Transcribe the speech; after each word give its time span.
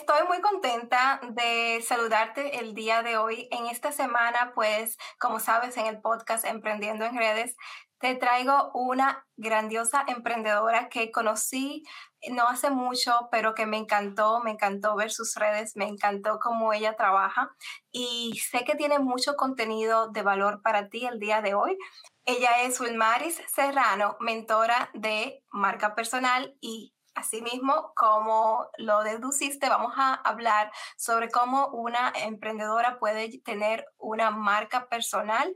Estoy 0.00 0.26
muy 0.26 0.40
contenta 0.40 1.20
de 1.32 1.84
saludarte 1.86 2.58
el 2.58 2.72
día 2.72 3.02
de 3.02 3.18
hoy. 3.18 3.48
En 3.50 3.66
esta 3.66 3.92
semana, 3.92 4.52
pues, 4.54 4.96
como 5.18 5.40
sabes, 5.40 5.76
en 5.76 5.84
el 5.84 6.00
podcast 6.00 6.46
Emprendiendo 6.46 7.04
en 7.04 7.18
Redes, 7.18 7.54
te 7.98 8.14
traigo 8.14 8.70
una 8.72 9.26
grandiosa 9.36 10.02
emprendedora 10.08 10.88
que 10.88 11.12
conocí 11.12 11.84
no 12.30 12.48
hace 12.48 12.70
mucho, 12.70 13.28
pero 13.30 13.54
que 13.54 13.66
me 13.66 13.76
encantó, 13.76 14.40
me 14.40 14.52
encantó 14.52 14.96
ver 14.96 15.10
sus 15.10 15.34
redes, 15.34 15.76
me 15.76 15.86
encantó 15.86 16.38
cómo 16.38 16.72
ella 16.72 16.96
trabaja 16.96 17.50
y 17.92 18.40
sé 18.50 18.64
que 18.64 18.76
tiene 18.76 18.98
mucho 19.00 19.36
contenido 19.36 20.08
de 20.08 20.22
valor 20.22 20.62
para 20.62 20.88
ti 20.88 21.04
el 21.04 21.18
día 21.18 21.42
de 21.42 21.52
hoy. 21.52 21.76
Ella 22.24 22.62
es 22.62 22.80
Wilmaris 22.80 23.42
Serrano, 23.54 24.16
mentora 24.20 24.90
de 24.94 25.44
marca 25.50 25.94
personal 25.94 26.56
y 26.60 26.94
Asimismo, 27.14 27.92
como 27.94 28.70
lo 28.78 29.02
deduciste, 29.02 29.68
vamos 29.68 29.92
a 29.96 30.14
hablar 30.14 30.70
sobre 30.96 31.28
cómo 31.28 31.68
una 31.68 32.12
emprendedora 32.14 32.98
puede 32.98 33.40
tener 33.40 33.86
una 33.98 34.30
marca 34.30 34.88
personal 34.88 35.52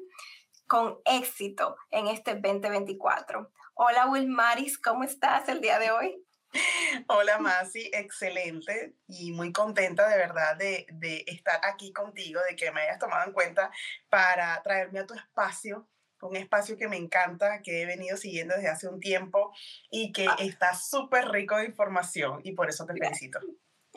con 0.67 0.99
éxito 1.05 1.77
en 1.91 2.09
este 2.09 2.35
2024. 2.35 3.51
Hola 3.75 4.07
Wilmaris, 4.07 4.79
¿cómo 4.79 5.05
estás 5.05 5.49
el 5.49 5.61
día 5.61 5.79
de 5.79 5.91
hoy? 5.91 6.25
Hola 7.09 7.39
Masi, 7.39 7.91
excelente 7.93 8.95
y 9.09 9.33
muy 9.33 9.53
contenta 9.53 10.09
de 10.09 10.17
verdad 10.17 10.57
de, 10.57 10.87
de, 10.93 11.25
estar 11.27 11.61
aquí 11.65 11.93
contigo, 11.93 12.41
de 12.49 12.57
que 12.57 12.71
me 12.71 12.83
hayas 12.83 12.99
tomado 12.99 13.27
en 13.27 13.33
cuenta 13.33 13.71
para 14.09 14.63
traerme 14.63 15.01
a 15.01 15.07
tu 15.07 15.15
espacio, 15.15 15.89
un 16.29 16.37
espacio 16.37 16.77
que 16.77 16.89
me 16.89 16.97
encanta, 16.97 17.63
que 17.63 17.83
he 17.83 17.87
venido 17.87 18.17
siguiendo 18.17 18.55
desde 18.55 18.69
hace 18.69 18.89
un 18.89 19.01
tiempo 19.01 19.53
y 19.91 20.13
que 20.13 20.27
ah. 20.29 20.37
está 20.39 20.75
súper 20.75 21.29
rico 21.29 21.57
de 21.57 21.67
información 21.67 22.41
y 22.45 22.53
por 22.53 22.69
eso 22.69 22.85
te 22.87 22.95
felicito. 22.95 23.39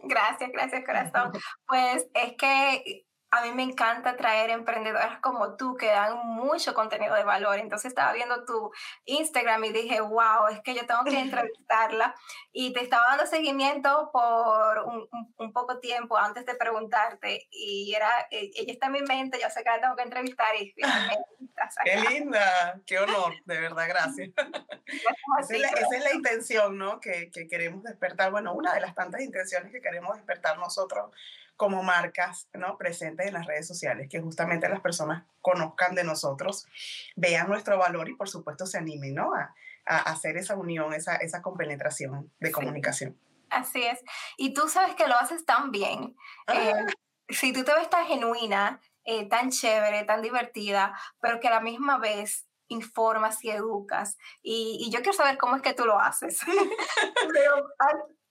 Gracias, 0.03 0.51
gracias 0.51 0.85
corazón. 0.85 1.31
Pues 1.67 2.07
es 2.13 2.33
que 2.37 3.06
a 3.29 3.41
mí 3.41 3.51
me 3.51 3.63
encanta 3.63 4.15
traer 4.15 4.49
emprendedoras 4.51 5.19
como 5.19 5.57
tú 5.57 5.75
que 5.75 5.87
dan 5.87 6.17
mucho 6.25 6.73
contenido 6.73 7.13
de 7.13 7.23
valor. 7.23 7.59
Entonces 7.59 7.89
estaba 7.89 8.13
viendo 8.13 8.45
tu 8.45 8.71
Instagram 9.05 9.65
y 9.65 9.73
dije, 9.73 9.99
wow, 9.99 10.47
es 10.49 10.61
que 10.61 10.73
yo 10.73 10.85
tengo 10.85 11.03
que 11.03 11.19
entrevistarla. 11.19 12.15
Y 12.53 12.73
te 12.73 12.81
estaba 12.81 13.07
dando 13.09 13.25
seguimiento 13.25 14.09
por 14.13 14.79
un, 14.85 15.07
un, 15.37 15.53
poco 15.53 15.79
tiempo 15.79 16.17
antes 16.17 16.45
de 16.45 16.55
preguntarte. 16.55 17.47
Y 17.51 17.93
era, 17.93 18.09
e, 18.31 18.49
ella 18.55 18.73
está 18.73 18.87
en 18.87 18.93
mi 18.93 19.01
mente, 19.01 19.39
yo 19.41 19.49
sé 19.49 19.63
que 19.63 19.69
la 19.69 19.81
tengo 19.81 19.95
que 19.95 20.03
entrevistar. 20.03 20.55
Y 20.55 20.73
Qué 21.83 21.95
linda, 22.09 22.79
qué 22.85 22.99
honor, 22.99 23.33
de 23.45 23.59
verdad, 23.59 23.87
gracias. 23.87 24.29
esa, 25.39 25.53
es 25.53 25.59
la, 25.59 25.69
esa, 25.69 25.97
es 25.97 26.03
la, 26.03 26.13
intención, 26.13 26.77
¿no? 26.77 26.99
Que, 26.99 27.31
que 27.31 27.47
queremos 27.47 27.83
despertar. 27.83 28.31
Bueno, 28.31 28.53
una 28.53 28.73
de 28.73 28.81
las 28.81 28.93
tantas 28.93 29.21
intenciones 29.21 29.71
que 29.71 29.81
queremos 29.81 30.15
despertar 30.15 30.57
nosotros 30.59 31.11
como 31.57 31.83
marcas 31.83 32.47
¿no? 32.53 32.77
presentes 32.77 33.27
en 33.27 33.33
las 33.33 33.45
redes 33.45 33.67
sociales, 33.67 34.07
que 34.09 34.21
justamente 34.21 34.69
las 34.69 34.79
personas 34.79 35.25
conozcan 35.41 35.95
de 35.95 36.03
nosotros, 36.03 36.67
vean 37.15 37.49
nuestro 37.49 37.77
valor 37.77 38.07
y 38.09 38.15
por 38.15 38.29
supuesto 38.29 38.65
se 38.65 38.77
animen 38.77 39.15
¿no? 39.15 39.33
a, 39.33 39.53
a 39.85 39.97
hacer 39.97 40.37
esa 40.37 40.55
unión, 40.55 40.93
esa, 40.93 41.15
esa 41.15 41.41
compenetración 41.41 42.31
de 42.39 42.51
comunicación. 42.51 43.17
Así 43.49 43.83
es. 43.83 44.03
Y 44.37 44.53
tú 44.53 44.67
sabes 44.67 44.95
que 44.95 45.07
lo 45.07 45.15
haces 45.15 45.45
tan 45.45 45.71
bien. 45.71 46.15
Eh, 46.47 46.73
ah. 46.75 46.85
si 47.29 47.53
tú 47.53 47.63
te 47.63 47.73
ves 47.73 47.89
tan 47.89 48.05
genuina, 48.05 48.81
eh, 49.05 49.27
tan 49.27 49.49
chévere, 49.51 50.03
tan 50.03 50.21
divertida, 50.21 50.97
pero 51.21 51.39
que 51.39 51.47
a 51.47 51.51
la 51.51 51.61
misma 51.61 51.97
vez 51.97 52.45
informas 52.67 53.43
y 53.45 53.49
educas. 53.49 54.17
Y, 54.41 54.77
y, 54.81 54.91
yo 54.91 54.99
quiero 54.99 55.13
saber 55.13 55.37
cómo 55.37 55.55
es 55.55 55.61
que 55.61 55.73
tú 55.73 55.85
lo 55.85 55.99
haces. 55.99 56.39
pero 57.33 57.67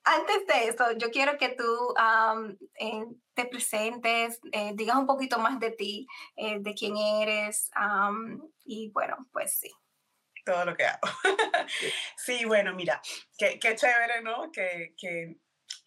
antes 0.06 0.46
de 0.46 0.68
eso, 0.68 0.92
yo 0.96 1.10
quiero 1.10 1.36
que 1.36 1.50
tú 1.50 1.94
eh, 2.78 3.04
te 3.34 3.44
presentes, 3.46 4.40
eh, 4.52 4.70
digas 4.74 4.96
un 4.96 5.06
poquito 5.06 5.38
más 5.38 5.58
de 5.58 5.72
ti, 5.72 6.06
eh, 6.36 6.58
de 6.60 6.74
quién 6.74 6.96
eres, 6.96 7.70
y 8.64 8.90
bueno, 8.90 9.16
pues 9.32 9.58
sí. 9.58 9.72
Todo 10.44 10.64
lo 10.64 10.76
que 10.76 10.84
hago. 10.84 11.00
sí, 12.16 12.44
bueno, 12.44 12.72
mira, 12.72 13.02
qué, 13.36 13.58
qué 13.58 13.74
chévere, 13.74 14.22
¿no? 14.22 14.52
Que, 14.52 14.94
que, 14.96 15.38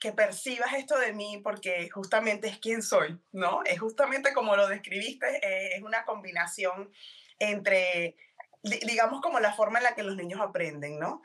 que, 0.02 0.12
percibas 0.12 0.74
esto 0.74 1.00
de 1.00 1.14
mí 1.14 1.40
porque 1.42 1.90
justamente 1.90 2.50
es 2.50 2.60
quien 2.60 2.84
soy, 2.84 3.18
¿no? 3.32 3.64
Es 3.64 3.80
justamente 3.80 4.34
como 4.34 4.58
lo 4.58 4.68
describiste, 4.68 5.76
es 5.78 5.82
una 5.82 6.04
combinación 6.04 6.92
entre 7.40 8.18
digamos 8.62 9.22
como 9.22 9.40
la 9.40 9.54
forma 9.54 9.80
en 9.80 9.86
la 9.86 9.96
que 9.96 10.04
los 10.04 10.18
niños 10.18 10.42
aprenden, 10.42 11.00
¿no? 11.00 11.22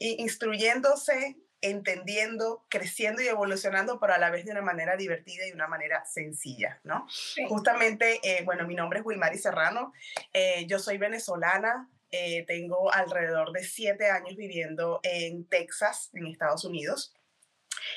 instruyéndose 0.00 1.36
entendiendo, 1.60 2.64
creciendo 2.68 3.22
y 3.22 3.28
evolucionando, 3.28 3.98
pero 3.98 4.14
a 4.14 4.18
la 4.18 4.30
vez 4.30 4.44
de 4.44 4.52
una 4.52 4.62
manera 4.62 4.96
divertida 4.96 5.44
y 5.44 5.48
de 5.48 5.54
una 5.54 5.68
manera 5.68 6.04
sencilla, 6.04 6.80
¿no? 6.84 7.06
Justamente, 7.48 8.20
eh, 8.22 8.42
bueno, 8.44 8.66
mi 8.66 8.74
nombre 8.74 9.00
es 9.00 9.06
Wilmary 9.06 9.38
Serrano, 9.38 9.92
eh, 10.32 10.66
yo 10.66 10.78
soy 10.78 10.98
venezolana, 10.98 11.88
eh, 12.10 12.44
tengo 12.46 12.92
alrededor 12.92 13.52
de 13.52 13.64
siete 13.64 14.10
años 14.10 14.36
viviendo 14.36 15.00
en 15.02 15.46
Texas, 15.48 16.10
en 16.14 16.26
Estados 16.26 16.64
Unidos. 16.64 17.14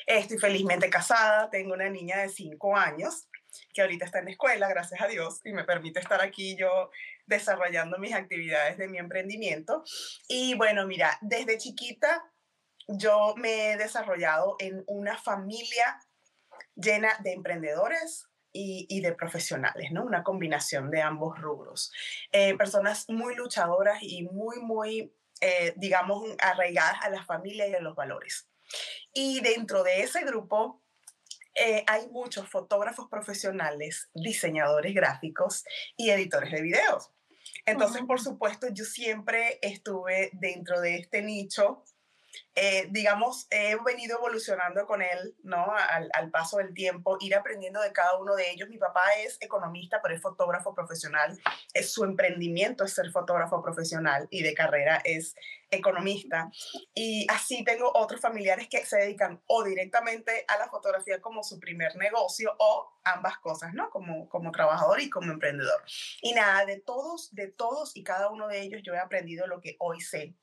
Estoy 0.06 0.38
felizmente 0.38 0.90
casada, 0.90 1.50
tengo 1.50 1.74
una 1.74 1.90
niña 1.90 2.18
de 2.18 2.30
cinco 2.30 2.76
años 2.76 3.28
que 3.74 3.82
ahorita 3.82 4.06
está 4.06 4.20
en 4.20 4.26
la 4.26 4.32
escuela, 4.32 4.68
gracias 4.68 5.02
a 5.02 5.08
Dios, 5.08 5.42
y 5.44 5.54
me 5.54 5.64
permite 5.64 6.00
estar 6.00 6.22
aquí 6.22 6.56
yo 6.56 6.92
desarrollando 7.26 7.98
mis 7.98 8.14
actividades 8.14 8.78
de 8.78 8.88
mi 8.88 8.98
emprendimiento. 8.98 9.84
Y 10.28 10.56
bueno, 10.56 10.86
mira, 10.86 11.18
desde 11.22 11.58
chiquita 11.58 12.24
yo 12.92 13.36
me 13.38 13.72
he 13.72 13.78
desarrollado 13.78 14.56
en 14.60 14.84
una 14.88 15.18
familia 15.18 16.00
llena 16.76 17.16
de 17.24 17.34
emprendedores 17.34 18.28
y, 18.52 19.02
de 19.02 19.14
profesionales, 19.14 19.92
¿no? 19.92 20.04
Una 20.04 20.24
combinación 20.24 20.90
de 20.90 21.02
ambos 21.02 21.40
rubros. 21.40 21.92
Eh, 22.32 22.58
personas 22.58 23.06
muy 23.08 23.36
luchadoras 23.36 24.00
y 24.02 24.24
muy, 24.24 24.60
muy, 24.60 25.14
eh, 25.40 25.74
digamos, 25.78 26.24
arraigadas 26.40 26.98
a 27.04 27.10
la 27.10 27.24
familia 27.24 27.68
y 27.68 27.76
a 27.76 27.80
los 27.80 27.96
valores. 27.96 28.50
Y 29.14 29.40
dentro 29.42 29.84
de 29.84 30.02
ese 30.02 30.24
grupo 30.24 30.82
eh, 31.56 31.84
hay 31.88 32.08
muchos 32.10 32.50
fotógrafos 32.50 33.08
profesionales, 33.08 34.10
diseñadores 34.14 34.96
gráficos 34.96 35.64
y 35.96 36.10
editores 36.10 36.52
de 36.52 36.62
videos. 36.62 37.12
Entonces, 37.66 38.02
por 38.08 38.20
supuesto, 38.20 38.68
yo 38.70 38.84
siempre 38.84 39.60
estuve 39.62 40.32
dentro 40.34 40.82
de 40.82 40.98
este 40.98 41.22
nicho 41.22 41.84
eh, 42.56 42.88
digamos, 42.92 43.48
he 43.50 43.78
venido 43.86 44.18
evolucionando 44.18 44.86
con 44.86 45.02
él, 45.02 45.36
¿no? 45.44 45.72
Al, 45.72 46.10
al, 46.14 46.30
paso 46.30 46.58
del 46.58 46.74
tiempo, 46.74 47.18
ir 47.22 47.36
aprendiendo 47.36 47.82
de 47.82 47.94
cada 47.94 48.18
uno 48.18 48.36
de 48.36 48.52
ellos. 48.52 48.68
Mi 48.70 48.78
papá 48.78 49.02
es 49.20 49.38
economista, 49.40 50.02
pero 50.02 50.16
es 50.16 50.22
fotógrafo 50.22 50.74
profesional. 50.76 51.40
Es 51.74 51.94
su 51.94 52.04
emprendimiento 52.04 52.84
es 52.84 52.94
ser 52.94 53.12
fotógrafo 53.12 53.62
profesional 53.62 54.28
y 54.30 54.44
de 54.44 54.54
carrera 54.54 55.02
es 55.04 55.36
economista. 55.72 56.52
Y 56.94 57.26
así 57.30 57.64
tengo 57.64 57.92
otros 57.96 58.20
familiares 58.20 58.68
que 58.68 58.86
se 58.86 58.98
dedican 58.98 59.42
o 59.48 59.64
directamente 59.64 60.46
a 60.48 60.58
la 60.58 60.70
fotografía 60.70 61.22
como 61.22 61.44
su 61.44 61.60
primer 61.60 61.96
negocio 61.96 62.56
o 62.60 63.00
ambas 63.04 63.38
cosas, 63.40 63.74
¿no? 63.74 63.90
Como, 63.90 64.28
como 64.28 64.52
trabajador 64.52 65.00
y 65.00 65.10
como 65.10 65.32
emprendedor. 65.32 65.82
Y 66.22 66.34
nada, 66.34 66.66
de 66.66 66.80
todos, 66.80 67.34
de 67.34 67.48
todos 67.48 67.96
y 67.96 68.04
cada 68.04 68.30
uno 68.30 68.48
de 68.48 68.62
ellos 68.62 68.82
yo 68.84 68.94
he 68.94 69.00
aprendido 69.00 69.48
lo 69.48 69.62
que 69.62 69.76
hoy 69.80 70.02
sé 70.02 70.36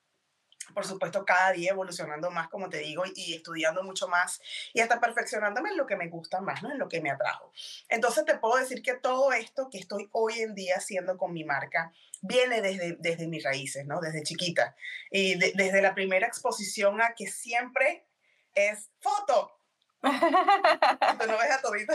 por 0.75 0.87
supuesto, 0.87 1.25
cada 1.25 1.53
día 1.53 1.71
evolucionando 1.71 2.31
más, 2.31 2.49
como 2.49 2.69
te 2.69 2.78
digo, 2.78 3.04
y 3.15 3.34
estudiando 3.34 3.82
mucho 3.82 4.09
más 4.09 4.41
y 4.72 4.81
hasta 4.81 5.00
perfeccionándome 5.00 5.71
en 5.71 5.77
lo 5.77 5.87
que 5.87 5.97
me 5.97 6.09
gusta 6.09 6.41
más, 6.41 6.62
¿no? 6.62 6.71
En 6.71 6.78
lo 6.78 6.88
que 6.88 7.00
me 7.00 7.10
atrajo. 7.10 7.53
Entonces, 7.88 8.25
te 8.25 8.38
puedo 8.38 8.56
decir 8.56 8.82
que 8.82 8.94
todo 8.94 9.32
esto 9.32 9.69
que 9.71 9.78
estoy 9.78 10.09
hoy 10.12 10.41
en 10.41 10.55
día 10.55 10.76
haciendo 10.76 11.16
con 11.16 11.32
mi 11.32 11.44
marca 11.44 11.93
viene 12.22 12.60
desde, 12.60 12.97
desde 12.99 13.28
mis 13.28 13.44
raíces, 13.44 13.87
¿no? 13.87 14.00
Desde 14.00 14.22
chiquita. 14.22 14.76
Y 15.10 15.34
desde 15.34 15.82
la 15.82 15.94
primera 15.94 16.26
exposición 16.26 17.00
a 17.00 17.15
que 17.15 17.26
siempre 17.26 18.06
es 18.55 18.91
foto. 19.00 19.59
Tú 20.03 21.26
no 21.26 21.38
ves 21.38 21.50
a 21.50 21.61
todita. 21.62 21.94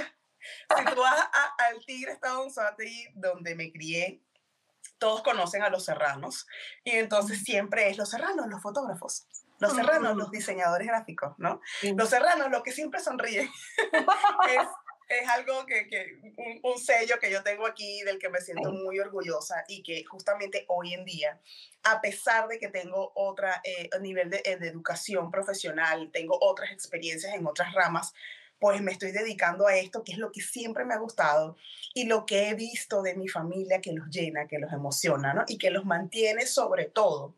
Si 0.76 0.86
tú 0.86 1.02
vas 1.02 1.30
al 1.60 1.86
Tigre 1.86 2.14
Estado 2.14 2.48
donde 3.14 3.54
me 3.56 3.72
crié, 3.72 4.24
todos 4.98 5.24
conocen 5.24 5.64
a 5.64 5.70
los 5.70 5.86
serranos 5.86 6.48
y 6.84 6.92
entonces 6.92 7.44
siempre 7.44 7.90
es 7.90 7.98
los 7.98 8.10
serranos, 8.10 8.48
los 8.48 8.62
fotógrafos, 8.62 9.26
los 9.60 9.74
serranos, 9.74 10.16
los 10.18 10.32
diseñadores 10.32 10.88
gráficos, 10.88 11.34
¿no? 11.38 11.62
Los 11.96 12.10
serranos, 12.10 12.50
los 12.50 12.64
que 12.64 12.72
siempre 12.72 13.00
sonríen. 13.00 13.50
es, 14.50 14.68
es, 15.10 15.30
algo 15.30 15.66
que, 15.66 15.88
que 15.88 16.60
un, 16.64 16.80
sello 16.80 17.20
que 17.20 17.32
yo 17.32 17.44
tengo 17.44 17.68
aquí 17.68 18.02
del 18.04 18.18
que 18.18 18.30
me 18.30 18.42
siento 18.42 18.72
muy 18.72 19.00
orgullosa 19.00 19.64
y 19.68 19.84
que 19.84 20.04
justamente 20.06 20.66
hoy 20.68 20.94
en 20.94 21.06
día, 21.06 21.40
a 21.84 22.02
pesar 22.02 22.48
de 22.48 22.58
que 22.58 22.70
tengo 22.70 23.12
otro 23.16 23.48
eh, 23.64 23.90
nivel 24.02 24.30
de, 24.32 24.42
de 24.42 24.68
educación 24.68 25.30
profesional, 25.30 26.10
tengo 26.12 26.38
otras 26.42 26.72
experiencias 26.72 27.34
en 27.36 27.46
otras 27.46 27.74
ramas, 27.74 28.14
pues 28.62 28.80
me 28.80 28.92
estoy 28.92 29.12
dedicando 29.12 29.66
a 29.66 29.76
esto, 29.76 30.04
que 30.04 30.12
es 30.12 30.20
lo 30.20 30.32
que 30.32 30.40
siempre 30.40 30.86
me 30.86 30.94
ha 30.94 31.00
gustado 31.00 31.58
y 31.96 32.06
lo 32.06 32.28
que 32.28 32.48
he 32.48 32.54
visto 32.54 33.02
de 33.02 33.16
mi 33.16 33.28
familia 33.28 33.82
que 33.82 33.92
los 33.92 34.08
llena, 34.10 34.48
que 34.48 34.60
los 34.60 34.72
emociona, 34.72 35.34
¿no? 35.34 35.44
Y 35.48 35.58
que 35.58 35.72
los 35.72 35.84
mantiene 35.84 36.46
sobre 36.46 36.86
todo 36.86 37.36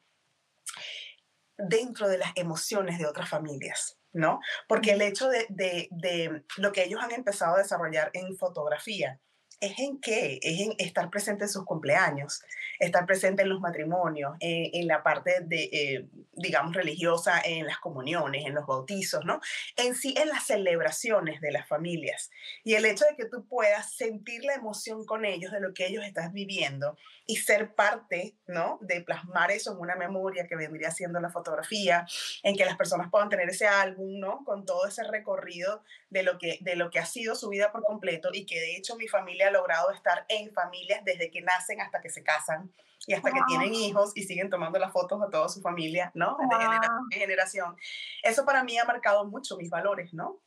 dentro 1.57 2.09
de 2.09 2.17
las 2.17 2.33
emociones 2.35 2.99
de 2.99 3.05
otras 3.05 3.29
familias. 3.29 3.97
¿no? 4.11 4.41
Porque 4.67 4.91
el 4.91 5.01
hecho 5.01 5.29
de, 5.29 5.47
de, 5.49 5.87
de 5.89 6.43
lo 6.57 6.71
que 6.71 6.83
ellos 6.83 7.01
han 7.01 7.13
empezado 7.13 7.55
a 7.55 7.59
desarrollar 7.59 8.11
en 8.13 8.37
fotografía, 8.37 9.19
es 9.63 9.79
en 9.79 9.99
qué, 10.01 10.39
es 10.41 10.59
en 10.59 10.73
estar 10.77 11.09
presente 11.09 11.45
en 11.45 11.49
sus 11.49 11.63
cumpleaños, 11.63 12.43
estar 12.79 13.05
presente 13.05 13.43
en 13.43 13.49
los 13.49 13.61
matrimonios, 13.61 14.35
en, 14.41 14.87
la 14.87 15.03
parte 15.03 15.39
de, 15.41 15.69
eh, 15.71 16.05
digamos, 16.33 16.75
religiosa, 16.75 17.41
en 17.43 17.65
las 17.65 17.77
comuniones, 17.77 18.45
en 18.45 18.55
los 18.55 18.65
bautizos, 18.65 19.23
¿no? 19.23 19.39
En 19.77 19.95
sí, 19.95 20.13
en 20.17 20.27
las 20.27 20.47
celebraciones 20.47 21.39
de 21.39 21.51
las 21.51 21.65
familias. 21.65 22.29
Y 22.65 22.73
el 22.73 22.83
hecho 22.83 23.05
de 23.09 23.15
que 23.15 23.29
tú 23.29 23.47
puedas 23.47 23.95
sentir 23.95 24.43
la 24.43 24.55
emoción 24.55 25.05
con 25.05 25.23
ellos 25.23 25.53
de 25.53 25.61
lo 25.61 25.73
que 25.73 25.87
ellos 25.87 26.03
están 26.03 26.33
viviendo 26.33 26.97
y 27.25 27.37
ser 27.37 27.73
parte, 27.73 28.35
¿no? 28.47 28.79
De 28.81 29.01
plasmar 29.01 29.51
eso 29.51 29.71
en 29.71 29.79
una 29.79 29.95
memoria 29.95 30.45
que 30.45 30.57
vendría 30.57 30.91
siendo 30.91 31.21
la 31.21 31.29
fotografía, 31.29 32.05
en 32.43 32.57
que 32.57 32.65
las 32.65 32.75
personas 32.75 33.09
puedan 33.09 33.29
tener 33.29 33.49
ese 33.49 33.67
álbum, 33.67 34.19
¿no? 34.19 34.43
Con 34.43 34.65
todo 34.65 34.85
ese 34.87 35.03
recorrido 35.03 35.83
de 36.09 36.23
lo 36.23 36.37
que, 36.37 36.57
de 36.59 36.75
lo 36.75 36.89
que 36.89 36.99
ha 36.99 37.05
sido 37.05 37.35
su 37.35 37.47
vida 37.47 37.71
por 37.71 37.83
completo 37.83 38.29
y 38.33 38.45
que 38.45 38.59
de 38.59 38.75
hecho 38.75 38.97
mi 38.97 39.07
familia 39.07 39.52
logrado 39.53 39.91
estar 39.91 40.25
en 40.27 40.51
familias 40.53 41.05
desde 41.05 41.31
que 41.31 41.41
nacen 41.41 41.79
hasta 41.79 42.01
que 42.01 42.09
se 42.09 42.23
casan 42.23 42.73
y 43.07 43.13
hasta 43.13 43.31
que 43.31 43.39
tienen 43.47 43.73
hijos 43.73 44.11
y 44.15 44.23
siguen 44.23 44.49
tomando 44.49 44.79
las 44.79 44.91
fotos 44.91 45.21
a 45.21 45.29
toda 45.29 45.49
su 45.49 45.61
familia, 45.61 46.11
¿no? 46.13 46.37
De 46.37 46.55
generación 46.55 47.07
en 47.11 47.19
generación. 47.19 47.77
Eso 48.21 48.45
para 48.45 48.63
mí 48.63 48.77
ha 48.77 48.85
marcado 48.85 49.25
mucho 49.25 49.57
mis 49.57 49.69
valores, 49.69 50.13
¿no? 50.13 50.39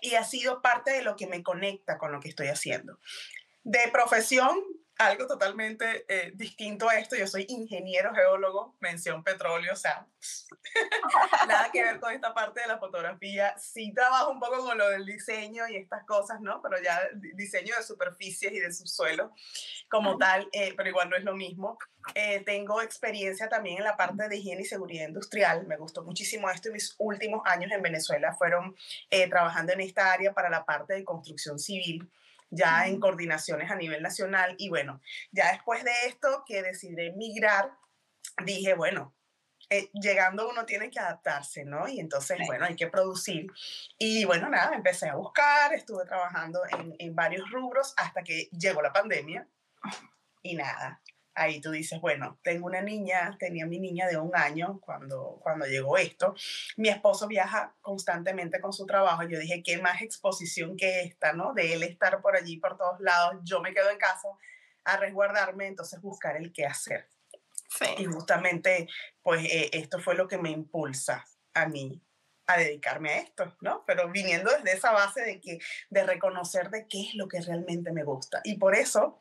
Y 0.00 0.14
ha 0.14 0.24
sido 0.24 0.62
parte 0.62 0.90
de 0.90 1.02
lo 1.02 1.16
que 1.16 1.26
me 1.26 1.42
conecta 1.42 1.98
con 1.98 2.12
lo 2.12 2.20
que 2.20 2.28
estoy 2.28 2.48
haciendo. 2.48 2.98
De 3.62 3.88
profesión, 3.92 4.58
algo 5.00 5.26
totalmente 5.26 6.04
eh, 6.08 6.32
distinto 6.34 6.88
a 6.88 6.98
esto. 6.98 7.16
Yo 7.16 7.26
soy 7.26 7.46
ingeniero 7.48 8.14
geólogo, 8.14 8.76
mención 8.80 9.24
petróleo, 9.24 9.72
o 9.72 9.76
sea, 9.76 10.06
nada 11.48 11.70
que 11.72 11.82
ver 11.82 11.98
con 11.98 12.12
esta 12.12 12.34
parte 12.34 12.60
de 12.60 12.66
la 12.66 12.78
fotografía. 12.78 13.56
Sí 13.58 13.92
trabajo 13.94 14.30
un 14.30 14.38
poco 14.38 14.62
con 14.64 14.76
lo 14.76 14.90
del 14.90 15.06
diseño 15.06 15.66
y 15.68 15.76
estas 15.76 16.04
cosas, 16.04 16.40
¿no? 16.40 16.60
Pero 16.62 16.76
ya 16.82 17.00
diseño 17.34 17.74
de 17.76 17.82
superficies 17.82 18.52
y 18.52 18.60
de 18.60 18.72
subsuelo 18.72 19.32
como 19.88 20.18
tal, 20.18 20.48
eh, 20.52 20.74
pero 20.76 20.90
igual 20.90 21.08
no 21.08 21.16
es 21.16 21.24
lo 21.24 21.34
mismo. 21.34 21.78
Eh, 22.14 22.40
tengo 22.44 22.82
experiencia 22.82 23.48
también 23.48 23.78
en 23.78 23.84
la 23.84 23.96
parte 23.96 24.28
de 24.28 24.36
higiene 24.36 24.62
y 24.62 24.66
seguridad 24.66 25.08
industrial. 25.08 25.66
Me 25.66 25.78
gustó 25.78 26.02
muchísimo 26.02 26.50
esto 26.50 26.68
y 26.68 26.72
mis 26.72 26.94
últimos 26.98 27.42
años 27.46 27.72
en 27.72 27.82
Venezuela 27.82 28.34
fueron 28.34 28.76
trabajando 29.30 29.72
en 29.72 29.80
esta 29.80 30.12
área 30.12 30.34
para 30.34 30.50
la 30.50 30.64
parte 30.64 30.94
de 30.94 31.04
construcción 31.04 31.58
civil 31.58 32.10
ya 32.50 32.86
en 32.86 33.00
coordinaciones 33.00 33.70
a 33.70 33.76
nivel 33.76 34.02
nacional. 34.02 34.54
Y 34.58 34.68
bueno, 34.68 35.00
ya 35.32 35.52
después 35.52 35.84
de 35.84 35.92
esto 36.06 36.44
que 36.46 36.62
decidí 36.62 37.06
emigrar, 37.06 37.72
dije, 38.44 38.74
bueno, 38.74 39.14
eh, 39.68 39.88
llegando 39.92 40.48
uno 40.48 40.66
tiene 40.66 40.90
que 40.90 40.98
adaptarse, 40.98 41.64
¿no? 41.64 41.86
Y 41.86 42.00
entonces, 42.00 42.38
bueno, 42.46 42.64
hay 42.64 42.74
que 42.74 42.88
producir. 42.88 43.46
Y 43.98 44.24
bueno, 44.24 44.48
nada, 44.48 44.74
empecé 44.74 45.08
a 45.08 45.14
buscar, 45.14 45.72
estuve 45.72 46.04
trabajando 46.04 46.60
en, 46.76 46.94
en 46.98 47.14
varios 47.14 47.48
rubros 47.50 47.94
hasta 47.96 48.22
que 48.22 48.48
llegó 48.50 48.82
la 48.82 48.92
pandemia 48.92 49.46
y 50.42 50.56
nada, 50.56 51.00
ahí 51.40 51.60
tú 51.60 51.70
dices, 51.70 52.00
bueno, 52.00 52.38
tengo 52.42 52.66
una 52.66 52.82
niña, 52.82 53.36
tenía 53.38 53.64
mi 53.64 53.78
niña 53.78 54.06
de 54.06 54.18
un 54.18 54.30
año 54.36 54.78
cuando, 54.80 55.40
cuando 55.42 55.64
llegó 55.64 55.96
esto. 55.96 56.34
Mi 56.76 56.90
esposo 56.90 57.26
viaja 57.26 57.74
constantemente 57.80 58.60
con 58.60 58.74
su 58.74 58.84
trabajo. 58.84 59.22
Yo 59.22 59.38
dije, 59.38 59.62
¿qué 59.62 59.78
más 59.78 60.02
exposición 60.02 60.76
que 60.76 61.00
esta, 61.00 61.32
no? 61.32 61.54
De 61.54 61.72
él 61.72 61.82
estar 61.82 62.20
por 62.20 62.36
allí, 62.36 62.58
por 62.58 62.76
todos 62.76 63.00
lados. 63.00 63.36
Yo 63.42 63.60
me 63.60 63.72
quedo 63.72 63.90
en 63.90 63.96
casa 63.96 64.28
a 64.84 64.98
resguardarme, 64.98 65.66
entonces 65.66 66.00
buscar 66.02 66.36
el 66.36 66.52
qué 66.52 66.66
hacer. 66.66 67.08
Sí. 67.70 67.86
Y 67.96 68.04
justamente, 68.04 68.88
pues 69.22 69.42
eh, 69.44 69.70
esto 69.72 69.98
fue 69.98 70.14
lo 70.16 70.28
que 70.28 70.36
me 70.36 70.50
impulsa 70.50 71.24
a 71.54 71.66
mí 71.66 72.02
a 72.46 72.58
dedicarme 72.58 73.10
a 73.10 73.18
esto, 73.20 73.56
¿no? 73.60 73.84
Pero 73.86 74.10
viniendo 74.10 74.50
desde 74.50 74.72
esa 74.76 74.92
base 74.92 75.22
de 75.22 75.40
que 75.40 75.58
de 75.88 76.04
reconocer 76.04 76.68
de 76.68 76.86
qué 76.86 77.00
es 77.08 77.14
lo 77.14 77.28
que 77.28 77.40
realmente 77.40 77.92
me 77.92 78.04
gusta. 78.04 78.40
Y 78.44 78.58
por 78.58 78.74
eso 78.74 79.20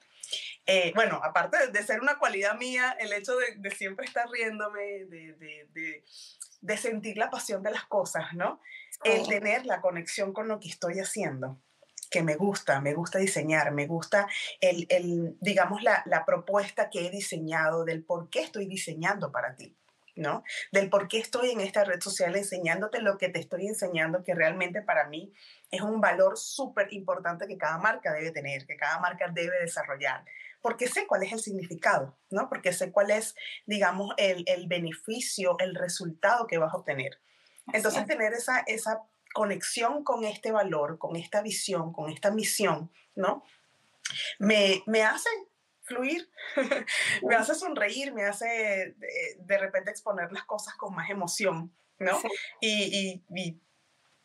eh, 0.66 0.92
bueno, 0.96 1.20
aparte 1.24 1.68
de, 1.68 1.84
ser 1.84 2.02
una 2.02 2.18
cualidad 2.18 2.58
mía, 2.58 2.96
el 3.00 3.14
hecho 3.14 3.36
de, 3.36 3.72
siempre 3.72 4.06
estar 4.06 4.30
riéndome, 4.30 5.06
de, 5.06 6.78
sentir 6.78 7.18
la 7.18 7.30
pasión 7.30 7.64
de 7.64 7.72
las 7.72 7.86
cosas, 7.86 8.34
¿no? 8.34 8.62
El 9.04 9.28
tener 9.28 9.66
la 9.66 9.82
conexión 9.82 10.34
con 10.34 10.48
lo 10.48 10.60
que 10.60 10.70
estoy 10.70 11.00
haciendo 11.00 11.62
que 12.10 12.24
me 12.24 12.36
gusta, 12.36 12.82
me 12.82 12.96
gusta 12.96 13.20
diseñar, 13.20 13.72
me 13.72 13.86
gusta 13.86 14.28
el, 14.62 14.88
el 14.90 15.38
digamos, 15.42 15.84
la, 15.84 16.02
la, 16.08 16.26
propuesta 16.26 16.90
que 16.90 17.06
he 17.06 17.12
diseñado 17.12 17.86
del 17.86 18.04
por 18.04 18.32
qué 18.32 18.42
estoy 18.42 18.66
diseñando 18.66 19.32
para 19.32 19.56
ti, 19.56 19.78
¿no? 20.20 20.44
Del 20.72 20.90
por 20.90 21.08
qué 21.08 21.18
estoy 21.18 21.52
en 21.52 21.62
esta 21.62 21.84
red 21.84 22.02
social 22.02 22.36
enseñándote 22.36 23.02
lo 23.02 23.18
que 23.18 23.30
te 23.30 23.40
estoy 23.40 23.68
enseñando, 23.68 24.24
que 24.24 24.36
realmente 24.36 24.82
para 24.82 25.08
mí 25.08 25.34
es 25.72 25.82
un 25.82 26.02
valor 26.02 26.38
súper 26.38 26.94
importante 26.94 27.48
que 27.48 27.58
cada 27.58 27.78
marca 27.78 28.14
debe 28.14 28.32
tener, 28.32 28.66
que 28.66 28.76
cada 28.76 29.00
marca 29.00 29.30
debe 29.34 29.60
desarrollar, 29.60 30.26
porque 30.62 30.88
sé 30.88 31.08
cuál 31.08 31.24
es 31.24 31.32
el 31.32 31.40
significado, 31.40 32.18
¿no? 32.30 32.50
Porque 32.50 32.74
sé 32.74 32.92
cuál 32.92 33.12
es, 33.12 33.36
digamos, 33.66 34.14
el, 34.18 34.44
el 34.48 34.68
beneficio, 34.68 35.58
el 35.60 35.74
resultado 35.74 36.48
que 36.48 36.58
vas 36.58 36.74
a 36.74 36.78
obtener. 36.78 37.20
Entonces, 37.72 38.06
tener 38.06 38.34
esa, 38.34 38.60
esa 38.66 39.04
conexión 39.34 40.04
con 40.04 40.26
este 40.26 40.52
valor, 40.52 40.98
con 40.98 41.16
esta 41.16 41.42
visión, 41.42 41.94
con 41.94 42.10
esta 42.10 42.32
misión, 42.32 42.92
¿no? 43.16 43.44
Me, 44.40 44.82
me 44.88 45.04
hace 45.04 45.30
fluir, 45.90 46.30
me 47.24 47.36
hace 47.36 47.56
sonreír, 47.56 48.14
me 48.14 48.24
hace 48.24 48.96
de, 48.98 49.38
de, 49.40 49.58
repente 49.58 49.92
exponer 49.92 50.32
las 50.32 50.46
cosas 50.46 50.76
con 50.76 50.96
más 50.96 51.10
emoción, 51.10 51.76
¿no? 51.98 52.18
Y, 52.62 53.22
y, 53.30 53.36
y 53.36 53.60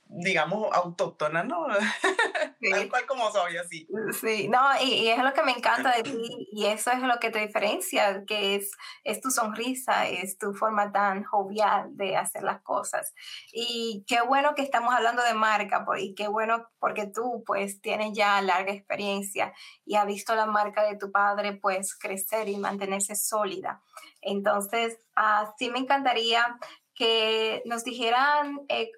digamos, 0.06 0.68
autóctona, 0.72 1.42
¿no? 1.44 1.66
Sí. 2.64 2.70
Tal 2.70 2.88
cual 2.88 3.04
como 3.04 3.30
soy, 3.30 3.58
así. 3.58 3.86
Sí, 4.18 4.48
no, 4.48 4.58
y, 4.80 5.08
es 5.08 5.22
lo 5.22 5.34
que 5.34 5.42
me 5.42 5.52
encanta 5.52 5.94
de 5.94 6.02
ti, 6.02 6.48
y 6.50 6.64
eso 6.64 6.92
es 6.92 7.00
lo 7.00 7.18
que 7.20 7.28
te 7.28 7.40
diferencia, 7.40 8.24
que 8.26 8.54
es, 8.54 8.70
es 9.02 9.20
tu 9.20 9.30
sonrisa, 9.30 10.08
es 10.08 10.38
tu 10.38 10.54
forma 10.54 10.90
tan 10.90 11.24
jovial 11.24 11.94
de 11.94 12.16
hacer 12.16 12.42
las 12.42 12.62
cosas. 12.62 13.12
Y 13.52 14.06
qué 14.06 14.22
bueno 14.22 14.54
que 14.54 14.62
estamos 14.62 14.94
hablando 14.94 15.22
de 15.22 15.34
marca, 15.34 15.84
y 15.98 16.14
qué 16.14 16.26
bueno 16.26 16.66
porque 16.78 17.06
tú, 17.06 17.42
pues, 17.44 17.82
tienes 17.82 18.16
ya 18.16 18.40
larga 18.40 18.72
experiencia 18.72 19.52
y 19.84 19.96
has 19.96 20.06
visto 20.06 20.34
la 20.34 20.46
marca 20.46 20.84
de 20.84 20.96
tu 20.96 21.12
padre, 21.12 21.58
pues, 21.60 21.94
crecer 21.94 22.48
y 22.48 22.56
mantenerse 22.56 23.14
sólida. 23.14 23.82
Entonces, 24.22 24.98
uh, 25.18 25.50
sí 25.58 25.68
me 25.68 25.80
encantaría 25.80 26.58
que 26.94 27.62
nos 27.66 27.84
dijeran... 27.84 28.62
Eh, 28.70 28.90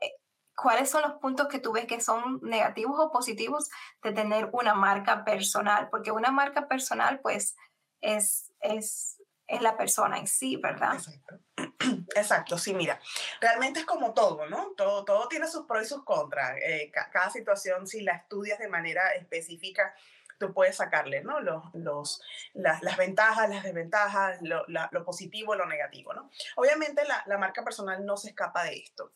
eh 0.00 0.12
¿cuáles 0.62 0.88
son 0.88 1.02
los 1.02 1.14
puntos 1.14 1.48
que 1.48 1.58
tú 1.58 1.72
ves 1.72 1.86
que 1.86 2.00
son 2.00 2.40
negativos 2.42 2.98
o 2.98 3.10
positivos 3.10 3.68
de 4.02 4.12
tener 4.12 4.48
una 4.52 4.74
marca 4.74 5.24
personal? 5.24 5.88
Porque 5.90 6.12
una 6.12 6.30
marca 6.30 6.68
personal, 6.68 7.20
pues, 7.20 7.56
es, 8.00 8.52
es, 8.60 9.20
es 9.48 9.60
la 9.60 9.76
persona 9.76 10.18
en 10.18 10.26
sí, 10.26 10.56
¿verdad? 10.56 10.94
Exacto. 10.94 11.38
Exacto, 12.16 12.58
sí, 12.58 12.74
mira, 12.74 13.00
realmente 13.40 13.80
es 13.80 13.86
como 13.86 14.14
todo, 14.14 14.46
¿no? 14.48 14.70
Todo, 14.76 15.04
todo 15.04 15.28
tiene 15.28 15.48
sus 15.48 15.66
pros 15.66 15.82
y 15.82 15.88
sus 15.88 16.04
contras. 16.04 16.56
Eh, 16.62 16.90
cada 16.90 17.30
situación, 17.30 17.86
si 17.86 18.02
la 18.02 18.12
estudias 18.12 18.58
de 18.58 18.68
manera 18.68 19.10
específica, 19.10 19.94
tú 20.38 20.52
puedes 20.52 20.76
sacarle, 20.76 21.22
¿no? 21.22 21.40
Los, 21.40 21.62
los, 21.74 22.22
las, 22.54 22.82
las 22.82 22.96
ventajas, 22.96 23.48
las 23.48 23.62
desventajas, 23.62 24.40
lo, 24.42 24.64
lo, 24.66 25.04
positivo, 25.04 25.54
lo 25.54 25.66
negativo, 25.66 26.14
¿no? 26.14 26.30
Obviamente 26.56 27.04
la, 27.04 27.22
la 27.26 27.38
marca 27.38 27.62
personal 27.62 28.04
no 28.04 28.16
se 28.16 28.30
escapa 28.30 28.64
de 28.64 28.78
esto. 28.78 29.12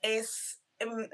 Es 0.00 0.59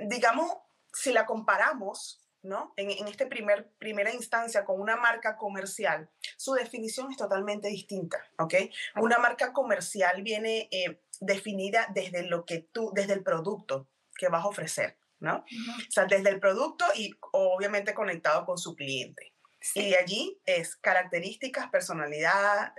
digamos, 0.08 0.50
si 0.92 1.12
la 1.12 1.26
comparamos, 1.26 2.22
¿no? 2.42 2.72
En, 2.76 2.90
en 2.90 3.08
esta 3.08 3.28
primer, 3.28 3.70
primera 3.78 4.12
instancia 4.12 4.64
con 4.64 4.80
una 4.80 4.96
marca 4.96 5.36
comercial, 5.36 6.10
su 6.36 6.52
definición 6.54 7.10
es 7.10 7.16
totalmente 7.16 7.68
distinta, 7.68 8.18
¿ok? 8.38 8.54
Una 8.96 9.18
marca 9.18 9.52
comercial 9.52 10.22
viene 10.22 10.68
eh, 10.70 11.00
definida 11.20 11.86
desde 11.94 12.22
lo 12.22 12.44
que 12.44 12.60
tú, 12.60 12.92
desde 12.94 13.14
el 13.14 13.22
producto 13.22 13.88
que 14.16 14.28
vas 14.28 14.44
a 14.44 14.48
ofrecer, 14.48 14.96
¿no? 15.18 15.38
O 15.38 15.90
sea, 15.90 16.06
desde 16.06 16.30
el 16.30 16.40
producto 16.40 16.84
y 16.94 17.12
obviamente 17.32 17.94
conectado 17.94 18.46
con 18.46 18.58
su 18.58 18.74
cliente. 18.74 19.32
Y 19.74 19.90
de 19.90 19.96
allí 19.96 20.40
es 20.44 20.76
características, 20.76 21.68
personalidad, 21.70 22.72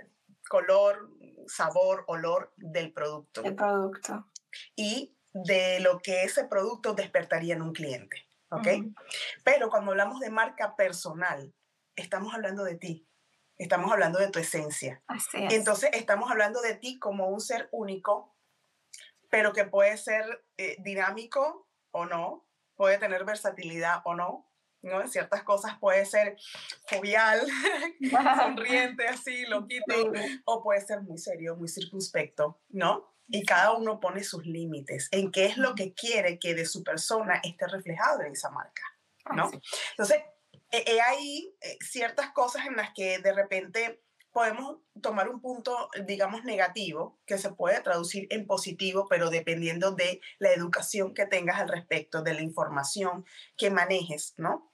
color, 0.48 1.10
sabor, 1.46 2.04
olor 2.06 2.52
del 2.56 2.92
producto. 2.92 3.44
El 3.44 3.54
producto. 3.54 4.26
Y 4.74 5.17
de 5.44 5.80
lo 5.80 6.00
que 6.00 6.22
ese 6.24 6.44
producto 6.44 6.94
despertaría 6.94 7.54
en 7.54 7.62
un 7.62 7.72
cliente. 7.72 8.26
¿Ok? 8.50 8.66
Pero 9.44 9.68
cuando 9.68 9.90
hablamos 9.90 10.20
de 10.20 10.30
marca 10.30 10.74
personal, 10.74 11.54
estamos 11.96 12.34
hablando 12.34 12.64
de 12.64 12.76
ti. 12.76 13.06
Estamos 13.58 13.92
hablando 13.92 14.18
de 14.18 14.30
tu 14.30 14.38
esencia. 14.38 15.02
Así 15.06 15.44
es. 15.44 15.52
Entonces, 15.52 15.90
estamos 15.92 16.30
hablando 16.30 16.62
de 16.62 16.74
ti 16.74 16.98
como 16.98 17.28
un 17.28 17.40
ser 17.40 17.68
único, 17.72 18.34
pero 19.30 19.52
que 19.52 19.64
puede 19.64 19.96
ser 19.96 20.44
eh, 20.56 20.76
dinámico 20.80 21.68
o 21.90 22.06
no, 22.06 22.46
puede 22.76 22.98
tener 22.98 23.24
versatilidad 23.24 24.00
o 24.04 24.14
no, 24.14 24.48
¿no? 24.82 25.00
En 25.00 25.08
ciertas 25.08 25.42
cosas 25.42 25.78
puede 25.78 26.06
ser 26.06 26.36
jovial, 26.88 27.46
sonriente, 28.38 29.08
así, 29.08 29.44
loquito, 29.46 30.12
o 30.44 30.62
puede 30.62 30.80
ser 30.80 31.02
muy 31.02 31.18
serio, 31.18 31.56
muy 31.56 31.68
circunspecto, 31.68 32.60
¿no? 32.68 33.12
Y 33.28 33.44
cada 33.44 33.72
uno 33.72 34.00
pone 34.00 34.24
sus 34.24 34.44
límites 34.46 35.08
en 35.12 35.30
qué 35.30 35.46
es 35.46 35.56
lo 35.58 35.74
que 35.74 35.92
quiere 35.92 36.38
que 36.38 36.54
de 36.54 36.66
su 36.66 36.82
persona 36.82 37.40
esté 37.44 37.66
reflejado 37.66 38.22
en 38.22 38.32
esa 38.32 38.50
marca, 38.50 38.82
¿no? 39.34 39.50
Entonces, 39.90 40.22
hay 40.70 41.54
ciertas 41.80 42.30
cosas 42.32 42.66
en 42.66 42.76
las 42.76 42.92
que 42.94 43.18
de 43.18 43.32
repente 43.32 44.02
podemos 44.32 44.78
tomar 45.02 45.28
un 45.28 45.40
punto, 45.40 45.88
digamos, 46.06 46.44
negativo, 46.44 47.18
que 47.26 47.38
se 47.38 47.50
puede 47.52 47.80
traducir 47.80 48.26
en 48.30 48.46
positivo, 48.46 49.06
pero 49.08 49.30
dependiendo 49.30 49.92
de 49.92 50.20
la 50.38 50.52
educación 50.52 51.12
que 51.12 51.26
tengas 51.26 51.58
al 51.60 51.68
respecto, 51.68 52.22
de 52.22 52.34
la 52.34 52.42
información 52.42 53.24
que 53.56 53.70
manejes, 53.70 54.34
¿no? 54.36 54.72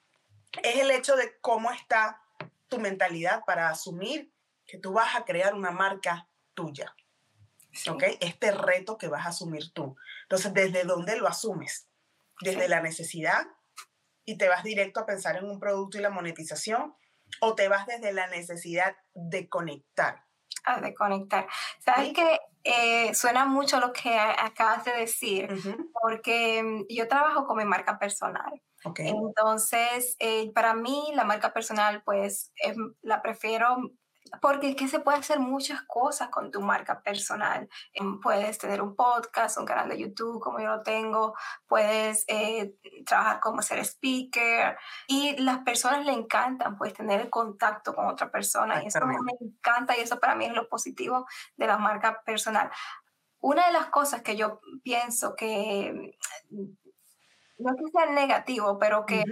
Es 0.62 0.76
el 0.76 0.90
hecho 0.90 1.16
de 1.16 1.38
cómo 1.40 1.70
está 1.70 2.20
tu 2.68 2.78
mentalidad 2.78 3.44
para 3.46 3.68
asumir 3.68 4.32
que 4.66 4.78
tú 4.78 4.92
vas 4.92 5.16
a 5.16 5.24
crear 5.24 5.54
una 5.54 5.70
marca 5.70 6.28
tuya. 6.54 6.94
¿Ok? 7.88 8.04
Este 8.20 8.50
reto 8.50 8.98
que 8.98 9.08
vas 9.08 9.26
a 9.26 9.30
asumir 9.30 9.72
tú. 9.72 9.96
Entonces, 10.22 10.52
¿desde 10.54 10.84
dónde 10.84 11.16
lo 11.16 11.28
asumes? 11.28 11.88
Desde 12.40 12.68
la 12.68 12.80
necesidad 12.80 13.46
y 14.24 14.38
te 14.38 14.48
vas 14.48 14.64
directo 14.64 15.00
a 15.00 15.06
pensar 15.06 15.36
en 15.36 15.44
un 15.44 15.60
producto 15.60 15.98
y 15.98 16.00
la 16.00 16.10
monetización 16.10 16.94
o 17.40 17.54
te 17.54 17.68
vas 17.68 17.86
desde 17.86 18.12
la 18.12 18.26
necesidad 18.28 18.96
de 19.14 19.48
conectar? 19.48 20.24
Ah, 20.64 20.80
de 20.80 20.94
conectar. 20.94 21.46
¿Sabes 21.84 22.12
que 22.12 22.38
eh, 22.64 23.14
suena 23.14 23.44
mucho 23.44 23.78
lo 23.78 23.92
que 23.92 24.18
acabas 24.18 24.86
de 24.86 24.92
decir, 24.92 25.48
porque 26.00 26.62
mm, 26.62 26.86
yo 26.88 27.06
trabajo 27.08 27.46
con 27.46 27.58
mi 27.58 27.64
marca 27.66 27.98
personal. 27.98 28.62
Okay. 28.82 29.08
Entonces, 29.08 30.16
eh, 30.18 30.50
para 30.54 30.74
mí 30.74 31.12
la 31.14 31.24
marca 31.24 31.52
personal, 31.52 32.02
pues 32.04 32.52
em, 32.56 32.94
la 33.02 33.20
prefiero 33.20 33.76
porque 34.40 34.70
es 34.70 34.76
que 34.76 34.88
se 34.88 35.00
puede 35.00 35.18
hacer 35.18 35.38
muchas 35.38 35.82
cosas 35.82 36.28
con 36.28 36.50
tu 36.50 36.60
marca 36.60 37.02
personal. 37.02 37.68
Em, 37.92 38.20
puedes 38.20 38.58
tener 38.58 38.82
un 38.82 38.96
podcast, 38.96 39.58
un 39.58 39.66
canal 39.66 39.88
de 39.88 39.98
YouTube 39.98 40.40
como 40.40 40.60
yo 40.60 40.76
lo 40.76 40.82
tengo, 40.82 41.34
puedes 41.66 42.24
eh, 42.28 42.74
trabajar 43.06 43.40
como 43.40 43.62
ser 43.62 43.78
speaker 43.80 44.76
y 45.06 45.36
las 45.42 45.58
personas 45.58 46.04
le 46.04 46.12
encantan 46.12 46.76
pues 46.76 46.94
tener 46.94 47.20
el 47.20 47.30
contacto 47.30 47.94
con 47.94 48.06
otra 48.06 48.30
persona 48.30 48.82
y 48.82 48.86
eso 48.86 49.04
me 49.06 49.16
encanta 49.40 49.96
y 49.96 50.00
eso 50.00 50.18
para 50.18 50.34
mí 50.34 50.46
es 50.46 50.52
lo 50.52 50.68
positivo 50.68 51.26
de 51.56 51.66
la 51.66 51.78
marca 51.78 52.22
personal. 52.24 52.70
Una 53.40 53.66
de 53.66 53.72
las 53.72 53.86
cosas 53.86 54.22
que 54.22 54.36
yo 54.36 54.60
pienso 54.82 55.36
que 55.36 56.16
no 57.58 57.70
es 57.70 57.76
que 57.76 57.90
sea 57.92 58.06
negativo, 58.06 58.78
pero 58.78 59.04
que 59.04 59.22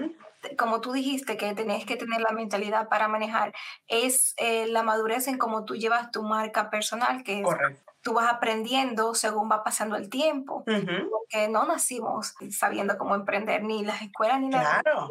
como 0.59 0.81
tú 0.81 0.93
dijiste, 0.93 1.37
que 1.37 1.55
tenés 1.55 1.85
que 1.85 1.97
tener 1.97 2.21
la 2.21 2.33
mentalidad 2.33 2.89
para 2.89 3.09
manejar, 3.09 3.53
es 3.89 4.35
eh, 4.37 4.67
la 4.67 4.83
madurez 4.83 5.29
en 5.29 5.39
cómo 5.39 5.65
tú 5.65 5.75
llevas 5.75 6.11
tu 6.11 6.23
marca 6.23 6.71
personal, 6.71 7.23
que 7.23 7.43
tú 8.03 8.15
vas 8.15 8.33
aprendiendo 8.33 9.15
según 9.15 9.51
va 9.51 9.63
pasando 9.63 9.97
el 9.97 10.09
tiempo, 10.09 10.65
porque 10.65 11.49
no 11.49 11.65
nacimos 11.65 12.35
sabiendo 12.51 12.99
cómo 12.99 13.15
emprender, 13.15 13.63
ni 13.63 13.85
las 13.85 14.03
escuelas 14.03 14.41
ni 14.41 14.49
nada. 14.49 14.81
Claro. 14.83 15.11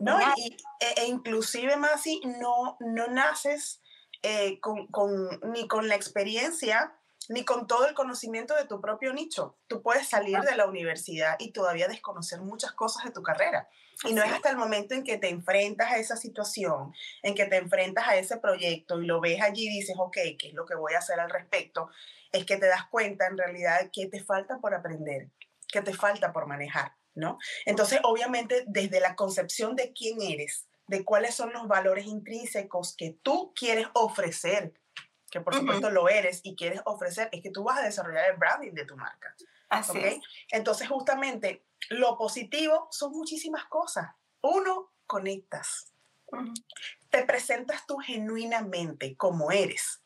No, 0.00 0.18
y, 0.36 0.56
e, 0.80 1.02
e, 1.02 1.06
inclusive, 1.06 1.76
Masi, 1.76 2.20
no, 2.40 2.76
no 2.80 3.06
naces 3.08 3.82
eh, 4.22 4.60
con, 4.60 4.86
con, 4.88 5.28
ni 5.52 5.68
con 5.68 5.88
la 5.88 5.94
experiencia 5.94 6.95
ni 7.28 7.44
con 7.44 7.66
todo 7.66 7.86
el 7.86 7.94
conocimiento 7.94 8.54
de 8.54 8.66
tu 8.66 8.80
propio 8.80 9.12
nicho. 9.12 9.56
Tú 9.66 9.82
puedes 9.82 10.08
salir 10.08 10.38
de 10.40 10.56
la 10.56 10.66
universidad 10.66 11.36
y 11.38 11.52
todavía 11.52 11.88
desconocer 11.88 12.40
muchas 12.40 12.72
cosas 12.72 13.04
de 13.04 13.10
tu 13.10 13.22
carrera. 13.22 13.68
Y 14.04 14.12
no 14.12 14.22
es 14.22 14.30
hasta 14.30 14.50
el 14.50 14.56
momento 14.56 14.94
en 14.94 15.04
que 15.04 15.16
te 15.16 15.28
enfrentas 15.28 15.90
a 15.90 15.96
esa 15.96 16.16
situación, 16.16 16.92
en 17.22 17.34
que 17.34 17.46
te 17.46 17.56
enfrentas 17.56 18.06
a 18.06 18.16
ese 18.16 18.36
proyecto 18.36 19.00
y 19.00 19.06
lo 19.06 19.20
ves 19.20 19.40
allí 19.40 19.66
y 19.66 19.80
dices, 19.80 19.96
ok, 19.98 20.16
¿qué 20.38 20.48
es 20.48 20.54
lo 20.54 20.66
que 20.66 20.74
voy 20.74 20.94
a 20.94 20.98
hacer 20.98 21.18
al 21.18 21.30
respecto? 21.30 21.88
Es 22.30 22.44
que 22.44 22.58
te 22.58 22.66
das 22.66 22.86
cuenta 22.90 23.26
en 23.26 23.38
realidad 23.38 23.90
que 23.92 24.06
te 24.06 24.22
falta 24.22 24.58
por 24.58 24.74
aprender, 24.74 25.30
que 25.68 25.80
te 25.80 25.94
falta 25.94 26.32
por 26.32 26.46
manejar, 26.46 26.92
¿no? 27.14 27.38
Entonces, 27.64 28.00
obviamente, 28.02 28.64
desde 28.66 29.00
la 29.00 29.16
concepción 29.16 29.76
de 29.76 29.92
quién 29.94 30.20
eres, 30.20 30.66
de 30.88 31.04
cuáles 31.04 31.34
son 31.34 31.52
los 31.52 31.66
valores 31.66 32.06
intrínsecos 32.06 32.94
que 32.94 33.16
tú 33.22 33.52
quieres 33.56 33.86
ofrecer 33.94 34.74
que 35.30 35.40
por 35.40 35.54
supuesto 35.54 35.90
lo 35.90 36.08
eres 36.08 36.40
y 36.44 36.54
quieres 36.54 36.80
ofrecer, 36.84 37.28
es 37.32 37.42
que 37.42 37.50
tú 37.50 37.64
vas 37.64 37.78
a 37.78 37.82
desarrollar 37.82 38.30
el 38.30 38.36
branding 38.36 38.72
de 38.72 38.84
tu 38.84 38.96
marca. 38.96 39.34
Así 39.68 39.98
es. 39.98 40.20
Entonces, 40.50 40.88
justamente, 40.88 41.64
lo 41.90 42.16
positivo 42.16 42.88
son 42.90 43.12
muchísimas 43.12 43.64
cosas. 43.66 44.10
Uno, 44.42 44.90
conectas. 45.06 45.92
Te 47.10 47.24
presentas 47.24 47.86
tú 47.86 47.96
genuinamente 47.98 49.16
como 49.16 49.50
eres. 49.50 50.00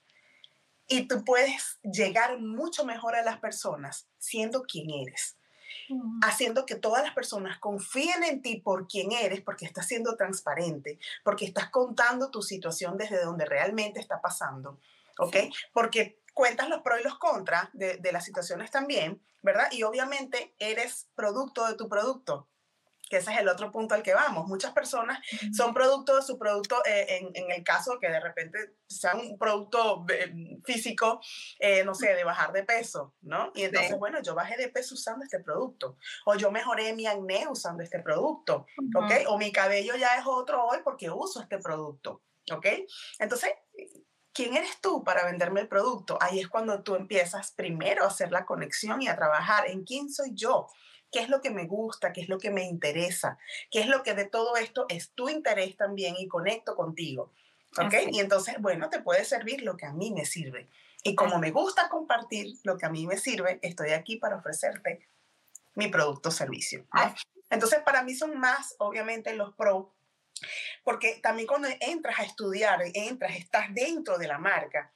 Y 0.89 1.07
tú 1.07 1.25
puedes 1.25 1.79
llegar 1.83 2.41
mucho 2.41 2.85
mejor 2.85 3.15
a 3.15 3.23
las 3.23 3.39
personas 3.39 4.07
siendo 4.19 4.63
quien 4.63 4.91
eres. 4.91 5.37
Haciendo 6.23 6.67
que 6.67 6.75
todas 6.75 7.03
las 7.03 7.15
personas 7.15 7.59
confíen 7.59 8.25
en 8.25 8.43
ti 8.43 8.57
por 8.57 8.89
quien 8.89 9.13
eres, 9.13 9.41
porque 9.41 9.67
estás 9.67 9.87
siendo 9.87 10.17
transparente, 10.17 10.99
porque 11.23 11.45
estás 11.45 11.71
contando 11.71 12.31
tu 12.31 12.43
situación 12.43 12.97
desde 12.97 13.23
donde 13.23 13.45
realmente 13.45 14.01
está 14.01 14.21
pasando 14.21 14.79
¿ok? 15.21 15.37
Porque 15.73 16.21
cuentas 16.35 16.69
los 16.69 16.83
pros 16.83 17.01
y 17.01 17.05
los 17.05 17.19
contras 17.19 17.69
de, 17.73 17.99
de, 17.99 18.13
las 18.13 18.25
situaciones 18.25 18.71
también, 18.71 19.23
¿verdad? 19.43 19.69
Y 19.73 19.83
obviamente 19.83 20.55
eres 20.59 21.11
producto 21.15 21.67
de 21.67 21.75
tu 21.75 21.89
producto, 21.89 22.49
que 23.11 23.17
ese 23.17 23.33
es 23.33 23.39
el 23.39 23.49
otro 23.49 23.73
punto 23.73 23.95
al 23.95 24.05
que 24.05 24.15
vamos. 24.15 24.47
Muchas 24.47 24.73
personas 24.73 25.19
son 25.53 25.75
producto 25.75 26.15
de 26.15 26.23
su 26.23 26.39
producto, 26.39 26.81
eh, 26.87 27.19
en, 27.19 27.31
en, 27.35 27.51
el 27.51 27.65
caso 27.65 27.99
que 27.99 28.09
de 28.09 28.21
repente 28.21 28.77
sea 28.87 29.17
un 29.17 29.37
producto 29.37 30.07
eh, 30.09 30.33
físico, 30.65 31.21
eh, 31.59 31.85
no 31.85 31.93
sé, 31.95 32.15
de 32.15 32.23
bajar 32.23 32.53
de 32.53 32.63
peso, 32.63 33.15
¿no? 33.23 33.51
Y 33.55 33.65
entonces, 33.65 33.99
bueno, 33.99 34.23
yo 34.23 34.35
bajé 34.37 34.57
de 34.57 34.69
peso 34.69 34.95
usando 34.95 35.25
este 35.25 35.41
producto, 35.41 35.99
o 36.25 36.37
yo 36.37 36.53
mejoré 36.53 36.95
mi 36.95 37.07
acné 37.07 37.49
usando 37.49 37.83
este 37.83 37.99
producto, 37.99 38.67
¿ok? 38.95 39.13
O 39.27 39.39
mi 39.39 39.51
cabello 39.51 39.97
ya 39.97 40.17
es 40.17 40.25
otro 40.25 40.65
hoy 40.65 40.79
porque 40.85 41.11
uso 41.11 41.43
este 41.43 41.59
producto, 41.59 42.23
¿ok? 42.53 42.67
Entonces, 43.19 43.51
¿quién 44.33 44.57
eres 44.57 44.81
tú 44.81 45.05
para 45.05 45.25
venderme 45.25 45.61
el 45.61 45.69
producto? 45.69 46.19
Ahí 46.21 46.41
es 46.41 46.49
cuando 46.49 46.83
tú 46.83 46.95
empiezas 46.95 47.53
primero 47.53 48.05
a 48.05 48.09
hacer 48.09 48.31
la 48.31 48.45
conexión 48.45 49.03
y 49.03 49.09
a 49.09 49.17
trabajar 49.17 49.69
en 49.69 49.85
quién 49.85 50.11
soy 50.11 50.33
yo, 50.35 50.69
qué 51.11 51.21
es 51.21 51.29
lo 51.29 51.41
que 51.41 51.51
me 51.51 51.67
gusta, 51.67 52.13
qué 52.13 52.23
es 52.23 52.29
lo 52.29 52.39
que 52.39 52.51
me 52.51 52.65
interesa, 52.65 53.39
qué 53.71 53.81
es 53.81 53.87
lo 53.87 54.03
que 54.03 54.15
de 54.15 54.27
todo 54.27 54.57
esto 54.57 54.87
es 54.89 55.11
tu 55.11 55.29
interés 55.29 55.77
también 55.77 56.15
y 56.19 56.29
conecto 56.29 56.75
contigo. 56.77 57.33
¿Ok? 57.79 57.95
Y 58.11 58.19
entonces, 58.19 58.57
bueno, 58.59 58.91
te 58.91 59.01
puede 59.01 59.25
servir 59.25 59.63
lo 59.63 59.77
que 59.77 59.87
a 59.87 59.93
mí 59.93 60.11
me 60.11 60.25
sirve. 60.25 60.69
Y 61.05 61.15
como 61.15 61.39
me 61.39 61.53
gusta 61.53 61.89
compartir 61.89 62.57
lo 62.65 62.77
que 62.77 62.87
a 62.87 62.91
mí 62.91 63.07
me 63.07 63.17
sirve, 63.17 63.59
estoy 63.63 63.91
aquí 63.91 64.17
para 64.17 64.37
ofrecerte 64.37 65.09
mi 65.75 65.89
producto 65.89 66.31
o 66.31 66.33
servicio. 66.33 66.85
Entonces, 67.49 67.81
para 67.81 68.03
mí 68.03 68.15
son 68.15 68.39
más, 68.39 68.75
obviamente, 68.79 69.35
los 69.35 69.55
pros 69.55 69.87
porque 70.85 71.21
también 71.23 71.47
cuando 71.47 71.69
entras 71.81 72.19
a 72.19 72.25
estudiar, 72.25 72.81
entras, 72.95 73.37
estás 73.37 73.73
dentro 73.75 74.19
de 74.19 74.29
la 74.29 74.39
marca, 74.39 74.93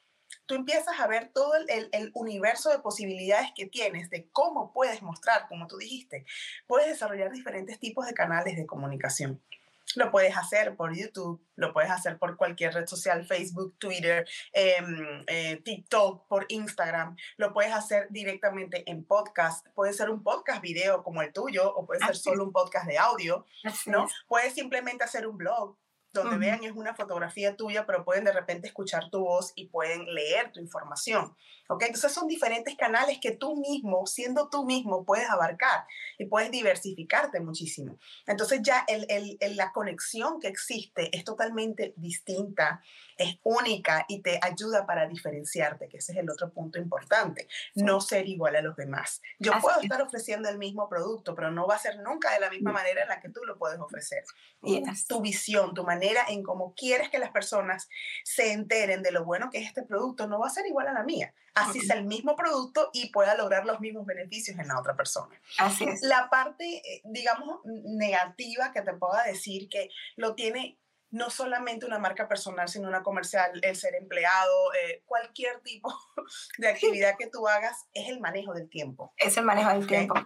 tú 0.46 0.54
empiezas 0.54 0.98
a 0.98 1.06
ver 1.06 1.30
todo 1.32 1.54
el, 1.56 1.88
el, 1.92 2.10
universo 2.14 2.70
de 2.70 2.78
posibilidades 2.78 3.50
que 3.54 3.66
tienes, 3.66 4.10
de 4.10 4.28
cómo 4.30 4.72
puedes 4.72 5.02
mostrar, 5.02 5.46
como 5.48 5.66
tú 5.66 5.76
dijiste, 5.78 6.26
puedes 6.66 6.88
desarrollar 6.88 7.30
diferentes 7.30 7.78
tipos 7.78 8.06
de 8.06 8.14
canales 8.14 8.56
de 8.56 8.66
comunicación. 8.66 9.42
Lo 9.96 10.10
puedes 10.10 10.36
hacer 10.36 10.76
por 10.76 10.96
YouTube, 10.96 11.40
lo 11.56 11.72
puedes 11.72 11.90
hacer 11.90 12.18
por 12.18 12.36
cualquier 12.36 12.74
red 12.74 12.86
social, 12.86 13.24
Facebook, 13.24 13.76
Twitter, 13.78 14.26
em, 14.52 15.24
eh, 15.26 15.60
TikTok, 15.64 16.26
por 16.28 16.46
Instagram. 16.48 17.16
Lo 17.36 17.52
puedes 17.52 17.72
hacer 17.72 18.06
directamente 18.10 18.88
en 18.90 19.04
podcast. 19.04 19.66
Puede 19.74 19.92
ser 19.92 20.10
un 20.10 20.22
podcast 20.22 20.60
video 20.60 21.02
como 21.02 21.22
el 21.22 21.32
tuyo 21.32 21.72
o 21.74 21.86
puede 21.86 22.04
ser 22.04 22.16
solo 22.16 22.44
un 22.44 22.52
podcast 22.52 22.86
de 22.86 22.98
audio, 22.98 23.46
¿no? 23.86 24.08
Puedes 24.26 24.54
simplemente 24.54 25.04
hacer 25.04 25.26
un 25.26 25.36
blog 25.36 25.76
donde 26.14 26.38
vean 26.38 26.64
es 26.64 26.72
una 26.72 26.94
fotografía 26.94 27.56
tuya, 27.56 27.84
pero 27.86 28.04
pueden 28.04 28.24
de 28.24 28.32
repente 28.32 28.68
escuchar 28.68 29.10
tu 29.10 29.20
voz 29.20 29.52
y 29.54 29.66
pueden 29.66 30.06
leer 30.14 30.52
tu 30.52 30.60
información. 30.60 31.34
¿ok? 31.68 31.82
Entonces 31.82 32.12
son 32.12 32.28
diferentes 32.28 32.76
canales 32.76 33.18
que 33.20 33.32
tú 33.32 33.56
mismo, 33.56 34.06
siendo 34.06 34.48
tú 34.48 34.64
mismo, 34.64 35.04
puedes 35.04 35.28
abarcar 35.28 35.86
y 36.18 36.26
puedes 36.26 36.50
diversificarte 36.50 37.40
muchísimo. 37.40 37.98
Entonces 38.26 38.60
ya 38.62 38.84
el, 38.88 39.06
el, 39.08 39.56
la 39.56 39.72
conexión 39.72 40.40
que 40.40 40.48
existe 40.48 41.16
es 41.16 41.24
totalmente 41.24 41.94
distinta, 41.96 42.82
es 43.18 43.38
única 43.42 44.04
y 44.08 44.20
te 44.20 44.38
ayuda 44.42 44.86
para 44.86 45.06
diferenciarte, 45.06 45.88
que 45.88 45.98
ese 45.98 46.12
es 46.12 46.18
el 46.18 46.30
otro 46.30 46.50
punto 46.50 46.78
importante, 46.78 47.48
no 47.74 48.00
ser 48.00 48.28
igual 48.28 48.56
a 48.56 48.62
los 48.62 48.76
demás. 48.76 49.22
Yo 49.38 49.52
puedo 49.60 49.80
estar 49.80 50.00
ofreciendo 50.02 50.48
el 50.48 50.58
mismo 50.58 50.88
producto, 50.88 51.34
pero 51.34 51.50
no 51.50 51.66
va 51.66 51.76
a 51.76 51.78
ser 51.78 51.98
nunca 52.00 52.32
de 52.32 52.40
la 52.40 52.50
misma 52.50 52.70
mm. 52.70 52.74
manera 52.74 53.02
en 53.02 53.08
la 53.08 53.20
que 53.20 53.28
tú 53.28 53.40
lo 53.44 53.58
puedes 53.58 53.78
ofrecer. 53.80 54.24
Tu 55.08 55.20
visión, 55.20 55.74
tu 55.74 55.84
manera 55.84 56.24
en 56.28 56.42
cómo 56.42 56.74
quieres 56.74 57.08
que 57.10 57.18
las 57.18 57.30
personas 57.30 57.88
se 58.24 58.52
enteren 58.52 59.02
de 59.02 59.12
lo 59.12 59.24
bueno 59.24 59.50
que 59.50 59.58
es 59.58 59.66
este 59.66 59.82
producto, 59.82 60.26
no 60.26 60.38
va 60.38 60.46
a 60.46 60.50
ser 60.50 60.66
igual 60.66 60.88
a 60.88 60.92
la 60.92 61.02
mía 61.02 61.34
así 61.54 61.80
sea 61.80 61.96
el 61.96 62.04
mismo 62.04 62.36
producto 62.36 62.90
y 62.92 63.10
pueda 63.10 63.36
lograr 63.36 63.64
los 63.64 63.80
mismos 63.80 64.04
beneficios 64.04 64.58
en 64.58 64.68
la 64.68 64.78
otra 64.78 64.96
persona. 64.96 65.40
Así 65.58 65.84
es. 65.84 66.02
La 66.02 66.28
parte, 66.28 66.64
eh, 66.78 67.02
digamos, 67.04 67.60
negativa 67.64 68.72
que 68.72 68.82
te 68.82 68.92
puedo 68.94 69.14
decir 69.24 69.68
que 69.68 69.88
lo 70.16 70.34
tiene 70.34 70.78
no 71.14 71.30
solamente 71.30 71.86
una 71.86 72.00
marca 72.00 72.26
personal, 72.26 72.68
sino 72.68 72.88
una 72.88 73.04
comercial, 73.04 73.60
el 73.62 73.76
ser 73.76 73.94
empleado, 73.94 74.74
eh, 74.74 75.04
cualquier 75.06 75.60
tipo 75.60 75.94
de 76.58 76.68
actividad 76.68 77.16
que 77.16 77.28
tú 77.28 77.46
hagas, 77.46 77.86
es 77.94 78.08
el 78.08 78.18
manejo 78.18 78.52
del 78.52 78.68
tiempo. 78.68 79.14
Es 79.16 79.36
el 79.36 79.44
manejo 79.44 79.70
del 79.70 79.86
tiempo. 79.86 80.16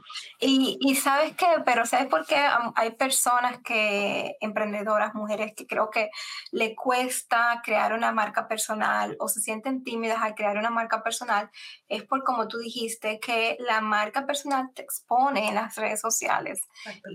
Y, 0.40 0.78
y, 0.80 0.94
sabes 0.94 1.36
qué, 1.36 1.46
pero 1.66 1.84
¿sabes 1.84 2.06
por 2.06 2.26
qué 2.26 2.42
hay 2.74 2.92
personas 2.92 3.58
que, 3.62 4.38
emprendedoras, 4.40 5.14
mujeres, 5.14 5.52
que 5.54 5.66
creo 5.66 5.90
que 5.90 6.08
le 6.52 6.74
cuesta 6.74 7.60
crear 7.62 7.92
una 7.92 8.10
marca 8.10 8.48
personal 8.48 9.14
o 9.20 9.28
se 9.28 9.42
sienten 9.42 9.84
tímidas 9.84 10.22
al 10.22 10.34
crear 10.34 10.56
una 10.56 10.70
marca 10.70 11.02
personal? 11.02 11.50
Es 11.88 12.02
por, 12.04 12.24
como 12.24 12.48
tú 12.48 12.56
dijiste, 12.56 13.20
que 13.20 13.58
la 13.60 13.82
marca 13.82 14.24
personal 14.24 14.70
te 14.74 14.80
expone 14.80 15.48
en 15.48 15.54
las 15.54 15.76
redes 15.76 16.00
sociales. 16.00 16.62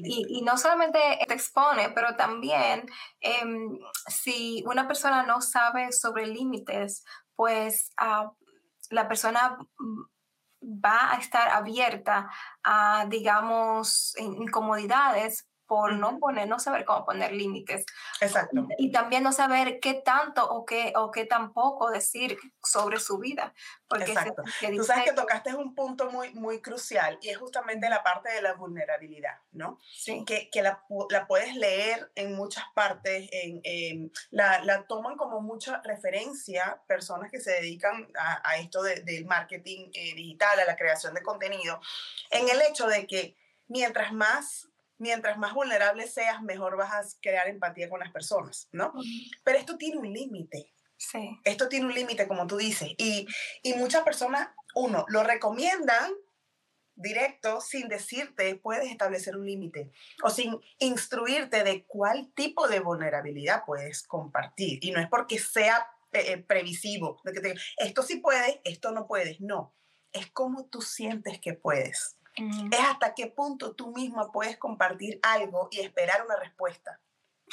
Y, 0.03 0.27
y 0.29 0.41
no 0.43 0.59
solamente 0.59 0.99
te 1.27 1.33
expone, 1.33 1.89
pero 1.89 2.15
también... 2.15 2.85
Em, 3.19 3.62
si 4.07 4.63
una 4.65 4.87
persona 4.87 5.23
no 5.23 5.41
sabe 5.41 5.91
sobre 5.91 6.27
límites, 6.27 7.03
pues 7.35 7.91
ah, 7.97 8.31
la 8.89 9.07
persona 9.07 9.57
va 10.61 11.13
a 11.13 11.17
estar 11.17 11.49
abierta 11.49 12.29
a, 12.63 13.05
digamos, 13.09 14.15
incomodidades 14.17 15.47
por 15.73 15.93
no 15.93 16.19
poner, 16.19 16.47
no 16.47 16.59
saber 16.59 16.85
cómo 16.85 17.03
poner 17.03 17.31
límites. 17.31 17.83
Exacto. 18.21 18.67
Y, 18.77 18.91
también 18.91 19.23
no 19.23 19.31
saber 19.31 19.79
qué 19.79 19.95
tanto 19.95 20.47
o 20.47 20.67
qué, 20.67 20.93
o 20.95 21.09
qué 21.09 21.25
tampoco 21.25 21.89
decir 21.89 22.37
sobre 22.61 22.99
su 22.99 23.17
vida. 23.17 23.55
Porque 23.87 24.11
Exacto. 24.11 24.43
Tú 24.75 24.83
sabes 24.83 25.05
que 25.05 25.13
tocaste 25.13 25.55
un 25.55 25.73
punto 25.73 26.11
muy, 26.11 26.31
muy 26.35 26.61
crucial 26.61 27.17
y 27.23 27.29
es 27.29 27.37
justamente 27.39 27.89
la 27.89 28.03
parte 28.03 28.31
de 28.33 28.43
la 28.43 28.53
vulnerabilidad, 28.53 29.39
¿no? 29.51 29.79
Sí. 29.91 30.23
Que, 30.25 30.51
que 30.51 30.61
la, 30.61 30.83
la, 31.09 31.25
puedes 31.25 31.55
leer 31.55 32.11
en 32.13 32.35
muchas 32.35 32.65
partes, 32.75 33.27
en, 33.31 34.11
la, 34.29 34.63
la, 34.63 34.85
toman 34.85 35.17
como 35.17 35.41
mucha 35.41 35.81
referencia 35.83 36.83
personas 36.85 37.31
que 37.31 37.41
se 37.41 37.49
dedican 37.49 38.07
a, 38.15 38.47
a 38.47 38.57
esto 38.57 38.83
del 38.83 39.25
marketing 39.25 39.89
eh, 39.91 40.13
digital, 40.13 40.59
a 40.59 40.65
la 40.65 40.75
creación 40.75 41.15
de 41.15 41.23
contenido, 41.23 41.81
en 42.29 42.47
el 42.47 42.61
hecho 42.61 42.85
de 42.85 43.07
que 43.07 43.35
mientras 43.67 44.13
más 44.13 44.69
mientras 45.03 45.37
más 45.37 45.53
vulnerable 45.53 46.07
seas, 46.07 46.41
mejor 46.41 46.77
vas 46.77 46.91
a 46.91 47.19
crear 47.21 47.47
empatía 47.47 47.89
con 47.89 47.99
las 47.99 48.11
personas, 48.11 48.69
¿no? 48.71 48.93
Pero 49.43 49.59
esto 49.59 49.77
tiene 49.77 49.97
un 49.97 50.11
límite. 50.11 50.73
Sí. 50.97 51.37
Esto 51.43 51.67
tiene 51.67 51.85
un 51.85 51.93
límite, 51.93 52.27
como 52.27 52.47
tú 52.47 52.57
dices. 52.57 52.89
Y, 52.97 53.27
y 53.61 53.73
muchas 53.73 54.03
personas, 54.03 54.47
uno, 54.73 55.05
lo 55.09 55.23
recomiendan 55.23 56.11
directo 56.95 57.59
sin 57.59 57.87
decirte, 57.89 58.55
puedes 58.55 58.89
establecer 58.89 59.35
un 59.35 59.45
límite 59.45 59.91
o 60.23 60.29
sin 60.29 60.59
instruirte 60.79 61.63
de 61.63 61.85
cuál 61.85 62.31
tipo 62.33 62.67
de 62.67 62.79
vulnerabilidad 62.79 63.63
puedes 63.65 64.03
compartir. 64.03 64.79
Y 64.81 64.91
no 64.91 65.01
es 65.01 65.09
porque 65.09 65.39
sea 65.39 65.85
eh, 66.13 66.33
eh, 66.33 66.37
previsivo, 66.37 67.19
de 67.23 67.33
que 67.33 67.41
te, 67.41 67.55
esto 67.77 68.03
sí 68.03 68.17
puedes, 68.17 68.59
esto 68.63 68.91
no 68.91 69.07
puedes, 69.07 69.41
no. 69.41 69.75
Es 70.11 70.29
como 70.31 70.65
tú 70.67 70.81
sientes 70.81 71.39
que 71.39 71.53
puedes. 71.53 72.17
Es 72.35 72.79
hasta 72.79 73.13
qué 73.13 73.27
punto 73.27 73.75
tú 73.75 73.91
misma 73.91 74.31
puedes 74.31 74.57
compartir 74.57 75.19
algo 75.21 75.67
y 75.71 75.81
esperar 75.81 76.25
una 76.25 76.35
respuesta. 76.37 76.99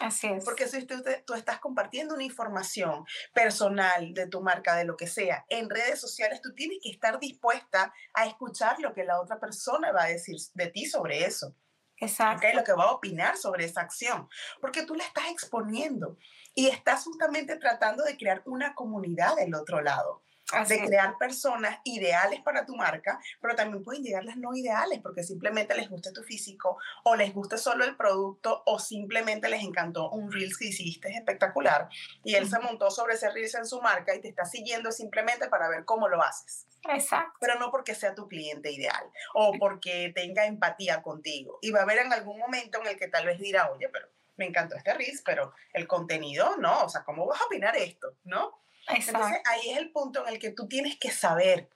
Así 0.01 0.29
es. 0.29 0.45
Porque 0.45 0.67
si 0.67 0.87
tú, 0.87 1.03
tú, 1.27 1.35
estás 1.35 1.59
compartiendo 1.59 2.15
una 2.15 2.25
información 2.25 3.05
personal 3.35 4.15
de 4.15 4.27
tu 4.27 4.41
marca, 4.41 4.77
de 4.77 4.85
lo 4.85 4.97
que 4.97 5.07
sea, 5.07 5.45
en 5.49 5.69
redes 5.69 6.01
sociales, 6.01 6.41
tú 6.41 6.55
tienes 6.55 6.79
que 6.83 6.91
estar 6.91 7.21
dispuesta 7.21 7.93
a 8.15 8.27
escuchar 8.27 8.81
lo 8.81 8.95
que 8.95 9.05
la 9.05 9.21
otra 9.21 9.39
persona 9.39 9.93
va 9.93 10.05
a 10.05 10.09
decir 10.09 10.37
de 10.55 10.69
ti 10.69 10.87
sobre 10.87 11.25
eso. 11.25 11.55
Exacto. 11.99 12.47
Lo 12.55 12.65
que 12.65 12.73
va 12.73 12.85
a 12.85 12.93
opinar 12.93 13.37
sobre 13.37 13.67
esa 13.67 13.83
acción. 13.83 14.27
Porque 14.61 14.85
tú 14.85 14.95
la 14.95 15.05
estás 15.05 15.31
exponiendo 15.31 16.17
y 16.55 16.69
estás 16.69 17.05
justamente 17.05 17.57
tratando 17.57 18.03
de 18.05 18.17
crear 18.17 18.43
una 18.47 18.75
comunidad 18.75 19.37
del 19.37 19.55
otro 19.55 19.83
lado 19.83 20.23
de 20.69 20.85
crear 20.85 21.17
personas 21.19 21.79
ideales 21.85 22.41
para 22.41 22.67
tu 22.67 22.77
marca, 22.77 23.21
pero 23.41 23.55
también 23.55 23.83
pueden 23.83 24.03
llegar 24.03 24.25
las 24.25 24.37
no 24.37 24.55
ideales 24.55 25.01
porque 25.01 25.23
simplemente 25.23 25.75
les 25.75 25.89
gusta 25.89 26.13
tu 26.13 26.23
físico 26.23 26.79
o 27.05 27.17
les 27.17 27.33
gusta 27.33 27.57
solo 27.57 27.85
el 27.85 27.97
producto 27.97 28.63
o 28.67 28.79
simplemente 28.79 29.49
les 29.49 29.63
encantó 29.63 30.11
un 30.11 30.33
Reels 30.33 30.57
que 30.57 30.67
hiciste 30.67 31.11
espectacular 31.11 31.89
y 32.25 32.35
él 32.35 32.49
se 32.49 32.59
montó 32.59 32.91
sobre 32.91 33.15
ese 33.15 33.31
Reels 33.31 33.55
en 33.55 33.67
su 33.67 33.81
marca 33.81 34.15
y 34.15 34.21
te 34.21 34.29
está 34.29 34.45
siguiendo 34.45 34.93
simplemente 34.93 35.49
para 35.49 35.69
ver 35.69 35.85
cómo 35.85 36.09
lo 36.09 36.23
haces. 36.23 36.67
Exacto. 36.89 37.37
Pero 37.41 37.59
no 37.59 37.71
porque 37.71 37.95
sea 37.95 38.15
tu 38.15 38.27
cliente 38.27 38.73
ideal 38.73 39.05
o 39.35 39.53
porque 39.59 40.13
tenga 40.15 40.47
empatía 40.47 41.03
contigo. 41.03 41.59
Y 41.61 41.71
va 41.71 41.81
a 41.81 41.83
haber 41.83 41.99
en 41.99 42.13
algún 42.13 42.39
momento 42.39 42.81
en 42.81 42.87
el 42.87 42.97
que 42.97 43.09
tal 43.09 43.27
vez 43.27 43.39
dirá, 43.39 43.71
oye, 43.71 43.89
pero 43.89 44.09
me 44.37 44.47
encantó 44.47 44.77
este 44.77 44.95
Reels, 44.95 45.23
pero 45.23 45.53
el 45.75 45.87
contenido 45.87 46.57
no, 46.57 46.85
o 46.85 46.89
sea, 46.89 47.05
¿cómo 47.05 47.27
vas 47.27 47.41
a 47.41 47.45
opinar 47.45 47.77
esto? 47.77 48.17
¿No? 48.25 48.59
Entonces 48.95 49.39
ahí 49.45 49.71
es 49.71 49.79
el 49.79 49.91
punto 49.93 50.27
en 50.27 50.35
el 50.35 50.39
que 50.39 50.51
tú 50.51 50.67
tienes 50.69 50.99
que 50.99 51.11
saber 51.11 51.71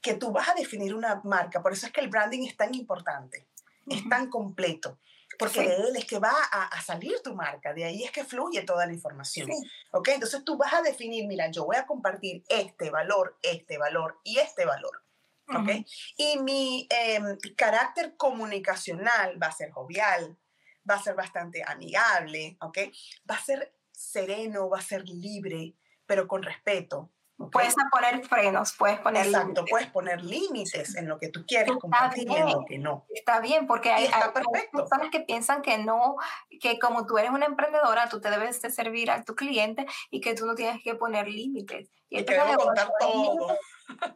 que 0.00 0.14
tú 0.14 0.32
vas 0.32 0.48
a 0.48 0.54
definir 0.54 0.94
una 0.94 1.20
marca. 1.24 1.62
Por 1.62 1.72
eso 1.72 1.86
es 1.86 1.92
que 1.92 2.00
el 2.00 2.08
branding 2.08 2.46
es 2.46 2.56
tan 2.56 2.74
importante, 2.74 3.46
es 3.86 4.08
tan 4.08 4.30
completo, 4.30 4.98
porque 5.38 5.60
de 5.60 5.76
él 5.76 5.96
es 5.96 6.04
que 6.04 6.18
va 6.18 6.32
a, 6.32 6.80
salir 6.82 7.20
tu 7.22 7.34
marca, 7.34 7.72
de 7.72 7.84
ahí 7.84 8.04
es 8.04 8.10
que 8.10 8.24
fluye 8.24 8.62
toda 8.62 8.86
la 8.86 8.92
información. 8.92 9.48
¿Ok? 9.92 10.08
Entonces 10.08 10.44
tú 10.44 10.56
vas 10.56 10.72
a 10.72 10.82
definir, 10.82 11.26
mira, 11.26 11.50
yo 11.50 11.64
voy 11.64 11.76
a 11.76 11.86
compartir 11.86 12.42
este 12.48 12.90
valor, 12.90 13.38
este 13.42 13.78
valor 13.78 14.20
y 14.24 14.38
este 14.38 14.64
valor. 14.64 15.02
¿Ok? 15.48 15.84
Y 16.16 16.38
mi 16.38 16.86
em, 16.90 17.36
carácter 17.56 18.16
comunicacional 18.16 19.42
va 19.42 19.48
a 19.48 19.52
ser 19.52 19.72
jovial, 19.72 20.38
va 20.88 20.94
a 20.94 21.02
ser 21.02 21.14
bastante 21.14 21.62
amigable, 21.66 22.56
¿ok? 22.60 22.78
Va 23.28 23.34
a 23.34 23.42
ser 23.42 23.74
sereno, 24.00 24.70
va 24.70 24.78
a 24.78 24.82
ser 24.82 25.06
libre, 25.08 25.74
pero 26.06 26.26
con 26.26 26.42
respeto. 26.42 27.10
Puedes 27.52 27.74
poner 27.90 28.22
frenos, 28.26 28.74
puedes 28.76 28.98
poner 29.00 29.24
Exacto, 29.24 29.64
puedes 29.64 29.88
poner 29.88 30.22
límites 30.22 30.94
en 30.96 31.08
lo 31.08 31.18
que 31.18 31.30
tú 31.30 31.46
quieres 31.46 31.74
compartir 31.78 32.28
y 32.30 32.34
en 32.34 32.50
lo 32.50 32.64
que 32.66 32.78
no. 32.78 33.06
Está 33.14 33.40
bien, 33.40 33.66
porque 33.66 33.90
hay, 33.90 34.06
hay, 34.06 34.30
personas 34.70 35.08
que 35.10 35.20
piensan 35.20 35.62
que 35.62 35.78
no, 35.78 36.16
que 36.60 36.78
como 36.78 37.06
tú 37.06 37.16
eres 37.16 37.30
una 37.30 37.46
emprendedora, 37.46 38.10
tú 38.10 38.20
te 38.20 38.30
debes 38.30 38.60
de 38.60 38.70
servir 38.70 39.10
a 39.10 39.24
tu 39.24 39.34
cliente 39.34 39.86
y 40.10 40.20
que 40.20 40.34
tú 40.34 40.44
no 40.44 40.54
tienes 40.54 40.82
que 40.82 40.94
poner 40.94 41.28
límites. 41.28 41.88
Y, 42.10 42.24
contar 42.24 42.90
todo. 42.98 43.56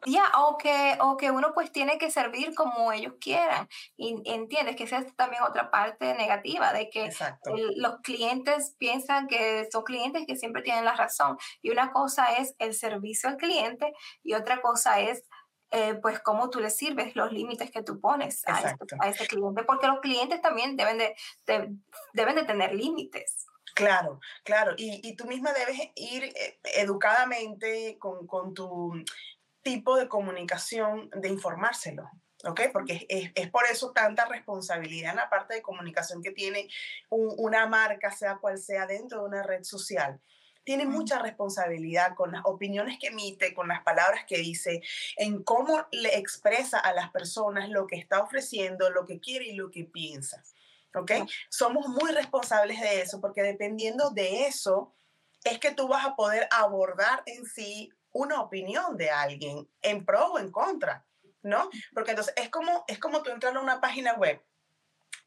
Ya, 0.06 0.30
o, 0.38 0.56
que, 0.58 0.98
o 1.00 1.16
que 1.16 1.30
uno 1.30 1.52
pues 1.54 1.72
tiene 1.72 1.98
que 1.98 2.10
servir 2.10 2.54
como 2.54 2.92
ellos 2.92 3.14
quieran. 3.20 3.68
Y 3.96 4.20
entiendes 4.24 4.76
que 4.76 4.84
esa 4.84 4.98
es 4.98 5.14
también 5.16 5.42
otra 5.42 5.70
parte 5.70 6.14
negativa, 6.14 6.72
de 6.72 6.90
que 6.90 7.10
los 7.76 7.96
clientes 8.02 8.74
piensan 8.78 9.26
que 9.26 9.68
son 9.70 9.84
clientes 9.84 10.24
que 10.26 10.36
siempre 10.36 10.62
tienen 10.62 10.84
la 10.84 10.94
razón. 10.94 11.38
Y 11.62 11.70
una 11.70 11.92
cosa 11.92 12.36
es 12.36 12.54
el 12.58 12.74
servicio 12.74 13.28
al 13.28 13.36
cliente 13.36 13.92
y 14.22 14.34
otra 14.34 14.60
cosa 14.60 15.00
es 15.00 15.24
eh, 15.70 15.94
pues 16.00 16.20
cómo 16.20 16.50
tú 16.50 16.60
le 16.60 16.70
sirves, 16.70 17.16
los 17.16 17.32
límites 17.32 17.68
que 17.70 17.82
tú 17.82 18.00
pones 18.00 18.46
a, 18.46 18.60
este, 18.60 18.96
a 19.00 19.08
ese 19.08 19.26
cliente, 19.26 19.64
porque 19.64 19.88
los 19.88 19.98
clientes 19.98 20.40
también 20.40 20.76
deben 20.76 20.98
de, 20.98 21.16
deben 22.12 22.36
de 22.36 22.44
tener 22.44 22.72
límites. 22.72 23.43
Claro, 23.74 24.20
claro. 24.44 24.74
Y, 24.76 25.00
y, 25.02 25.16
tú 25.16 25.24
misma 25.26 25.52
debes 25.52 25.76
ir 25.96 26.24
eh, 26.24 26.60
educadamente 26.76 27.98
con, 27.98 28.26
con, 28.26 28.54
tu 28.54 28.92
tipo 29.62 29.96
de 29.96 30.08
comunicación 30.08 31.10
de 31.10 31.28
informárselo. 31.28 32.08
¿ok? 32.44 32.60
Porque 32.72 33.06
es, 33.08 33.30
es, 33.34 33.50
por 33.50 33.64
eso 33.70 33.92
tanta 33.92 34.26
responsabilidad 34.26 35.10
en 35.10 35.16
la 35.16 35.30
parte 35.30 35.54
de 35.54 35.62
comunicación 35.62 36.22
que 36.22 36.30
tiene 36.30 36.68
una 37.08 37.66
marca, 37.66 38.10
sea 38.12 38.38
cual 38.38 38.58
sea, 38.58 38.86
dentro 38.86 39.20
de 39.22 39.28
una 39.28 39.42
red 39.42 39.64
social. 39.64 40.20
Tiene 40.62 40.86
mucha 40.86 41.18
responsabilidad 41.18 42.14
con 42.14 42.32
las 42.32 42.42
opiniones 42.44 42.98
que 42.98 43.08
emite, 43.08 43.52
con 43.52 43.68
las 43.68 43.82
palabras 43.82 44.24
que 44.26 44.38
dice, 44.38 44.82
en 45.16 45.42
cómo 45.42 45.86
le 45.90 46.16
expresa 46.16 46.78
a 46.78 46.94
las 46.94 47.10
personas 47.10 47.68
lo 47.68 47.86
que 47.86 47.96
está 47.96 48.22
ofreciendo, 48.22 48.88
lo 48.90 49.04
que 49.04 49.20
quiere 49.20 49.46
y 49.46 49.56
lo 49.56 49.70
que 49.70 49.84
piensa. 49.84 50.42
¿Ok? 50.94 51.12
Somos 51.48 51.88
muy 51.88 52.12
responsables 52.12 52.80
de 52.80 53.00
eso 53.00 53.20
porque 53.20 53.42
dependiendo 53.42 54.10
de 54.10 54.46
eso 54.46 54.94
es 55.44 55.58
que 55.58 55.72
tú 55.72 55.88
vas 55.88 56.06
a 56.06 56.16
poder 56.16 56.48
abordar 56.50 57.22
en 57.26 57.44
sí 57.44 57.92
una 58.12 58.40
opinión 58.40 58.96
de 58.96 59.10
alguien 59.10 59.68
en 59.82 60.04
pro 60.04 60.32
o 60.32 60.38
en 60.38 60.50
contra, 60.50 61.04
¿no? 61.42 61.68
Porque 61.92 62.12
entonces 62.12 62.32
es 62.36 62.48
como, 62.48 62.84
es 62.86 62.98
como 62.98 63.22
tú 63.22 63.30
entrar 63.30 63.56
a 63.56 63.60
una 63.60 63.80
página 63.80 64.14
web, 64.14 64.40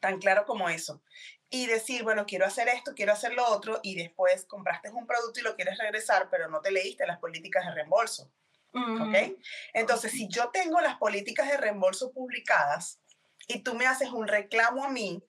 tan 0.00 0.18
claro 0.18 0.44
como 0.46 0.68
eso, 0.68 1.02
y 1.50 1.66
decir, 1.66 2.02
bueno, 2.02 2.26
quiero 2.26 2.46
hacer 2.46 2.68
esto, 2.68 2.94
quiero 2.94 3.12
hacer 3.12 3.34
lo 3.34 3.46
otro, 3.46 3.80
y 3.82 3.94
después 3.94 4.44
compraste 4.46 4.90
un 4.90 5.06
producto 5.06 5.40
y 5.40 5.42
lo 5.42 5.54
quieres 5.54 5.78
regresar, 5.78 6.28
pero 6.30 6.48
no 6.48 6.60
te 6.60 6.70
leíste 6.70 7.06
las 7.06 7.18
políticas 7.18 7.66
de 7.66 7.74
reembolso. 7.74 8.30
¿Ok? 8.72 9.38
Entonces, 9.72 10.12
si 10.12 10.28
yo 10.28 10.50
tengo 10.50 10.80
las 10.80 10.98
políticas 10.98 11.48
de 11.48 11.56
reembolso 11.56 12.12
publicadas 12.12 13.00
y 13.48 13.60
tú 13.60 13.74
me 13.74 13.86
haces 13.86 14.10
un 14.10 14.28
reclamo 14.28 14.84
a 14.84 14.90
mí, 14.90 15.22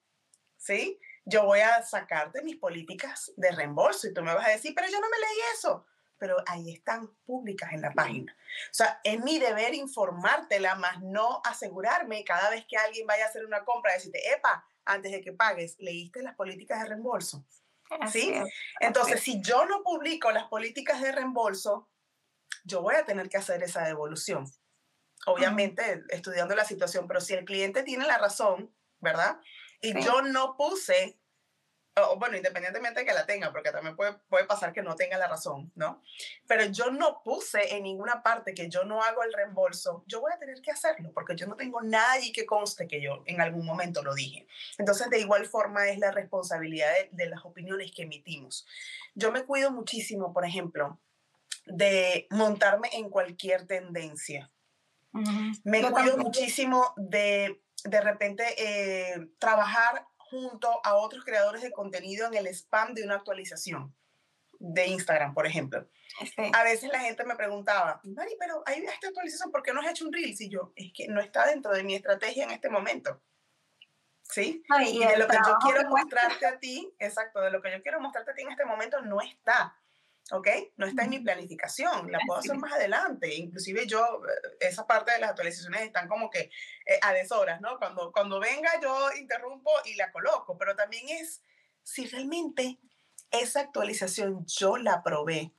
¿sí? 0.60 1.00
Yo 1.26 1.45
voy 1.45 1.62
a 1.62 1.82
sacarte 1.82 2.43
mis 2.43 2.58
políticas 2.58 3.32
de 3.36 3.52
reembolso 3.52 4.08
y 4.08 4.13
tú 4.13 4.22
me 4.22 4.36
vas 4.36 4.48
a 4.48 4.52
decir, 4.52 4.74
pero 4.76 4.88
yo 4.88 5.02
no 5.02 5.10
me 5.10 5.17
leí 5.17 5.39
eso 5.56 5.88
pero 6.19 6.36
ahí 6.45 6.72
están 6.72 7.08
públicas 7.26 7.72
en 7.72 7.82
la 7.82 7.91
página. 7.91 8.36
O 8.65 8.74
sea, 8.74 9.00
es 9.04 9.19
mi 9.24 9.39
deber 9.39 9.74
informártela, 9.74 10.76
más 10.76 11.02
no 11.02 11.41
asegurarme 11.45 12.24
cada 12.26 12.50
vez 12.50 12.65
que 12.67 12.78
alguien 12.78 13.08
vaya 13.08 13.26
a 13.26 13.30
hacer 13.30 13.45
una 13.45 13.63
compra, 13.63 13.93
decirte, 13.93 14.19
epa, 14.34 14.67
antes 14.86 15.12
de 15.12 15.22
que 15.22 15.32
pagues, 15.32 15.78
¿leíste 15.80 16.22
las 16.22 16.36
políticas 16.36 16.82
de 16.82 16.89
reembolso? 16.89 17.45
¿Sí? 18.12 18.34
Entonces, 18.82 19.22
si 19.22 19.41
yo 19.41 19.65
no 19.65 19.82
publico 19.82 20.30
las 20.32 20.48
políticas 20.48 21.02
de 21.02 21.12
reembolso, 21.12 21.89
yo 22.63 22.82
voy 22.82 22.95
a 22.95 23.06
tener 23.06 23.30
que 23.30 23.38
hacer 23.38 23.63
esa 23.63 23.84
devolución. 23.86 24.45
Obviamente, 25.26 26.04
estudiando 26.10 26.56
la 26.56 26.65
situación, 26.65 27.08
pero 27.08 27.19
si 27.19 27.34
el 27.34 27.45
cliente 27.45 27.84
tiene 27.84 28.06
la 28.06 28.17
razón, 28.17 28.74
¿verdad? 29.00 29.39
Y 29.81 30.01
yo 30.03 30.21
no 30.21 30.57
puse 30.57 31.19
bueno, 32.17 32.37
independientemente 32.37 33.01
de 33.01 33.05
que 33.05 33.13
la 33.13 33.25
tenga, 33.25 33.51
porque 33.51 33.71
también 33.71 33.95
puede, 33.95 34.13
puede 34.29 34.45
pasar 34.45 34.73
que 34.73 34.81
no 34.81 34.95
tenga 34.95 35.17
la 35.17 35.27
razón, 35.27 35.71
¿no? 35.75 36.01
Pero 36.47 36.65
yo 36.65 36.91
no 36.91 37.21
puse 37.23 37.75
en 37.75 37.83
ninguna 37.83 38.23
parte 38.23 38.53
que 38.53 38.69
yo 38.69 38.83
no 38.83 39.03
hago 39.03 39.23
el 39.23 39.33
reembolso, 39.33 40.03
yo 40.07 40.21
voy 40.21 40.31
a 40.33 40.39
tener 40.39 40.61
que 40.61 40.71
hacerlo, 40.71 41.11
porque 41.13 41.35
yo 41.35 41.47
no 41.47 41.55
tengo 41.55 41.81
nadie 41.81 42.31
que 42.31 42.45
conste 42.45 42.87
que 42.87 43.01
yo 43.01 43.23
en 43.25 43.41
algún 43.41 43.65
momento 43.65 44.03
lo 44.03 44.13
dije. 44.13 44.47
Entonces, 44.77 45.09
de 45.09 45.19
igual 45.19 45.45
forma 45.45 45.89
es 45.89 45.99
la 45.99 46.11
responsabilidad 46.11 46.91
de, 47.11 47.29
las 47.29 47.45
opiniones 47.45 47.91
que 47.91 48.03
emitimos. 48.03 48.65
Yo 49.13 49.31
me 49.31 49.43
cuido 49.43 49.71
muchísimo, 49.71 50.33
por 50.33 50.45
ejemplo, 50.45 50.99
de 51.65 52.27
montarme 52.31 52.89
en 52.93 53.09
cualquier 53.09 53.67
tendencia. 53.67 54.51
Me 55.63 55.81
cuido 55.91 56.17
muchísimo 56.17 56.93
de 56.95 57.61
de 57.89 58.02
repente 58.02 58.43
eh, 58.58 59.30
trabajar 59.39 60.08
junto 60.17 60.80
a 60.86 60.95
otros 60.95 61.25
creadores 61.25 61.62
de 61.62 61.71
contenido 61.71 62.28
en 62.28 62.36
el 62.36 62.47
spam 62.47 62.93
de 62.93 63.04
una 63.04 63.15
actualización 63.15 63.95
de 64.60 64.88
Instagram, 64.88 65.34
por 65.34 65.47
ejemplo. 65.47 65.88
A 66.54 66.63
veces 66.63 66.91
la 66.91 66.99
gente 66.99 67.23
me 67.23 67.36
preguntaba, 67.36 68.02
Mari, 68.04 68.36
pero 68.38 68.62
hay 68.65 68.84
esta 68.84 69.08
actualización, 69.08 69.52
¿por 69.52 69.63
qué 69.63 69.73
no 69.73 69.82
has 69.82 69.89
hecho 69.89 70.06
un 70.06 70.13
reel? 70.13 70.36
Y 70.38 70.49
yo, 70.49 70.73
es 70.75 70.91
que 70.93 71.08
no 71.08 71.21
está 71.21 71.47
dentro 71.47 71.71
de 71.71 71.84
mi 71.84 71.95
estrategia 71.95 72.43
en 72.43 72.52
este 72.52 72.69
momento. 72.69 73.21
¿Sí? 74.21 74.62
y, 74.86 74.99
de 74.99 75.17
lo 75.17 75.28
que 75.28 75.38
yo 75.38 75.56
quiero 75.60 75.89
mostrarte 75.89 76.45
a 76.45 76.60
ti, 76.60 76.93
exacto, 76.99 77.41
de 77.41 77.49
lo 77.49 77.63
que 77.63 77.71
yo 77.71 77.82
quiero 77.82 77.99
mostrarte 77.99 78.32
a 78.32 78.36
ti 78.36 78.43
en 78.43 78.52
este 78.52 78.65
momento 78.65 79.02
no 79.02 79.21
está. 79.21 79.75
¿Ok? 80.32 80.47
No 80.77 80.86
está 80.86 81.03
en 81.03 81.10
mi 81.10 81.19
planificación, 81.19 82.12
la 82.12 82.19
puedo 82.25 82.39
hacer 82.39 82.58
más 82.58 82.73
adelante. 82.73 83.34
Inclusive 83.36 83.88
yo, 83.88 84.03
eh, 84.03 84.58
esa 84.60 84.86
parte 84.86 85.12
de 85.12 85.19
las 85.19 85.32
actualizaciones 85.32 85.82
están 85.82 86.08
como 86.08 86.29
que 86.29 86.51
eh, 86.86 86.99
a 87.01 87.13
deshoras, 87.13 87.62
¿no? 87.62 87.77
Cuando, 87.77 88.12
cuando 88.12 88.39
venga 88.39 88.69
yo 88.82 89.12
interrumpo 89.17 89.71
y 89.86 89.95
la 89.95 90.12
coloco, 90.12 90.58
pero 90.58 90.75
también 90.75 91.10
es 91.10 91.41
si 91.84 92.05
realmente 92.05 92.79
esa 93.32 93.62
actualización 93.62 94.45
yo 94.45 94.77
la 94.77 95.03
probé 95.03 95.53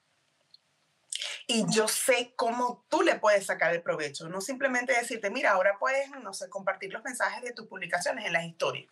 y 1.46 1.64
yo 1.68 1.88
sé 1.88 2.32
cómo 2.36 2.84
tú 2.88 3.02
le 3.02 3.16
puedes 3.16 3.46
sacar 3.46 3.74
el 3.74 3.82
provecho, 3.82 4.28
no 4.28 4.40
simplemente 4.40 4.92
decirte, 4.92 5.30
mira, 5.30 5.50
ahora 5.50 5.78
puedes, 5.80 6.08
no 6.22 6.32
sé, 6.32 6.48
compartir 6.48 6.92
los 6.92 7.02
mensajes 7.02 7.42
de 7.42 7.52
tus 7.52 7.66
publicaciones 7.66 8.24
en 8.24 8.32
las 8.32 8.44
historias. 8.44 8.88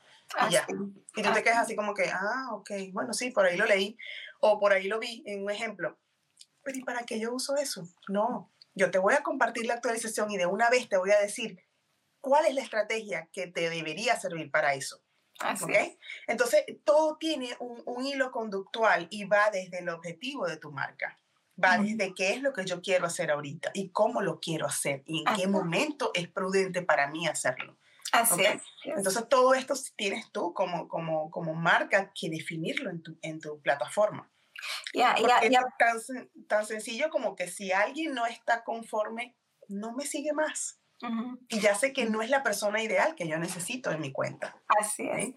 Y 0.48 0.52
ya. 0.52 0.66
Y 1.14 1.22
tú 1.22 1.32
te 1.32 1.42
quedas 1.42 1.58
así 1.58 1.76
como 1.76 1.94
que, 1.94 2.10
ah, 2.10 2.48
ok, 2.52 2.70
bueno, 2.92 3.12
sí, 3.14 3.30
por 3.30 3.46
ahí 3.46 3.56
lo 3.56 3.64
leí 3.64 3.96
o 4.40 4.58
por 4.58 4.72
ahí 4.72 4.88
lo 4.88 4.98
vi 4.98 5.22
en 5.26 5.42
un 5.42 5.50
ejemplo. 5.50 5.98
Pero 6.62 6.78
¿y 6.78 6.82
para 6.82 7.04
qué 7.04 7.18
yo 7.18 7.32
uso 7.32 7.56
eso? 7.56 7.88
No, 8.08 8.52
yo 8.74 8.90
te 8.90 8.98
voy 8.98 9.14
a 9.14 9.22
compartir 9.22 9.66
la 9.66 9.74
actualización 9.74 10.30
y 10.30 10.36
de 10.36 10.46
una 10.46 10.70
vez 10.70 10.88
te 10.88 10.96
voy 10.96 11.10
a 11.10 11.20
decir 11.20 11.58
cuál 12.20 12.46
es 12.46 12.54
la 12.54 12.62
estrategia 12.62 13.28
que 13.32 13.46
te 13.46 13.70
debería 13.70 14.18
servir 14.18 14.50
para 14.50 14.74
eso. 14.74 15.02
¿Okay? 15.62 15.96
Entonces, 16.26 16.64
todo 16.82 17.16
tiene 17.16 17.56
un, 17.60 17.80
un, 17.86 18.04
hilo 18.04 18.32
conductual 18.32 19.06
y 19.08 19.24
va 19.24 19.50
desde 19.50 19.78
el 19.78 19.88
objetivo 19.88 20.48
de 20.48 20.56
tu 20.56 20.72
marca. 20.72 21.20
Va 21.62 21.78
desde 21.78 22.12
qué 22.12 22.34
es 22.34 22.42
lo 22.42 22.52
que 22.52 22.64
yo 22.64 22.82
quiero 22.82 23.06
hacer 23.06 23.30
ahorita 23.30 23.70
y 23.72 23.90
cómo 23.90 24.20
lo 24.20 24.40
quiero 24.40 24.66
hacer 24.66 25.02
y 25.06 25.24
en 25.26 25.36
qué 25.36 25.46
momento 25.46 26.10
es 26.14 26.28
prudente 26.28 26.82
para 26.82 27.08
mí 27.08 27.28
hacerlo. 27.28 27.76
Así 28.12 28.44
es. 28.44 28.62
Entonces, 28.84 29.28
todo 29.28 29.54
esto 29.54 29.74
tienes 29.96 30.30
tú 30.32 30.54
como, 30.54 30.88
como, 30.88 31.30
como 31.30 31.54
marca 31.54 32.12
que 32.14 32.30
definirlo 32.30 32.90
en 32.90 33.02
tu, 33.02 33.18
en 33.22 33.40
tu 33.40 33.60
plataforma. 33.60 34.30
Ya, 34.94 35.16
ya, 35.16 35.48
ya. 35.48 35.62
Tan, 35.78 35.98
tan 36.48 36.66
sencillo 36.66 37.10
como 37.10 37.36
que 37.36 37.48
si 37.48 37.72
alguien 37.72 38.14
no 38.14 38.26
está 38.26 38.64
conforme, 38.64 39.36
no 39.68 39.92
me 39.92 40.04
sigue 40.04 40.32
más. 40.32 40.80
Y 41.48 41.60
ya 41.60 41.76
sé 41.76 41.92
que 41.92 42.06
no 42.06 42.22
es 42.22 42.30
la 42.30 42.42
persona 42.42 42.82
ideal 42.82 43.14
que 43.14 43.28
yo 43.28 43.38
necesito 43.38 43.92
en 43.92 44.00
mi 44.00 44.10
cuenta. 44.10 44.60
Así 44.66 45.08
es. 45.08 45.32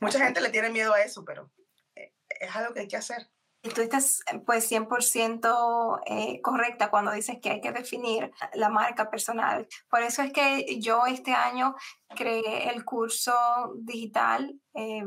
Mucha 0.00 0.18
gente 0.18 0.40
le 0.40 0.50
tiene 0.50 0.70
miedo 0.70 0.92
a 0.92 1.02
eso, 1.02 1.24
pero 1.24 1.52
eh, 1.94 2.12
es 2.28 2.56
algo 2.56 2.74
que 2.74 2.80
hay 2.80 2.88
que 2.88 2.96
hacer. 2.96 3.28
Y 3.66 3.70
tú 3.70 3.80
estás 3.80 4.22
pues 4.44 4.70
100% 4.70 6.00
eh, 6.06 6.40
correcta 6.40 6.88
cuando 6.88 7.10
dices 7.10 7.38
que 7.42 7.50
hay 7.50 7.60
que 7.60 7.72
definir 7.72 8.30
la 8.54 8.68
marca 8.68 9.10
personal. 9.10 9.66
Por 9.90 10.02
eso 10.02 10.22
es 10.22 10.32
que 10.32 10.78
yo 10.80 11.06
este 11.06 11.32
año 11.32 11.74
creé 12.14 12.70
el 12.70 12.84
curso 12.84 13.34
digital 13.74 14.54
eh, 14.74 15.02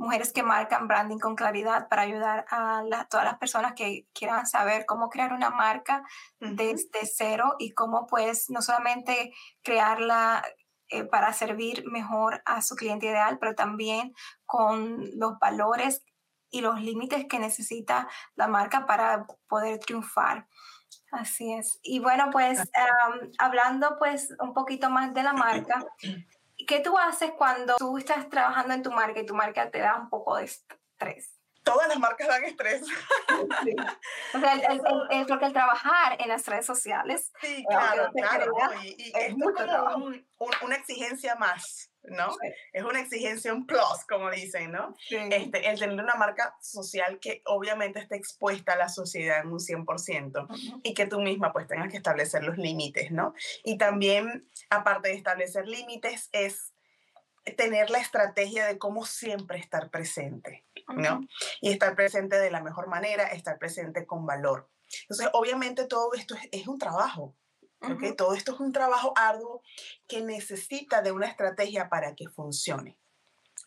Mujeres 0.00 0.32
que 0.32 0.42
marcan 0.42 0.88
branding 0.88 1.18
con 1.18 1.36
claridad 1.36 1.86
para 1.90 2.02
ayudar 2.02 2.46
a 2.50 2.82
todas 3.10 3.26
las 3.26 3.36
personas 3.36 3.74
que 3.74 4.06
quieran 4.14 4.46
saber 4.46 4.86
cómo 4.86 5.10
crear 5.10 5.34
una 5.34 5.50
marca 5.50 6.02
desde 6.38 7.04
cero 7.04 7.56
y 7.58 7.72
cómo 7.72 8.06
pues 8.06 8.48
no 8.48 8.62
solamente 8.62 9.34
crearla 9.62 10.42
eh, 10.88 11.04
para 11.04 11.34
servir 11.34 11.84
mejor 11.84 12.40
a 12.46 12.62
su 12.62 12.76
cliente 12.76 13.08
ideal, 13.08 13.38
pero 13.38 13.54
también 13.54 14.14
con 14.46 15.04
los 15.18 15.38
valores 15.38 16.02
y 16.50 16.60
los 16.60 16.80
límites 16.80 17.26
que 17.26 17.38
necesita 17.38 18.08
la 18.34 18.48
marca 18.48 18.86
para 18.86 19.26
poder 19.48 19.78
triunfar. 19.78 20.46
Así 21.12 21.52
es. 21.52 21.78
Y 21.82 22.00
bueno, 22.00 22.30
pues 22.30 22.60
hablando 23.38 23.96
pues 23.98 24.34
un 24.38 24.54
poquito 24.54 24.90
más 24.90 25.12
de 25.12 25.22
la 25.22 25.32
marca, 25.32 25.84
¿qué 26.66 26.80
tú 26.80 26.96
haces 26.98 27.32
cuando 27.32 27.76
tú 27.76 27.98
estás 27.98 28.28
trabajando 28.28 28.74
en 28.74 28.82
tu 28.82 28.90
marca 28.90 29.20
y 29.20 29.26
tu 29.26 29.34
marca 29.34 29.70
te 29.70 29.78
da 29.78 29.96
un 29.96 30.08
poco 30.08 30.36
de 30.36 30.44
estrés? 30.44 31.36
Todas 31.62 31.88
las 31.88 31.98
marcas 31.98 32.28
dan 32.28 32.44
estrés. 32.44 32.82
O 34.34 34.38
sea, 34.38 34.54
el, 34.54 35.26
porque 35.26 35.46
el 35.46 35.52
trabajar 35.52 36.16
en 36.20 36.28
las 36.28 36.46
redes 36.46 36.64
sociales. 36.64 37.32
Sí, 37.40 37.64
claro, 37.68 38.10
claro. 38.12 38.52
y, 38.82 39.12
es, 39.14 39.34
como 39.34 40.50
una 40.62 40.76
exigencia 40.76 41.34
más. 41.34 41.89
¿No? 42.04 42.36
Es 42.72 42.82
una 42.84 43.00
exigencia, 43.00 43.52
un 43.52 43.66
plus, 43.66 44.04
como 44.08 44.30
dicen, 44.30 44.72
¿no? 44.72 44.96
Este, 45.08 45.68
el 45.68 45.78
tener 45.78 46.02
una 46.02 46.14
marca 46.14 46.56
social 46.60 47.18
que 47.20 47.42
obviamente 47.46 48.00
esté 48.00 48.16
expuesta 48.16 48.72
a 48.72 48.76
la 48.76 48.88
sociedad 48.88 49.40
en 49.40 49.48
un 49.48 49.58
100% 49.58 50.80
y 50.82 50.94
que 50.94 51.06
tú 51.06 51.20
misma 51.20 51.52
pues 51.52 51.66
tengas 51.66 51.90
que 51.90 51.98
establecer 51.98 52.42
los 52.44 52.58
límites, 52.58 53.10
¿no? 53.10 53.34
Y 53.64 53.78
también, 53.78 54.48
aparte 54.70 55.08
de 55.08 55.14
establecer 55.14 55.66
límites, 55.66 56.28
es 56.32 56.72
tener 57.56 57.90
la 57.90 57.98
estrategia 57.98 58.66
de 58.66 58.78
cómo 58.78 59.04
siempre 59.06 59.58
estar 59.58 59.90
presente, 59.90 60.64
¿no? 60.88 61.20
Y 61.60 61.70
estar 61.70 61.94
presente 61.94 62.38
de 62.38 62.50
la 62.50 62.62
mejor 62.62 62.88
manera, 62.88 63.24
estar 63.28 63.58
presente 63.58 64.06
con 64.06 64.26
valor. 64.26 64.68
Entonces, 65.02 65.28
obviamente 65.32 65.86
todo 65.86 66.12
esto 66.14 66.34
es 66.50 66.66
un 66.66 66.78
trabajo, 66.78 67.34
todo 68.16 68.34
esto 68.34 68.54
es 68.54 68.60
un 68.60 68.72
trabajo 68.72 69.12
arduo 69.16 69.62
que 70.06 70.20
necesita 70.20 71.02
de 71.02 71.12
una 71.12 71.26
estrategia 71.26 71.88
para 71.88 72.14
que 72.14 72.28
funcione. 72.28 72.98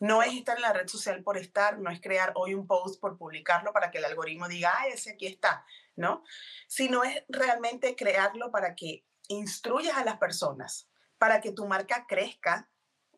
No 0.00 0.22
es 0.22 0.34
estar 0.34 0.56
en 0.56 0.62
la 0.62 0.72
red 0.72 0.88
social 0.88 1.22
por 1.22 1.38
estar, 1.38 1.78
no 1.78 1.90
es 1.90 2.00
crear 2.00 2.32
hoy 2.34 2.54
un 2.54 2.66
post 2.66 3.00
por 3.00 3.16
publicarlo 3.16 3.72
para 3.72 3.90
que 3.90 3.98
el 3.98 4.04
algoritmo 4.04 4.48
diga, 4.48 4.74
ah, 4.76 4.88
ese 4.88 5.12
aquí 5.12 5.26
está, 5.26 5.64
¿no? 5.94 6.24
Sino 6.66 7.04
es 7.04 7.22
realmente 7.28 7.94
crearlo 7.94 8.50
para 8.50 8.74
que 8.74 9.04
instruyas 9.28 9.96
a 9.96 10.04
las 10.04 10.18
personas, 10.18 10.88
para 11.18 11.40
que 11.40 11.52
tu 11.52 11.66
marca 11.66 12.06
crezca 12.08 12.68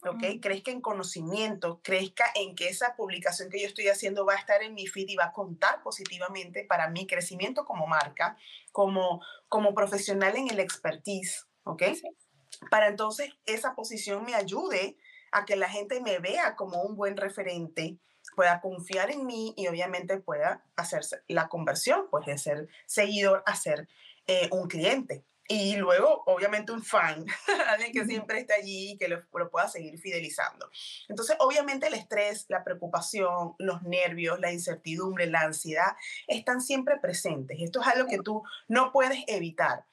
¿ok? 0.03 0.41
Crezca 0.41 0.71
en 0.71 0.81
conocimiento, 0.81 1.81
crezca 1.83 2.25
en 2.35 2.55
que 2.55 2.69
esa 2.69 2.97
publicación 2.97 3.51
que 3.51 3.61
yo 3.61 3.67
estoy 3.67 3.89
haciendo 3.89 4.25
va 4.27 4.35
a 4.35 4.39
estar 4.39 4.63
en 4.63 4.75
mi 4.75 4.87
feed 4.87 5.09
y 5.09 5.17
va 5.17 5.27
a 5.27 5.33
contar 5.33 5.83
positivamente 5.83 6.65
para 6.65 6.89
mi 6.89 7.07
crecimiento 7.07 7.65
como 7.65 7.87
marca, 7.87 8.37
como, 8.73 9.23
como 9.49 9.75
profesional 9.75 10.37
en 10.37 10.51
el 10.51 10.61
expertise, 10.61 11.47
¿ok? 11.65 11.83
Para 12.71 12.89
entonces 12.89 13.31
esa 13.45 13.75
posición 13.75 14.25
me 14.25 14.35
ayude 14.35 14.97
a 15.33 15.45
que 15.45 15.57
la 15.57 15.69
gente 15.69 16.01
me 16.01 16.19
vea 16.19 16.57
como 16.57 16.83
un 16.83 16.97
buen 16.97 17.17
referente, 17.17 17.99
pueda 18.35 18.61
confiar 18.61 19.11
en 19.11 19.27
mí 19.27 19.55
y 19.57 19.69
obviamente 19.69 20.19
pueda 20.19 20.65
hacerse 20.77 21.23
la 21.29 21.49
conversión, 21.49 22.09
pues 22.11 22.27
de 22.27 22.39
ser 22.39 22.69
seguidor 22.87 23.43
a 23.47 23.55
ser 23.55 23.89
eh, 24.27 24.49
un 24.51 24.69
cliente. 24.69 25.25
Y 25.49 25.77
luego, 25.77 26.25
obviamente, 26.27 26.73
un 26.73 26.83
fan, 26.83 27.25
alguien 27.69 27.93
que 27.93 28.05
siempre 28.05 28.41
esté 28.41 28.55
allí 28.55 28.93
y 28.93 28.99
que 28.99 29.09
lo, 29.09 29.29
pueda 29.51 29.69
seguir 29.69 29.99
fidelizando. 29.99 30.69
Entonces, 31.09 31.37
obviamente, 31.39 31.87
el 31.87 31.95
estrés, 31.95 32.47
la 32.49 32.65
preocupación, 32.65 33.55
los 33.59 33.83
nervios, 33.83 34.41
la 34.41 34.53
incertidumbre, 34.53 35.27
la 35.27 35.43
ansiedad 35.43 35.97
están 36.27 36.61
siempre 36.61 36.99
presentes. 36.99 37.59
Esto 37.61 37.81
es 37.81 37.87
algo 37.87 38.09
que 38.09 38.19
tú 38.19 38.43
no 38.67 38.91
puedes 38.93 39.23
evitar. 39.29 39.85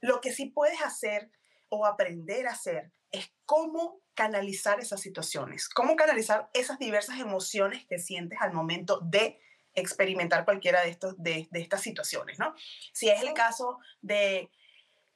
Lo 0.00 0.20
que 0.20 0.32
sí 0.32 0.46
puedes 0.46 0.80
hacer 0.82 1.30
o 1.68 1.86
aprender 1.86 2.46
a 2.46 2.52
hacer 2.52 2.92
es 3.10 3.32
cómo 3.44 4.00
canalizar 4.14 4.78
esas 4.80 5.00
situaciones, 5.00 5.68
cómo 5.68 5.96
canalizar 5.96 6.50
esas 6.54 6.78
diversas 6.78 7.18
emociones 7.18 7.84
que 7.86 7.98
sientes 7.98 8.38
al 8.40 8.52
momento 8.52 9.00
de 9.00 9.40
experimentar 9.74 10.44
cualquiera 10.44 10.82
de, 10.82 10.90
estos, 10.90 11.14
de, 11.16 11.48
de 11.50 11.60
estas 11.60 11.80
situaciones, 11.80 12.38
¿no? 12.38 12.54
Si 12.92 13.08
es 13.08 13.22
el 13.22 13.32
caso 13.34 13.78
de 14.02 14.50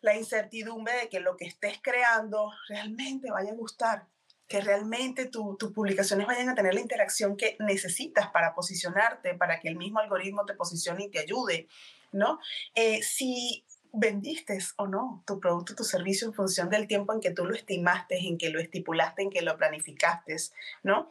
la 0.05 0.15
incertidumbre 0.15 0.93
de 1.01 1.09
que 1.09 1.19
lo 1.19 1.35
que 1.39 1.47
estés 1.47 1.79
creando 1.81 2.53
realmente 2.69 3.31
vaya 3.31 3.51
a 3.51 3.55
gustar. 3.55 4.07
que 4.47 4.61
realmente 4.61 5.25
tus 5.25 5.73
publicaciones 5.73 6.27
vayan 6.27 6.51
a 6.51 6.55
tener 6.55 6.75
la 6.75 6.81
interacción 6.81 7.35
que 7.35 7.57
necesitas 7.61 8.29
para 8.29 8.55
posicionarte, 8.55 9.35
para 9.35 9.59
que 9.59 9.69
el 9.69 9.77
mismo 9.77 10.01
algoritmo 10.01 10.45
te 10.45 10.53
posicione 10.53 11.05
y 11.05 11.09
te 11.09 11.21
ayude, 11.21 11.67
¿no? 12.13 12.39
Eh, 12.75 13.03
si 13.03 13.65
vendiste 13.91 14.59
o 14.77 14.87
no 14.87 15.25
tu 15.27 15.41
producto, 15.41 15.75
tu 15.75 15.83
servicio 15.83 16.29
en 16.29 16.35
función 16.35 16.69
del 16.69 16.87
tiempo 16.87 17.15
en 17.15 17.21
que 17.21 17.31
tú 17.31 17.47
lo 17.47 17.55
estimaste, 17.55 18.19
en 18.19 18.37
que 18.37 18.51
lo 18.51 18.61
estipulaste, 18.61 19.23
en 19.23 19.31
que 19.31 19.41
lo 19.41 19.57
planificaste, 19.57 20.37
¿no? 20.83 21.11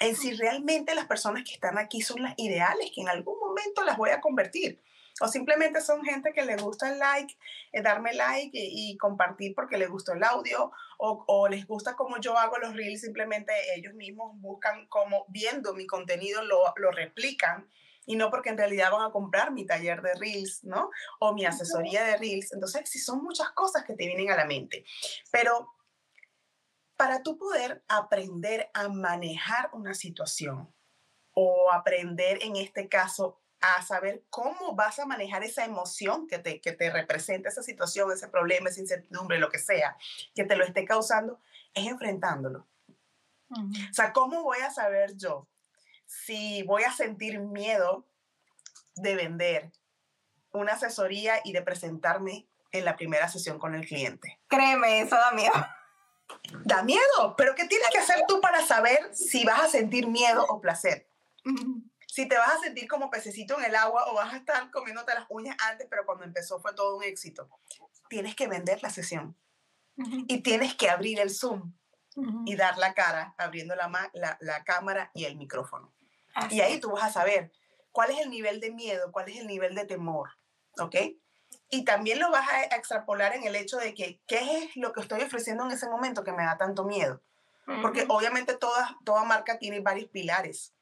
En 0.00 0.16
si 0.16 0.34
realmente 0.34 0.96
las 0.96 1.06
personas 1.06 1.44
que 1.44 1.54
están 1.54 1.78
aquí 1.78 2.02
son 2.02 2.24
las 2.24 2.34
ideales, 2.38 2.90
que 2.92 3.02
en 3.02 3.08
algún 3.08 3.38
momento 3.38 3.84
las 3.84 3.96
voy 3.96 4.10
a 4.10 4.20
convertir. 4.20 4.80
O 5.20 5.28
simplemente 5.28 5.80
son 5.80 6.04
gente 6.04 6.32
que 6.32 6.44
le 6.44 6.56
gusta 6.56 6.92
el 6.92 6.98
like, 6.98 7.36
eh, 7.72 7.82
darme 7.82 8.14
like 8.14 8.50
y, 8.52 8.96
compartir 8.98 9.54
porque 9.54 9.78
le 9.78 9.86
gustó 9.86 10.12
el 10.12 10.24
audio, 10.24 10.72
o, 10.98 11.24
o, 11.28 11.48
les 11.48 11.66
gusta 11.66 11.94
como 11.94 12.18
yo 12.18 12.36
hago 12.36 12.58
los 12.58 12.74
reels, 12.74 13.02
simplemente 13.02 13.52
ellos 13.76 13.94
mismos 13.94 14.32
buscan 14.40 14.86
como 14.88 15.24
viendo 15.28 15.74
mi 15.74 15.86
contenido 15.86 16.42
lo, 16.42 16.72
lo 16.76 16.90
replican 16.90 17.68
y 18.06 18.16
no 18.16 18.30
porque 18.30 18.50
en 18.50 18.58
realidad 18.58 18.90
van 18.90 19.08
a 19.08 19.12
comprar 19.12 19.52
mi 19.52 19.66
taller 19.66 20.02
de 20.02 20.14
Reels, 20.14 20.62
¿no? 20.64 20.90
O 21.20 21.32
mi 21.32 21.46
asesoría 21.46 22.04
de 22.04 22.16
Reels. 22.16 22.52
Entonces, 22.52 22.82
sí, 22.84 22.98
son 22.98 23.22
muchas 23.22 23.50
cosas 23.50 23.84
que 23.84 23.94
te 23.94 24.06
vienen 24.06 24.30
a 24.30 24.36
la 24.36 24.44
mente. 24.44 24.84
Pero 25.30 25.74
para 26.96 27.22
tú 27.22 27.38
poder 27.38 27.82
aprender 27.88 28.70
a 28.74 28.88
manejar 28.88 29.70
una 29.72 29.94
situación 29.94 30.72
o 31.32 31.72
aprender 31.72 32.38
en 32.42 32.56
este 32.56 32.88
caso 32.88 33.43
a 33.64 33.82
saber 33.82 34.24
cómo 34.30 34.74
vas 34.74 34.98
a 34.98 35.06
manejar 35.06 35.42
esa 35.42 35.64
emoción 35.64 36.26
que 36.26 36.38
te, 36.38 36.60
que 36.60 36.72
te 36.72 36.90
representa 36.90 37.48
esa 37.48 37.62
situación, 37.62 38.10
ese 38.12 38.28
problema, 38.28 38.70
esa 38.70 38.80
incertidumbre, 38.80 39.38
lo 39.38 39.50
que 39.50 39.58
sea, 39.58 39.96
que 40.34 40.44
te 40.44 40.56
lo 40.56 40.64
esté 40.64 40.84
causando, 40.84 41.40
es 41.72 41.86
enfrentándolo. 41.86 42.66
O 43.50 43.92
sea, 43.92 44.12
¿cómo 44.12 44.42
voy 44.42 44.58
a 44.58 44.70
saber 44.70 45.16
yo 45.16 45.46
si 46.06 46.62
voy 46.64 46.82
a 46.82 46.92
sentir 46.92 47.38
miedo 47.38 48.06
de 48.96 49.14
vender 49.16 49.72
una 50.52 50.72
asesoría 50.72 51.40
y 51.44 51.52
de 51.52 51.62
presentarme 51.62 52.46
en 52.74 52.84
la 52.84 52.96
primera 52.96 53.28
sesión 53.28 53.58
con 53.58 53.74
el 53.74 53.86
cliente. 53.86 54.40
Créeme, 54.48 55.00
eso 55.00 55.16
da 55.16 55.32
miedo. 55.32 55.54
Da 56.64 56.82
miedo, 56.82 57.34
pero 57.36 57.54
¿qué 57.54 57.66
tienes 57.66 57.88
que 57.90 57.98
hacer 57.98 58.24
tú 58.26 58.40
para 58.40 58.64
saber 58.66 59.14
si 59.14 59.44
vas 59.44 59.60
a 59.60 59.68
sentir 59.68 60.08
miedo 60.08 60.44
o 60.48 60.60
placer? 60.60 61.08
Si 62.14 62.28
te 62.28 62.38
vas 62.38 62.54
a 62.54 62.58
sentir 62.60 62.86
como 62.86 63.10
pececito 63.10 63.58
en 63.58 63.64
el 63.64 63.74
agua 63.74 64.04
o 64.08 64.14
vas 64.14 64.32
a 64.32 64.36
estar 64.36 64.70
comiéndote 64.70 65.14
las 65.14 65.26
uñas 65.28 65.56
antes, 65.68 65.86
pero 65.90 66.06
cuando 66.06 66.24
empezó 66.24 66.60
fue 66.60 66.74
todo 66.74 66.96
un 66.96 67.02
éxito. 67.02 67.48
Tienes 68.08 68.36
que 68.36 68.46
vender 68.46 68.82
la 68.82 68.90
sesión 68.90 69.36
y 70.28 70.40
tienes 70.42 70.74
que 70.74 70.90
abrir 70.90 71.18
el 71.18 71.30
Zoom 71.30 71.72
y 72.46 72.54
dar 72.54 72.78
la 72.78 72.94
cara 72.94 73.34
abriendo 73.38 73.74
la, 73.74 74.10
la 74.40 74.64
cámara 74.64 75.10
y 75.14 75.24
el 75.24 75.36
micrófono 75.36 75.94
y 76.50 76.60
ahí 76.60 76.80
tú 76.80 76.90
vas 76.90 77.04
a 77.04 77.12
saber 77.12 77.52
cuál 77.92 78.10
es 78.10 78.18
el 78.18 78.30
nivel 78.30 78.60
de 78.60 78.70
miedo, 78.70 79.12
cuál 79.12 79.28
es 79.28 79.38
el 79.38 79.46
nivel 79.46 79.74
de 79.74 79.84
temor, 79.84 80.30
¿ok? 80.78 80.96
Y 81.70 81.84
también 81.84 82.18
lo 82.18 82.30
vas 82.30 82.48
a 82.48 82.62
extrapolar 82.76 83.34
en 83.34 83.44
el 83.44 83.56
hecho 83.56 83.76
de 83.76 83.94
que, 83.94 84.20
¿qué 84.26 84.58
es 84.58 84.76
lo 84.76 84.92
que 84.92 85.00
estoy 85.00 85.22
ofreciendo 85.22 85.64
en 85.64 85.70
ese 85.70 85.88
momento 85.88 86.24
que 86.24 86.32
me 86.32 86.44
da 86.44 86.58
tanto 86.58 86.84
miedo? 86.84 87.22
Porque 87.80 88.04
obviamente 88.08 88.54
toda, 88.54 88.98
toda 89.04 89.24
marca 89.24 89.58
tiene 89.58 89.80
varios 89.80 90.10
pilares. 90.10 90.73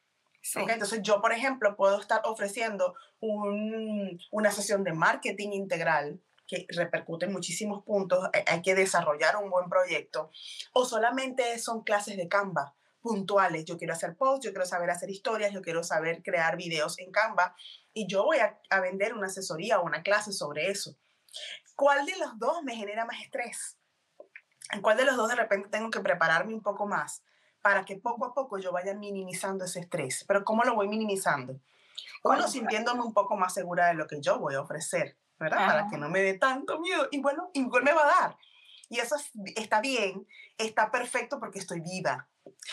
Entonces 0.54 1.00
yo, 1.02 1.20
por 1.20 1.32
ejemplo, 1.32 1.76
puedo 1.76 2.00
estar 2.00 2.20
ofreciendo 2.24 2.94
un, 3.20 4.20
una 4.30 4.50
sesión 4.50 4.82
de 4.84 4.92
marketing 4.92 5.50
integral 5.52 6.20
que 6.46 6.66
repercute 6.68 7.26
en 7.26 7.32
muchísimos 7.32 7.84
puntos, 7.84 8.28
hay 8.46 8.60
que 8.60 8.74
desarrollar 8.74 9.36
un 9.36 9.48
buen 9.48 9.70
proyecto, 9.70 10.30
o 10.72 10.84
solamente 10.84 11.58
son 11.58 11.82
clases 11.82 12.16
de 12.16 12.28
Canva, 12.28 12.74
puntuales. 13.00 13.64
Yo 13.64 13.76
quiero 13.76 13.92
hacer 13.92 14.16
posts, 14.16 14.46
yo 14.46 14.52
quiero 14.52 14.66
saber 14.66 14.90
hacer 14.90 15.10
historias, 15.10 15.52
yo 15.52 15.62
quiero 15.62 15.82
saber 15.82 16.22
crear 16.22 16.56
videos 16.56 16.98
en 16.98 17.10
Canva 17.10 17.54
y 17.92 18.06
yo 18.06 18.24
voy 18.24 18.38
a, 18.38 18.80
vender 18.80 19.14
una 19.14 19.26
asesoría 19.26 19.80
o 19.80 19.84
una 19.84 20.02
clase 20.02 20.32
sobre 20.32 20.70
eso. 20.70 20.96
¿Cuál 21.74 22.06
de 22.06 22.16
los 22.16 22.38
dos 22.38 22.62
me 22.62 22.76
genera 22.76 23.04
más 23.04 23.20
estrés? 23.22 23.76
¿En 24.70 24.80
cuál 24.80 24.96
de 24.96 25.04
los 25.04 25.16
dos 25.16 25.28
de 25.28 25.34
repente 25.34 25.68
tengo 25.68 25.90
que 25.90 26.00
prepararme 26.00 26.54
un 26.54 26.62
poco 26.62 26.86
más 26.86 27.22
para 27.62 27.84
que 27.84 27.96
poco 27.96 28.26
a 28.26 28.34
poco 28.34 28.58
yo 28.58 28.72
vaya 28.72 28.94
minimizando 28.94 29.64
ese 29.64 29.80
estrés? 29.80 30.24
Pero 30.26 30.44
¿cómo 30.44 30.64
lo 30.64 30.74
voy 30.74 30.88
minimizando? 30.88 31.60
Bueno, 32.22 32.46
sintiéndome 32.48 33.02
un 33.02 33.14
poco 33.14 33.36
más 33.36 33.54
segura 33.54 33.88
de 33.88 33.94
lo 33.94 34.06
que 34.06 34.20
yo 34.20 34.38
voy 34.38 34.54
a 34.54 34.60
ofrecer, 34.60 35.16
¿verdad? 35.38 35.66
Para 35.66 35.88
que 35.88 35.96
no 35.96 36.08
me 36.08 36.20
dé 36.20 36.34
tanto 36.34 36.78
miedo. 36.80 37.08
Y 37.10 37.20
bueno, 37.20 37.50
igual 37.54 37.82
me 37.82 37.92
va 37.92 38.02
a 38.02 38.20
dar. 38.20 38.38
Y 38.88 38.98
eso 38.98 39.16
está 39.56 39.80
bien, 39.80 40.26
está 40.58 40.90
perfecto 40.90 41.40
porque 41.40 41.58
estoy 41.58 41.80
viva, 41.80 42.28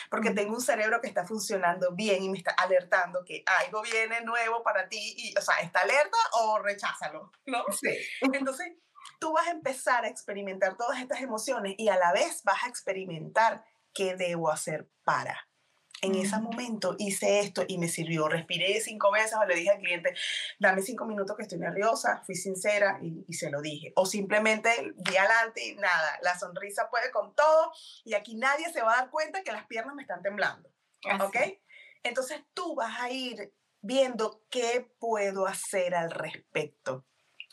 porque 0.09 0.31
tengo 0.31 0.53
un 0.53 0.61
cerebro 0.61 0.99
que 0.99 1.07
está 1.07 1.25
funcionando 1.25 1.95
bien 1.95 2.21
y 2.21 2.29
me 2.29 2.37
está 2.37 2.51
alertando 2.51 3.23
que 3.23 3.41
algo 3.63 3.81
viene 3.81 4.19
nuevo 4.21 4.61
para 4.61 4.89
ti 4.89 5.15
y, 5.17 5.37
o 5.37 5.41
sea, 5.41 5.59
está 5.61 5.79
alerta 5.79 6.17
o 6.41 6.59
recházalo, 6.59 7.31
¿no? 7.45 7.63
Sí. 7.71 7.97
Entonces, 8.33 8.73
tú 9.19 9.31
vas 9.31 9.47
a 9.47 9.51
empezar 9.51 10.03
a 10.03 10.09
experimentar 10.09 10.75
todas 10.75 10.99
estas 10.99 11.21
emociones 11.21 11.75
y 11.77 11.87
a 11.87 11.95
la 11.95 12.11
vez 12.11 12.43
vas 12.43 12.63
a 12.65 12.67
experimentar 12.67 13.63
qué 13.99 14.15
debo 14.15 14.49
hacer 14.49 14.87
para 15.03 15.49
en 16.01 16.15
ese 16.15 16.39
momento 16.39 16.95
hice 16.97 17.39
esto 17.39 17.63
y 17.67 17.77
me 17.77 17.87
sirvió. 17.87 18.27
Respiré 18.27 18.79
cinco 18.79 19.11
veces 19.11 19.33
o 19.33 19.45
le 19.45 19.55
dije 19.55 19.71
al 19.71 19.79
cliente, 19.79 20.15
dame 20.59 20.81
cinco 20.81 21.05
minutos 21.05 21.35
que 21.35 21.43
estoy 21.43 21.59
nerviosa, 21.59 22.21
fui 22.25 22.35
sincera 22.35 22.99
y, 23.01 23.33
se 23.33 23.49
lo 23.49 23.61
dije. 23.61 23.91
O 23.95 24.05
simplemente 24.05 24.93
di 24.95 25.17
adelante 25.17 25.65
y 25.65 25.75
nada, 25.75 26.19
la 26.21 26.37
sonrisa 26.37 26.89
puede 26.89 27.11
con 27.11 27.35
todo 27.35 27.71
y 28.03 28.13
aquí 28.13 28.35
nadie 28.35 28.71
se 28.71 28.81
va 28.81 28.93
a 28.93 28.97
dar 29.01 29.09
cuenta 29.09 29.43
que 29.43 29.51
las 29.51 29.65
piernas 29.67 29.95
me 29.95 30.03
están 30.03 30.21
temblando. 30.21 30.69
¿Ok? 31.21 31.37
Entonces 32.03 32.41
tú 32.53 32.75
vas 32.75 32.99
a 33.01 33.09
ir 33.09 33.53
viendo 33.81 34.43
qué 34.49 34.89
puedo 34.99 35.47
hacer 35.47 35.95
al 35.95 36.11
respecto. 36.11 37.05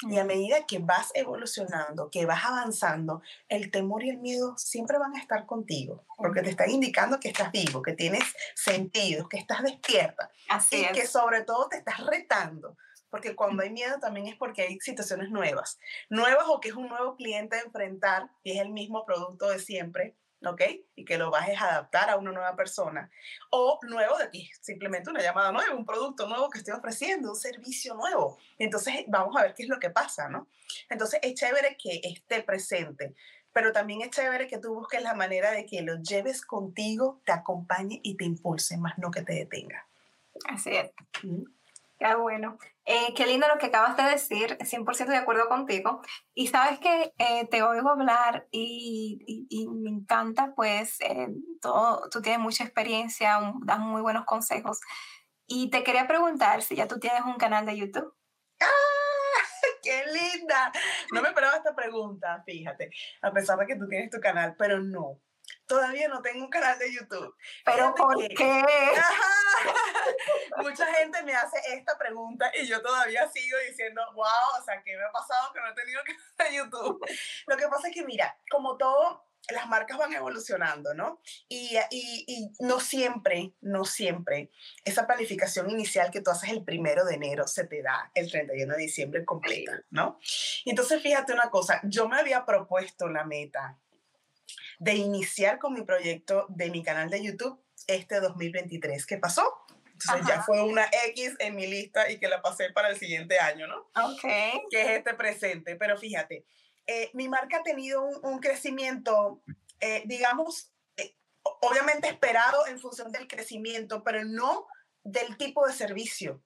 Y 0.03 0.19
a 0.19 0.25
medida 0.25 0.67
que 0.67 0.79
vas 0.79 1.11
evolucionando, 1.15 2.11
que 2.11 2.27
vas 2.27 2.45
avanzando, 2.45 3.23
el 3.49 3.71
temor 3.71 4.05
y 4.05 4.11
el 4.11 4.19
miedo 4.19 4.57
siempre 4.59 4.99
van 4.99 5.17
a 5.17 5.21
estar 5.21 5.47
contigo, 5.47 6.05
porque 6.19 6.43
te 6.43 6.51
están 6.51 6.71
indicando 6.71 7.19
que 7.19 7.29
estás 7.29 7.51
vivo, 7.51 7.81
que 7.81 7.95
tienes 7.95 8.25
sentido, 8.55 9.29
que 9.29 9.39
estás 9.39 9.63
despierta 9.63 10.31
y 10.71 10.87
que 10.93 11.07
sobre 11.07 11.45
todo 11.45 11.69
te 11.69 11.79
estás 11.79 12.05
retando, 12.05 12.77
porque 13.09 13.35
cuando 13.35 13.63
hay 13.63 13.71
miedo 13.71 13.99
también 13.99 14.27
es 14.27 14.37
porque 14.37 14.63
hay 14.63 14.79
situaciones 14.81 15.31
nuevas, 15.31 15.79
nuevas 16.11 16.45
o 16.49 16.61
que 16.61 16.69
es 16.69 16.75
un 16.75 16.89
nuevo 16.89 17.17
cliente 17.17 17.57
a 17.57 17.61
enfrentar 17.61 18.29
y 18.43 18.53
es 18.53 18.61
el 18.61 18.71
mismo 18.71 19.07
producto 19.07 19.49
de 19.49 19.59
siempre 19.59 20.15
¿ok? 20.51 20.63
Y 20.95 21.05
que 21.05 21.19
lo 21.19 21.31
vas 21.31 21.49
a 21.49 21.71
adaptar 21.71 22.11
a 22.11 22.17
una 22.17 22.33
nueva 22.33 22.57
persona. 22.57 23.11
O 23.51 23.79
nuevo 23.83 24.17
de 24.19 24.29
ti, 24.29 24.51
simplemente 24.61 25.11
una 25.11 25.23
llamada 25.23 25.53
nueva, 25.53 25.75
un 25.75 25.87
producto 25.87 26.29
nuevo 26.29 26.51
que 26.51 26.59
estoy 26.59 26.75
ofreciendo, 26.75 27.31
un 27.31 27.37
servicio 27.37 27.95
nuevo. 27.95 28.39
Entonces, 28.59 29.05
vamos 29.09 29.37
a 29.37 29.43
ver 29.43 29.55
qué 29.55 29.65
es 29.65 29.69
lo 29.69 29.79
que 29.79 29.91
pasa, 29.91 30.29
¿no? 30.29 30.49
Entonces, 30.89 31.21
es 31.23 31.35
chévere 31.35 31.77
que 31.77 32.01
esté 32.03 32.43
presente, 32.43 33.15
pero 33.53 33.73
también 33.73 34.03
es 34.03 34.11
chévere 34.11 34.47
que 34.47 34.59
tú 34.59 34.75
busques 34.75 35.03
la 35.03 35.15
manera 35.15 35.51
de 35.51 35.67
que 35.67 35.83
lo 35.83 35.97
lleves 36.03 36.45
contigo, 36.45 37.21
te 37.25 37.33
acompañe 37.33 38.01
y 38.03 38.17
te 38.17 38.25
impulse, 38.25 38.77
más 38.77 38.99
no 38.99 39.11
que 39.11 39.23
te 39.23 39.33
detenga. 39.35 39.87
Así 40.49 40.77
es. 40.77 40.91
Qué 41.99 42.15
bueno. 42.15 42.59
Eh, 42.85 43.15
qué 43.17 43.27
lindo 43.27 43.49
lo 43.49 43.59
que 43.59 43.67
acabas 43.67 43.97
de 43.97 44.03
decir, 44.05 44.59
100% 44.61 45.07
de 45.07 45.17
acuerdo 45.17 45.49
contigo. 45.49 46.03
Y 46.35 46.49
sabes 46.49 46.79
que 46.79 47.15
eh, 47.19 47.47
te 47.51 47.63
oigo 47.63 47.89
hablar 47.89 48.47
y, 48.51 49.19
me 49.83 49.91
encanta, 49.91 50.53
pues, 50.55 51.01
eh, 51.01 51.29
todo, 51.61 52.09
tú 52.11 52.21
tienes 52.21 52.41
mucha 52.41 52.65
experiencia, 52.65 53.41
das 53.65 53.79
muy 53.79 54.03
buenos 54.03 54.27
consejos. 54.27 54.81
Y 55.47 55.71
te 55.71 55.83
quería 55.85 56.07
preguntar 56.07 56.63
si 56.63 56.77
ya 56.77 56.87
tú 56.87 56.99
tienes 56.99 57.23
un 57.23 57.37
canal 57.37 57.65
de 57.65 57.77
YouTube. 57.79 58.15
¡Ah! 58.61 58.67
¡Qué 59.83 60.05
linda! 60.07 60.73
No 61.13 61.23
me 61.23 61.29
esperaba 61.29 61.57
esta 61.57 61.75
pregunta, 61.75 62.43
fíjate, 62.45 62.91
a 63.23 63.33
pesar 63.33 63.59
de 63.59 63.67
que 63.67 63.77
tú 63.77 63.89
tienes 63.89 64.11
tu 64.11 64.21
canal, 64.21 64.55
pero 64.59 64.81
no. 64.81 65.21
Todavía 65.67 66.09
no 66.09 66.23
tengo 66.23 66.45
un 66.45 66.51
canal 66.51 66.79
de 66.79 66.93
YouTube. 66.93 67.35
¿Pero 67.65 67.95
por 67.95 68.17
qué? 68.29 68.65
Mucha 70.59 70.87
gente 70.95 71.23
me 71.25 71.35
hace 71.35 71.59
esta 71.75 71.99
pregunta 71.99 72.51
y 72.61 72.67
yo 72.67 72.81
todavía 72.83 73.29
sigo 73.29 73.59
diciendo, 73.69 74.01
wow, 74.15 74.61
o 74.61 74.65
sea, 74.65 74.81
¿qué 74.83 74.97
me 74.97 75.05
ha 75.05 75.11
pasado 75.11 75.53
que 75.53 75.61
no 75.61 75.69
he 75.69 75.75
tenido 75.75 76.01
canal 76.05 76.51
de 76.51 76.57
YouTube? 76.57 77.07
Lo 77.47 77.57
que 77.57 77.69
pasa 77.69 77.89
es 77.89 77.95
que, 77.95 78.05
mira, 78.05 78.39
como 78.49 78.77
todo, 78.77 79.27
las 79.51 79.69
marcas 79.69 79.99
van 79.99 80.13
evolucionando, 80.13 80.95
¿no? 80.95 81.21
Y, 81.49 81.77
y, 81.91 82.25
y, 82.27 82.65
no 82.65 82.81
siempre, 82.81 83.55
no 83.61 83.85
siempre, 83.85 84.51
esa 84.85 85.07
planificación 85.07 85.71
inicial 85.71 86.11
que 86.11 86.21
tú 86.21 86.31
haces 86.31 86.51
el 86.51 86.65
primero 86.65 87.05
de 87.05 87.15
enero 87.15 87.47
se 87.47 87.65
te 87.65 87.83
da 87.83 88.11
el 88.15 88.31
31 88.31 88.75
de 88.75 88.79
diciembre 88.79 89.25
completa, 89.25 89.83
¿no? 89.91 90.19
Y 90.65 90.71
entonces 90.71 91.03
fíjate 91.03 91.33
una 91.33 91.51
cosa, 91.51 91.81
yo 91.85 92.09
me 92.09 92.19
había 92.19 92.45
propuesto 92.45 93.09
la 93.09 93.25
meta 93.25 93.79
de 94.79 94.95
iniciar 94.95 95.59
con 95.59 95.75
mi 95.75 95.83
proyecto 95.83 96.47
de 96.49 96.71
mi 96.71 96.83
canal 96.83 97.11
de 97.11 97.23
YouTube 97.23 97.61
este 97.87 98.21
2023. 98.21 99.07
¿Qué 99.07 99.19
pasó? 99.19 99.67
Entonces 99.93 100.27
ya 100.27 100.43
fue 100.43 100.63
una 100.63 100.87
X 101.09 101.37
en 101.39 101.55
mi 101.55 101.67
lista 101.67 102.11
y 102.11 102.19
que 102.19 102.29
la 102.29 102.43
pasé 102.43 102.71
para 102.71 102.91
el 102.91 102.99
siguiente 102.99 103.39
año, 103.39 103.67
¿no? 103.67 103.89
Ok. 103.95 104.21
Que 104.71 104.83
es 104.83 104.89
este 104.99 105.15
presente. 105.15 105.77
Pero 105.77 105.97
fíjate, 105.97 106.45
eh, 106.87 107.11
mi 107.15 107.29
marca 107.29 107.59
ha 107.59 107.63
tenido 107.63 108.03
un, 108.03 108.39
crecimiento, 108.39 109.43
eh, 109.81 110.03
digamos, 110.05 110.71
eh, 110.99 111.17
obviamente 111.63 112.09
esperado 112.09 112.67
en 112.67 112.79
función 112.79 113.11
del 113.11 113.27
crecimiento, 113.27 114.05
pero 114.05 114.23
no 114.25 114.67
del 115.03 115.37
tipo 115.39 115.67
de 115.67 115.73
servicio, 115.73 116.43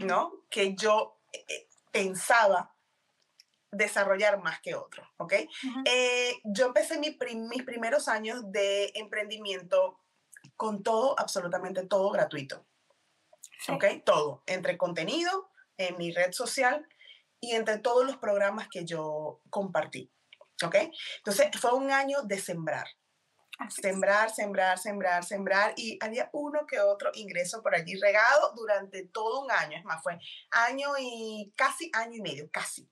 ¿no? 0.00 0.44
Que 0.50 0.74
yo 0.74 1.20
pensaba 1.92 2.71
desarrollar 3.72 4.40
más 4.42 4.60
que 4.60 4.74
otro, 4.74 5.02
¿ok? 5.16 5.32
Eh, 5.86 6.40
yo 6.44 6.66
empecé 6.66 6.98
mis 6.98 7.16
primeros 7.64 8.06
años 8.06 8.42
de 8.52 8.92
emprendimiento 8.94 9.98
con 10.56 10.82
todo, 10.82 11.18
absolutamente 11.18 11.86
todo 11.86 12.10
gratuito, 12.10 12.66
¿ok? 13.68 13.84
Todo, 14.04 14.42
entre 14.46 14.76
contenido, 14.76 15.50
en 15.78 15.96
mi 15.96 16.12
red 16.12 16.32
social 16.32 16.86
y 17.40 17.52
entre 17.52 17.78
todos 17.78 18.04
los 18.04 18.18
programas 18.18 18.68
que 18.70 18.84
yo 18.84 19.40
compartí, 19.48 20.12
¿ok? 20.64 20.76
Entonces 21.16 21.48
fue 21.58 21.72
un 21.72 21.90
año 21.90 22.22
de 22.24 22.38
sembrar, 22.38 22.86
sembrar, 23.70 24.30
sembrar, 24.30 24.78
sembrar, 24.78 25.24
sembrar 25.24 25.72
y 25.76 25.98
había 26.04 26.28
uno 26.34 26.66
que 26.66 26.78
otro 26.78 27.10
ingreso 27.14 27.62
por 27.62 27.74
allí 27.74 27.98
regado 27.98 28.52
durante 28.54 29.06
todo 29.06 29.42
un 29.42 29.50
año, 29.50 29.78
es 29.78 29.84
más, 29.84 30.02
fue 30.02 30.18
año 30.50 30.90
y 30.98 31.52
casi 31.56 31.90
año 31.94 32.16
y 32.16 32.20
medio, 32.20 32.50
casi, 32.52 32.91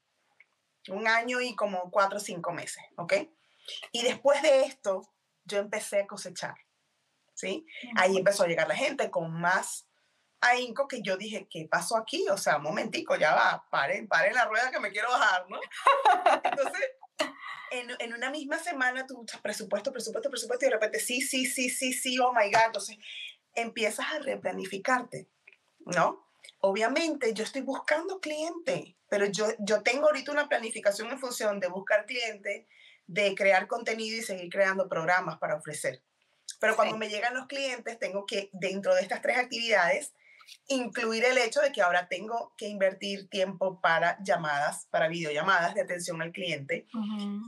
un 0.89 1.07
año 1.09 1.41
y 1.41 1.55
como 1.55 1.91
cuatro 1.91 2.19
o 2.19 2.21
cinco 2.21 2.53
meses, 2.53 2.83
¿ok? 2.97 3.15
Y 3.93 4.03
después 4.03 4.43
de 4.43 4.63
esto, 4.63 5.03
yo 5.45 5.59
empecé 5.59 6.03
a 6.03 6.07
cosechar, 6.07 6.55
¿sí? 7.35 7.67
Ahí 7.97 8.17
empezó 8.17 8.45
a 8.45 8.47
llegar 8.47 8.69
la 8.69 8.77
gente 8.77 9.11
con 9.11 9.33
más 9.33 9.87
ahínco 10.41 10.89
que 10.89 11.03
yo 11.03 11.17
dije, 11.17 11.47
¿qué 11.51 11.69
pasó 11.71 11.97
aquí? 11.97 12.27
O 12.31 12.39
sea, 12.39 12.57
un 12.57 12.63
momentico, 12.63 13.17
ya 13.17 13.35
va, 13.35 13.67
paren, 13.71 14.09
paren 14.09 14.35
la 14.35 14.47
rueda 14.47 14.71
que 14.71 14.81
me 14.81 14.91
quiero 14.91 15.11
bajar, 15.11 15.47
¿no? 15.49 15.61
Entonces, 16.45 16.91
en, 17.71 17.91
en, 17.99 18.15
una 18.15 18.31
misma 18.31 18.59
semana 18.59 19.07
tú 19.07 19.25
presupuesto, 19.43 19.93
presupuesto, 19.93 20.31
presupuesto 20.31 20.65
y 20.65 20.69
de 20.69 20.75
repente 20.75 20.99
sí, 20.99 21.21
sí, 21.21 21.47
sí, 21.47 21.69
sí, 21.69 21.93
sí, 21.93 22.19
oh 22.19 22.33
my 22.33 22.51
God. 22.51 22.67
Entonces, 22.67 22.97
empiezas 23.55 24.07
a 24.13 24.19
replanificarte, 24.19 25.29
¿no? 25.81 26.27
Obviamente 26.61 27.33
yo 27.35 27.45
estoy 27.45 27.63
buscando 27.63 28.21
cliente, 28.21 28.97
pero 29.11 29.27
yo, 29.27 29.49
yo 29.59 29.83
tengo 29.83 30.07
ahorita 30.07 30.33
una 30.33 30.49
planificación 30.49 31.11
en 31.11 31.19
función 31.19 31.61
de 31.61 31.69
buscar 31.69 32.07
cliente, 32.07 32.67
de 33.07 33.35
crear 33.35 33.67
contenido 33.67 34.17
y 34.17 34.23
seguir 34.23 34.49
creando 34.49 34.89
programas 34.89 35.39
para 35.39 35.57
ofrecer. 35.57 36.03
Pero 36.61 36.77
cuando 36.77 36.97
me 36.97 37.09
llegan 37.09 37.35
los 37.35 37.49
clientes, 37.49 37.99
tengo 37.99 38.25
que, 38.25 38.51
dentro 38.53 38.95
de 38.95 39.03
estas 39.03 39.21
tres 39.21 39.37
actividades, 39.37 40.15
incluir 40.69 41.25
el 41.25 41.39
hecho 41.39 41.61
de 41.61 41.73
que 41.73 41.83
ahora 41.83 42.09
tengo 42.09 42.55
que 42.57 42.69
invertir 42.69 43.29
tiempo 43.29 43.81
para 43.81 44.17
llamadas, 44.23 44.87
para 44.91 45.09
videollamadas 45.09 45.75
de 45.75 45.81
atención 45.81 46.23
al 46.23 46.31
cliente, 46.33 46.87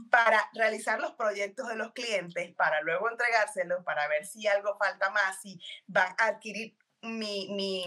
para 0.09 0.49
realizar 0.53 0.99
los 0.99 1.13
proyectos 1.13 1.69
de 1.69 1.75
los 1.75 1.93
clientes, 1.93 2.53
para 2.55 2.81
luego 2.81 3.09
entregárselos, 3.09 3.83
para 3.85 4.07
ver 4.09 4.25
si 4.25 4.47
algo 4.47 4.77
falta 4.77 5.09
más, 5.11 5.41
si 5.41 5.59
van 5.87 6.13
a 6.17 6.27
adquirir 6.27 6.75
mi, 7.01 7.49
mi 7.51 7.85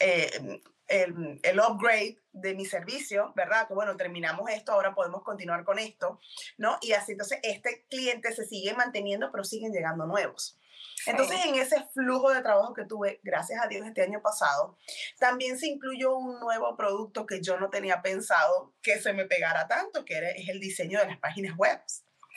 eh, 0.00 0.60
el, 0.88 1.40
el, 1.42 1.60
upgrade 1.60 2.18
de 2.32 2.54
mi 2.54 2.64
servicio, 2.64 3.32
¿verdad? 3.34 3.66
Que 3.66 3.74
bueno, 3.74 3.96
terminamos 3.96 4.50
esto, 4.50 4.72
ahora 4.72 4.94
podemos 4.94 5.22
continuar 5.22 5.64
con 5.64 5.78
esto, 5.78 6.20
¿no? 6.58 6.78
Y 6.82 6.92
así 6.92 7.12
entonces 7.12 7.40
este 7.42 7.84
cliente 7.88 8.32
se 8.32 8.46
sigue 8.46 8.74
manteniendo, 8.74 9.30
pero 9.30 9.44
siguen 9.44 9.72
llegando 9.72 10.06
nuevos. 10.06 10.58
Entonces, 11.04 11.44
en 11.44 11.54
ese 11.54 11.84
flujo 11.92 12.32
de 12.32 12.42
trabajo 12.42 12.74
que 12.74 12.84
tuve, 12.84 13.20
gracias 13.22 13.62
a 13.62 13.68
Dios, 13.68 13.86
este 13.86 14.02
año 14.02 14.20
pasado, 14.22 14.76
también 15.18 15.58
se 15.58 15.68
incluyó 15.68 16.16
un 16.16 16.40
nuevo 16.40 16.76
producto 16.76 17.26
que 17.26 17.40
yo 17.40 17.58
no 17.58 17.70
tenía 17.70 18.02
pensado 18.02 18.72
que 18.82 18.98
se 18.98 19.12
me 19.12 19.26
pegara 19.26 19.68
tanto, 19.68 20.04
que 20.04 20.16
era, 20.16 20.30
es 20.30 20.48
el 20.48 20.58
diseño 20.58 20.98
de 20.98 21.06
las 21.06 21.18
páginas 21.18 21.56
web. 21.56 21.80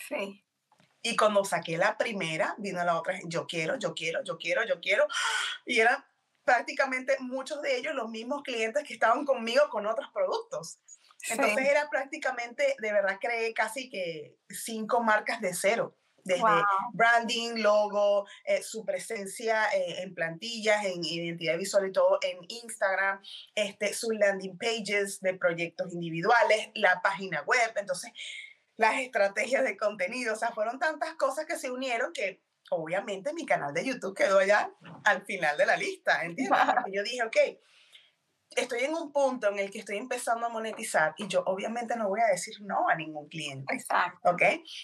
Sí. 0.07 0.43
Y 1.01 1.15
cuando 1.15 1.45
saqué 1.45 1.77
la 1.77 1.97
primera, 1.97 2.55
vino 2.57 2.83
la 2.83 2.99
otra, 2.99 3.17
yo 3.23 3.47
quiero, 3.47 3.77
yo 3.77 3.95
quiero, 3.95 4.23
yo 4.23 4.37
quiero, 4.37 4.65
yo 4.65 4.79
quiero. 4.81 5.07
Y 5.65 5.79
eran 5.79 6.03
prácticamente 6.49 7.15
muchos 7.19 7.61
de 7.61 7.77
ellos 7.77 7.93
los 7.93 8.09
mismos 8.09 8.41
clientes 8.41 8.83
que 8.83 8.95
estaban 8.95 9.23
conmigo 9.23 9.69
con 9.69 9.85
otros 9.85 10.09
productos. 10.11 10.79
Entonces 11.29 11.67
era 11.69 11.87
prácticamente, 11.91 12.75
de 12.79 12.91
verdad, 12.91 13.19
creé 13.21 13.53
casi 13.53 13.87
que 13.87 14.35
cinco 14.49 15.03
marcas 15.03 15.41
de 15.41 15.53
cero 15.53 15.95
desde 16.23 16.43
branding, 16.93 17.61
logo, 17.61 18.25
eh, 18.45 18.63
su 18.63 18.83
presencia 18.83 19.65
eh, 19.73 20.01
en 20.01 20.15
plantillas, 20.15 20.83
en 20.85 21.03
identidad 21.03 21.57
visual 21.57 21.87
y 21.87 21.91
todo 21.91 22.17
en 22.23 22.39
Instagram, 22.47 23.21
este, 23.53 23.93
sus 23.93 24.15
landing 24.15 24.57
pages 24.57 25.19
de 25.21 25.35
proyectos 25.35 25.93
individuales, 25.93 26.71
la 26.73 26.99
página 27.01 27.43
web, 27.43 27.73
entonces 27.75 28.11
las 28.75 28.99
estrategias 28.99 29.63
de 29.63 29.77
contenido, 29.77 30.33
o 30.33 30.37
sea, 30.37 30.51
fueron 30.51 30.79
tantas 30.79 31.13
cosas 31.13 31.45
que 31.45 31.57
se 31.57 31.69
unieron 31.69 32.11
que 32.11 32.41
obviamente 32.69 33.33
mi 33.33 33.45
canal 33.45 33.73
de 33.73 33.85
YouTube 33.85 34.15
quedó 34.15 34.39
allá 34.39 34.71
al 35.03 35.25
final 35.25 35.57
de 35.57 35.65
la 35.65 35.77
lista, 35.77 36.23
¿entiendes? 36.23 36.59
Porque 36.65 36.91
yo 36.91 37.03
dije, 37.03 37.23
ok, 37.23 37.37
estoy 38.55 38.83
en 38.83 38.93
un 38.93 39.11
punto 39.11 39.47
en 39.49 39.59
el 39.59 39.71
que 39.71 39.79
estoy 39.79 39.97
empezando 39.97 40.45
a 40.45 40.49
monetizar 40.49 41.13
y 41.17 41.27
yo 41.27 41.43
obviamente 41.45 41.95
no 41.95 42.09
voy 42.09 42.21
a 42.21 42.31
decir 42.31 42.55
no 42.61 42.87
a 42.89 42.95
ningún 42.95 43.27
cliente. 43.27 43.73
Exacto. 43.73 44.29
¿Ok? 44.29 44.41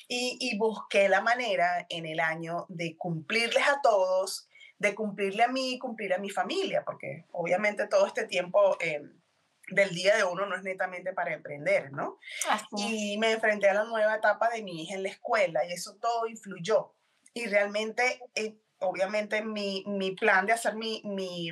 Y, 0.07 0.37
y 0.39 0.57
busqué 0.57 1.09
la 1.09 1.21
manera 1.21 1.85
en 1.89 2.05
el 2.05 2.19
año 2.19 2.65
de 2.69 2.95
cumplirles 2.97 3.67
a 3.67 3.81
todos, 3.81 4.47
de 4.77 4.93
cumplirle 4.93 5.43
a 5.43 5.47
mí 5.47 5.73
y 5.73 5.79
cumplir 5.79 6.13
a 6.13 6.17
mi 6.17 6.29
familia, 6.29 6.83
porque 6.85 7.25
obviamente 7.31 7.87
todo 7.87 8.07
este 8.07 8.25
tiempo... 8.25 8.77
Eh, 8.79 9.01
del 9.69 9.89
día 9.95 10.15
de 10.15 10.23
uno 10.23 10.45
no 10.45 10.55
es 10.55 10.63
netamente 10.63 11.13
para 11.13 11.33
emprender, 11.33 11.91
¿no? 11.91 12.19
Y 12.77 13.17
me 13.17 13.31
enfrenté 13.31 13.69
a 13.69 13.73
la 13.73 13.83
nueva 13.85 14.15
etapa 14.15 14.49
de 14.49 14.61
mi 14.61 14.83
hija 14.83 14.95
en 14.95 15.03
la 15.03 15.09
escuela 15.09 15.65
y 15.65 15.71
eso 15.71 15.95
todo 15.95 16.27
influyó. 16.27 16.94
Y 17.35 17.47
realmente 17.47 18.21
eh, 18.33 18.57
obviamente 18.79 19.43
mi, 19.43 19.83
mi, 19.87 20.11
plan 20.11 20.45
de 20.45 20.53
hacer 20.53 20.75
mi, 20.75 21.01
mi, 21.03 21.51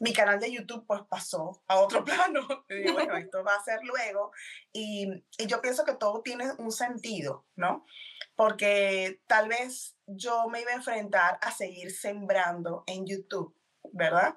mi, 0.00 0.12
canal 0.12 0.40
de 0.40 0.52
YouTube 0.52 0.84
pues 0.86 1.02
pasó 1.08 1.62
a 1.68 1.76
otro 1.78 2.04
plano. 2.04 2.40
Y 2.68 2.90
bueno, 2.90 3.16
esto 3.16 3.44
va 3.44 3.54
a 3.54 3.62
ser 3.62 3.78
luego. 3.84 4.32
Y, 4.72 5.24
y, 5.38 5.46
yo 5.46 5.60
pienso 5.60 5.84
que 5.84 5.94
todo 5.94 6.22
tiene 6.22 6.46
un 6.58 6.72
sentido, 6.72 7.46
¿no? 7.54 7.86
Porque 8.34 9.20
tal 9.28 9.48
vez 9.48 9.96
yo 10.06 10.48
me 10.48 10.60
iba 10.60 10.72
a 10.72 10.76
enfrentar 10.76 11.38
a 11.42 11.52
seguir 11.52 11.92
sembrando 11.92 12.82
en 12.86 13.06
YouTube, 13.06 13.54
¿verdad? 13.92 14.34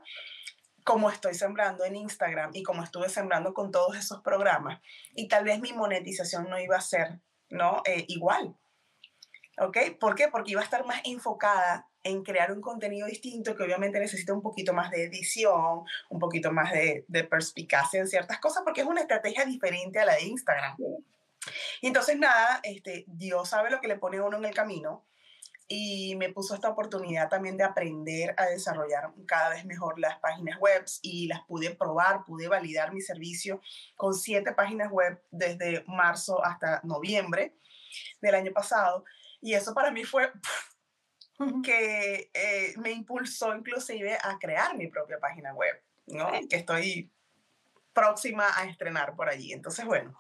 Como 0.84 1.10
estoy 1.10 1.34
sembrando 1.34 1.86
en 1.86 1.96
Instagram 1.96 2.52
y 2.54 2.64
como 2.64 2.84
estuve 2.84 3.10
sembrando 3.10 3.54
con 3.54 3.72
todos 3.72 3.98
esos 3.98 4.22
programas. 4.22 4.80
Y 5.16 5.28
tal 5.28 5.44
vez 5.44 5.60
mi 5.60 5.74
monetización 5.74 6.50
no 6.50 6.60
iba 6.60 6.78
a 6.78 6.82
ser, 6.82 7.20
¿no? 7.50 7.82
Eh, 7.86 8.06
igual. 8.08 8.56
¿Ok? 9.62 9.78
¿Por 10.00 10.16
qué? 10.16 10.28
Porque 10.28 10.52
iba 10.52 10.62
a 10.62 10.64
estar 10.64 10.86
más 10.86 11.02
enfocada 11.06 11.88
en 12.04 12.24
crear 12.24 12.52
un 12.52 12.62
contenido 12.62 13.06
distinto 13.06 13.56
que 13.56 13.62
obviamente 13.62 14.00
necesita 14.00 14.34
un 14.34 14.42
poquito 14.42 14.74
más 14.74 14.90
de 14.90 15.04
edición, 15.04 15.84
un 16.10 16.20
poquito 16.20 16.52
más 16.52 16.72
de, 16.72 17.06
de 17.08 17.24
perspicacia 17.24 18.00
en 18.00 18.08
ciertas 18.08 18.40
cosas, 18.40 18.64
porque 18.64 18.82
es 18.82 18.88
una 18.88 19.02
estrategia 19.02 19.46
diferente 19.46 20.00
a 20.00 20.06
la 20.06 20.16
de 20.16 20.24
Instagram. 20.24 20.78
Y 21.80 21.88
entonces 21.88 22.18
nada, 22.18 22.60
este, 22.64 23.06
Dios 23.08 23.50
sabe 23.50 23.70
lo 23.70 23.80
que 23.82 23.88
le 23.88 23.98
pone 23.98 24.20
uno 24.20 24.38
en 24.38 24.46
el 24.46 24.54
camino 24.54 25.06
y 25.68 26.16
me 26.16 26.34
puso 26.34 26.54
esta 26.54 26.70
oportunidad 26.70 27.30
también 27.30 27.56
de 27.56 27.64
aprender 27.64 28.34
a 28.38 28.46
desarrollar 28.46 29.12
cada 29.26 29.52
vez 29.52 29.64
mejor 29.64 30.00
las 30.00 30.20
páginas 30.20 30.60
web 30.60 30.84
y 31.02 31.28
las 31.28 31.46
pude 31.46 31.74
probar, 31.76 32.26
pude 32.26 32.48
validar 32.48 32.94
mi 32.94 33.02
servicio 33.02 33.62
con 33.96 34.14
siete 34.14 34.54
páginas 34.54 34.92
web 34.92 35.22
desde 35.32 35.84
marzo 35.88 36.44
hasta 36.44 36.82
noviembre 36.84 37.56
del 38.22 38.36
año 38.36 38.52
pasado. 38.52 39.06
Y 39.42 39.54
eso 39.54 39.74
para 39.74 39.92
mí 39.92 40.04
fue 40.04 40.32
que 41.64 42.30
eh, 42.34 42.74
me 42.78 42.92
impulsó 42.92 43.56
inclusive 43.56 44.18
a 44.22 44.38
crear 44.40 44.78
mi 44.78 44.88
propia 44.88 45.20
página 45.20 45.54
web, 45.54 45.82
¿no? 46.08 46.32
Que 46.50 46.58
estoy 46.58 47.12
próxima 47.94 48.48
a 48.58 48.66
estrenar 48.66 49.16
por 49.16 49.30
allí. 49.30 49.52
Entonces, 49.52 49.86
bueno, 49.86 50.18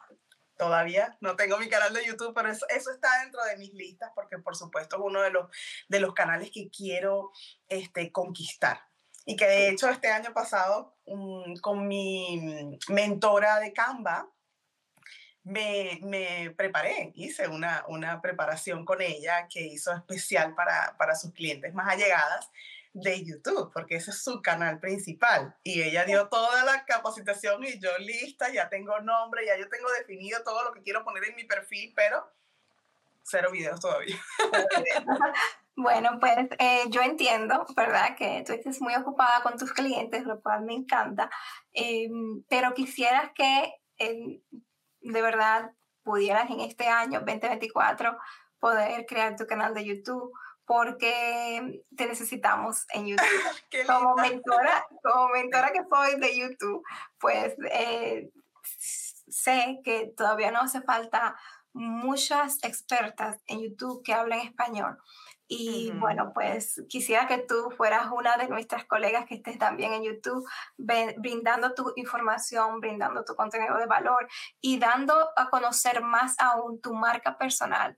todavía 0.58 1.18
no 1.22 1.36
tengo 1.36 1.58
mi 1.58 1.70
canal 1.70 1.94
de 1.94 2.06
YouTube, 2.06 2.34
pero 2.36 2.50
eso, 2.50 2.66
eso, 2.70 2.92
está 2.92 3.22
dentro 3.24 3.44
de 3.44 3.58
mis 3.58 3.74
listas 3.74 4.12
porque 4.14 4.38
por 4.38 4.56
supuesto 4.56 4.98
es 4.98 5.02
uno 5.04 5.22
de 5.22 5.32
los, 5.32 5.50
de 5.88 6.00
los 6.00 6.14
canales 6.14 6.52
que 6.52 6.70
quiero 6.70 7.32
este, 7.70 8.12
conquistar. 8.12 8.82
Y 9.26 9.36
que 9.36 9.46
de 9.46 9.70
hecho 9.70 9.88
este 9.90 10.10
año 10.10 10.34
pasado 10.34 10.96
con 11.62 11.88
mi 11.88 12.80
mentora 12.90 13.60
de 13.60 13.72
Canva, 13.72 14.28
me, 15.44 16.00
me, 16.04 16.52
preparé, 16.56 17.12
hice 17.16 17.48
una, 17.48 17.84
una 17.88 18.22
preparación 18.22 18.86
con 18.86 19.02
ella 19.02 19.48
que 19.48 19.62
hizo 19.62 19.92
especial 19.94 20.54
para, 20.56 20.96
para 20.98 21.16
sus 21.16 21.34
clientes 21.34 21.74
más 21.74 21.88
allegadas 21.88 22.50
de 22.94 23.24
YouTube, 23.24 23.72
porque 23.74 23.96
ese 23.96 24.12
es 24.12 24.24
su 24.24 24.42
canal 24.42 24.80
principal. 24.80 25.56
Y 25.64 25.82
ella 25.82 26.06
dio 26.06 26.28
toda 26.28 26.64
la 26.66 26.86
capacitación 26.86 27.64
y 27.64 27.80
yo 27.80 27.90
lista, 28.00 28.52
ya 28.52 28.70
tengo 28.70 29.00
nombre, 29.00 29.46
ya 29.46 29.58
yo 29.58 29.70
tengo 29.70 29.90
definido 29.98 30.44
todo 30.44 30.64
lo 30.64 30.74
que 30.74 30.82
quiero 30.82 31.04
poner 31.04 31.24
en 31.26 31.36
mi 31.36 31.46
perfil, 31.46 31.94
pero 31.96 32.30
cero 33.24 33.50
videos 33.52 33.80
todavía. 33.80 34.18
Bueno, 35.74 36.20
pues 36.20 36.36
eh, 36.60 36.84
yo 36.90 37.02
entiendo, 37.02 37.66
¿verdad? 37.76 38.16
Que 38.16 38.44
tú 38.46 38.52
estés 38.52 38.82
muy 38.82 38.94
ocupada 38.94 39.42
con 39.42 39.58
tus 39.58 39.72
clientes, 39.72 40.26
lo 40.26 40.42
cual 40.42 40.64
me 40.64 40.74
encanta, 40.74 41.30
em, 41.72 42.44
pero 42.50 42.74
quisieras 42.74 43.32
que 43.34 43.74
de 45.02 45.22
verdad 45.22 45.72
pudieras 46.04 46.50
en 46.50 46.62
este 46.62 46.88
año 46.88 47.20
2024 47.20 48.18
poder 48.60 49.06
crear 49.06 49.36
tu 49.36 49.46
canal 49.46 49.74
de 49.74 49.86
YouTube, 49.86 50.32
porque 50.66 51.84
te 51.98 52.06
necesitamos 52.06 52.86
en 52.94 53.08
YouTube. 53.08 53.26
como 53.88 54.16
mentora, 54.16 54.86
como 55.04 55.30
mentora 55.30 55.72
que 55.72 55.82
soy 55.90 56.20
de 56.20 56.38
YouTube, 56.38 56.84
pues 57.20 57.56
eh, 57.72 58.32
sé 58.64 59.82
que 59.84 60.14
todavía 60.16 60.52
no 60.52 60.62
hace 60.62 60.82
falta 60.82 61.36
muchas 61.74 62.64
expertas 62.64 63.42
en 63.48 63.62
YouTube 63.62 64.04
que 64.04 64.14
hablen 64.14 64.40
español. 64.40 64.98
Y 65.54 65.92
bueno, 65.92 66.32
pues 66.34 66.82
quisiera 66.88 67.28
que 67.28 67.40
tú 67.40 67.72
fueras 67.76 68.08
una 68.10 68.38
de 68.38 68.48
nuestras 68.48 68.86
colegas 68.86 69.26
que 69.26 69.36
estés 69.36 69.60
también 69.60 69.92
en 69.92 70.04
YouTube, 70.04 70.48
brindando 70.78 71.74
tu 71.74 71.92
información, 71.98 72.80
brindando 72.80 73.26
tu 73.26 73.36
contenido 73.36 73.78
de 73.78 73.86
valor 73.86 74.30
y 74.62 74.80
dando 74.80 75.14
a 75.36 75.50
conocer 75.50 76.02
más 76.02 76.40
aún 76.40 76.80
tu 76.80 76.94
marca 76.94 77.38
personal 77.38 77.98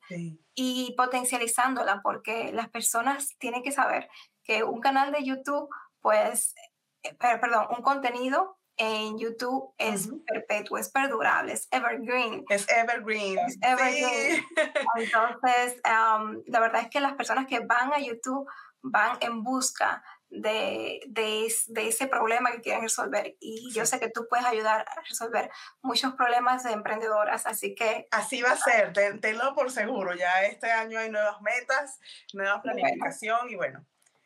y 0.55 0.95
potencializándola, 0.97 2.01
porque 2.01 2.51
las 2.51 2.69
personas 2.69 3.37
tienen 3.37 3.61
que 3.61 3.71
saber 3.71 4.09
que 4.43 4.63
un 4.63 4.81
canal 4.81 5.11
de 5.11 5.23
YouTube, 5.23 5.69
pues, 6.01 6.55
eh, 7.03 7.15
perdón, 7.19 7.67
un 7.69 7.83
contenido 7.83 8.57
en 8.83 9.17
YouTube 9.17 9.73
es 9.77 10.09
perpetuo, 10.25 10.77
es 10.77 10.89
perdurable, 10.89 11.53
es 11.53 11.67
evergreen. 11.71 12.43
Es 12.49 12.67
evergreen. 12.69 13.39
Es 13.39 13.57
evergreen. 13.61 14.45
Entonces, 14.97 15.81
la 15.83 16.59
verdad 16.59 16.81
es 16.81 16.89
que 16.89 16.99
las 16.99 17.13
personas 17.13 17.47
que 17.47 17.59
van 17.59 17.93
a 17.93 17.99
YouTube 17.99 18.47
van 18.81 19.17
en 19.21 19.43
busca 19.43 20.03
de, 20.29 20.99
de, 21.07 21.53
de, 21.67 21.87
ese 21.87 22.07
problema 22.07 22.51
que 22.51 22.61
quieren 22.61 22.81
resolver. 22.81 23.37
Y 23.39 23.71
yo 23.71 23.85
sé 23.85 23.99
que 23.99 24.09
tú 24.09 24.27
puedes 24.29 24.45
ayudar 24.45 24.85
a 24.89 25.01
resolver 25.01 25.49
muchos 25.81 26.15
problemas 26.15 26.63
de 26.63 26.71
emprendedoras, 26.71 27.45
así 27.45 27.75
que... 27.75 28.07
Así 28.11 28.41
va 28.41 28.51
a 28.51 28.57
ser, 28.57 28.93
tenlo 29.21 29.53
por 29.53 29.71
seguro. 29.71 30.15
Ya 30.15 30.43
este 30.43 30.71
año 30.71 30.99
hay 30.99 31.09
nuevas 31.09 31.39
metas, 31.41 31.99
nueva 32.33 32.61
planificación 32.61 33.49
y 33.49 33.55
bueno, 33.55 33.85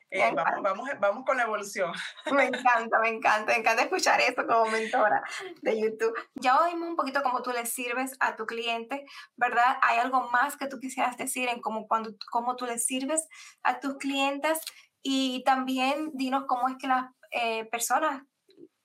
eh, 0.10 0.32
vamos, 0.34 0.64
vamos, 0.64 0.89
vamos, 0.99 1.26
con 1.26 1.38
la 1.38 1.43
evolución. 1.43 1.91
Me 2.32 2.45
encanta, 2.45 2.99
me 2.99 3.10
encanta, 3.10 3.51
me 3.51 3.60
encanta 3.60 3.84
escuchar 3.84 4.22
esto 4.22 4.45
como 4.47 4.66
mentora 4.72 5.22
de 5.62 5.80
YouTube. 5.80 6.14
Ya 6.36 6.60
oímos 6.60 6.89
un 6.89 6.95
poquito 6.95 7.22
cómo 7.24 7.41
tú 7.41 7.51
le 7.51 7.66
sirves 7.66 8.16
a 8.20 8.36
tu 8.36 8.45
cliente, 8.45 9.05
¿verdad? 9.36 9.78
¿Hay 9.82 9.99
algo 9.99 10.30
más 10.30 10.55
que 10.55 10.68
tú 10.68 10.80
quisieras 10.80 11.18
decir 11.18 11.49
en 11.49 11.62
cómo, 11.62 11.88
cuando, 11.88 12.12
cómo 12.32 12.55
tú 12.55 12.66
le 12.66 12.80
sirves 12.80 13.28
a 13.64 13.80
tus 13.80 13.97
clientes? 13.97 14.60
Y 15.01 15.43
también 15.45 16.12
dinos 16.14 16.45
cómo 16.47 16.70
es 16.70 16.76
que 16.78 16.88
las 16.88 17.05
eh, 17.32 17.66
personas 17.66 18.24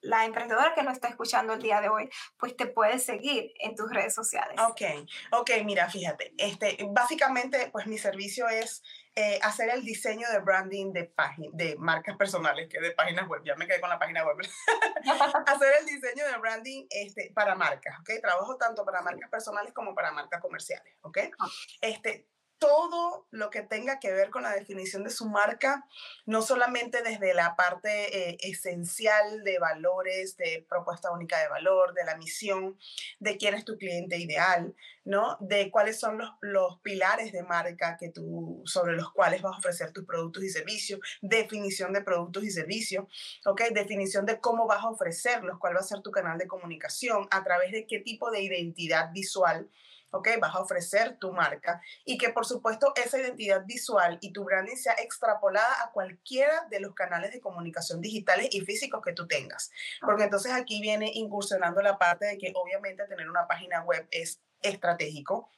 la 0.02 0.24
emprendedora 0.24 0.74
que 0.74 0.82
nos 0.82 0.94
está 0.94 1.08
escuchando 1.08 1.54
el 1.54 1.62
día 1.62 1.80
de 1.80 1.88
hoy, 1.88 2.10
pues 2.36 2.56
te 2.56 2.66
puede 2.66 2.98
seguir 2.98 3.52
en 3.60 3.74
tus 3.76 3.88
redes 3.90 4.14
sociales. 4.14 4.58
Ok, 4.68 4.82
ok, 5.30 5.50
mira, 5.64 5.88
fíjate, 5.88 6.34
este, 6.36 6.76
básicamente, 6.90 7.70
pues 7.70 7.86
mi 7.86 7.98
servicio 7.98 8.48
es 8.48 8.82
eh, 9.14 9.38
hacer 9.42 9.68
el 9.68 9.84
diseño 9.84 10.26
de 10.30 10.38
branding 10.38 10.92
de, 10.92 11.12
de 11.52 11.76
marcas 11.76 12.16
personales, 12.16 12.68
que 12.68 12.80
de 12.80 12.92
páginas 12.92 13.28
web, 13.28 13.42
ya 13.44 13.54
me 13.56 13.66
quedé 13.66 13.80
con 13.80 13.90
la 13.90 13.98
página 13.98 14.24
web. 14.24 14.38
hacer 15.46 15.74
el 15.80 15.86
diseño 15.86 16.26
de 16.26 16.38
branding 16.38 16.86
este, 16.88 17.30
para 17.34 17.54
marcas, 17.54 17.98
¿ok? 18.00 18.10
Trabajo 18.22 18.56
tanto 18.56 18.84
para 18.84 19.02
marcas 19.02 19.28
personales 19.30 19.72
como 19.74 19.94
para 19.94 20.12
marcas 20.12 20.40
comerciales, 20.40 20.94
¿ok? 21.02 21.18
Ah. 21.38 21.46
Este, 21.82 22.31
todo 22.62 23.26
lo 23.32 23.50
que 23.50 23.62
tenga 23.62 23.98
que 23.98 24.12
ver 24.12 24.30
con 24.30 24.44
la 24.44 24.52
definición 24.52 25.02
de 25.02 25.10
su 25.10 25.28
marca, 25.28 25.84
no 26.26 26.42
solamente 26.42 27.02
desde 27.02 27.34
la 27.34 27.56
parte 27.56 28.30
eh, 28.30 28.38
esencial 28.40 29.42
de 29.42 29.58
valores, 29.58 30.36
de 30.36 30.64
propuesta 30.68 31.10
única 31.10 31.40
de 31.40 31.48
valor, 31.48 31.92
de 31.92 32.04
la 32.04 32.16
misión, 32.16 32.78
de 33.18 33.36
quién 33.36 33.54
es 33.54 33.64
tu 33.64 33.76
cliente 33.76 34.16
ideal, 34.16 34.76
¿no? 35.04 35.38
De 35.40 35.72
cuáles 35.72 35.98
son 35.98 36.18
los, 36.18 36.30
los 36.40 36.78
pilares 36.82 37.32
de 37.32 37.42
marca 37.42 37.96
que 37.98 38.10
tú, 38.10 38.62
sobre 38.64 38.92
los 38.92 39.12
cuales 39.12 39.42
vas 39.42 39.56
a 39.56 39.58
ofrecer 39.58 39.90
tus 39.90 40.04
productos 40.04 40.44
y 40.44 40.48
servicios, 40.48 41.00
definición 41.20 41.92
de 41.92 42.02
productos 42.02 42.44
y 42.44 42.52
servicios, 42.52 43.06
¿ok? 43.44 43.62
Definición 43.72 44.24
de 44.24 44.38
cómo 44.38 44.68
vas 44.68 44.84
a 44.84 44.90
ofrecerlos, 44.90 45.58
cuál 45.58 45.74
va 45.74 45.80
a 45.80 45.82
ser 45.82 46.00
tu 46.00 46.12
canal 46.12 46.38
de 46.38 46.46
comunicación, 46.46 47.26
a 47.32 47.42
través 47.42 47.72
de 47.72 47.88
qué 47.88 47.98
tipo 47.98 48.30
de 48.30 48.40
identidad 48.40 49.10
visual 49.12 49.68
¿ok? 50.12 50.28
Vas 50.40 50.54
a 50.54 50.60
ofrecer 50.60 51.16
tu 51.18 51.32
marca 51.32 51.82
y 52.04 52.16
que 52.16 52.30
por 52.30 52.46
supuesto 52.46 52.92
esa 52.96 53.18
identidad 53.18 53.64
visual 53.64 54.18
y 54.20 54.32
tu 54.32 54.44
branding 54.44 54.76
sea 54.76 54.94
extrapolada 54.94 55.82
a 55.82 55.90
cualquiera 55.90 56.66
de 56.70 56.80
los 56.80 56.94
canales 56.94 57.32
de 57.32 57.40
comunicación 57.40 58.00
digitales 58.00 58.48
y 58.52 58.60
físicos 58.60 59.02
que 59.02 59.12
tú 59.12 59.26
tengas. 59.26 59.70
Porque 60.00 60.24
entonces 60.24 60.52
aquí 60.52 60.80
viene 60.80 61.10
incursionando 61.14 61.82
la 61.82 61.98
parte 61.98 62.26
de 62.26 62.38
que 62.38 62.52
obviamente 62.54 63.06
tener 63.06 63.28
una 63.28 63.46
página 63.46 63.82
web 63.82 64.06
es 64.10 64.40
estratégico, 64.60 65.50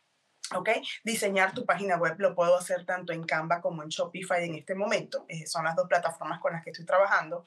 ¿Ok? 0.55 0.69
Diseñar 1.05 1.55
tu 1.55 1.65
página 1.65 1.97
web 1.97 2.17
lo 2.19 2.35
puedo 2.35 2.57
hacer 2.59 2.85
tanto 2.85 3.15
en 3.15 3.25
Canva 3.25 3.63
como 3.63 3.83
en 3.83 3.89
Shopify 3.89 4.45
en 4.45 4.55
este 4.55 4.75
momento. 4.75 5.25
Eh, 5.27 5.47
son 5.47 5.65
las 5.65 5.75
dos 5.75 5.89
plataformas 5.89 6.39
con 6.39 6.53
las 6.53 6.63
que 6.63 6.71
estoy 6.71 6.85
trabajando. 6.85 7.45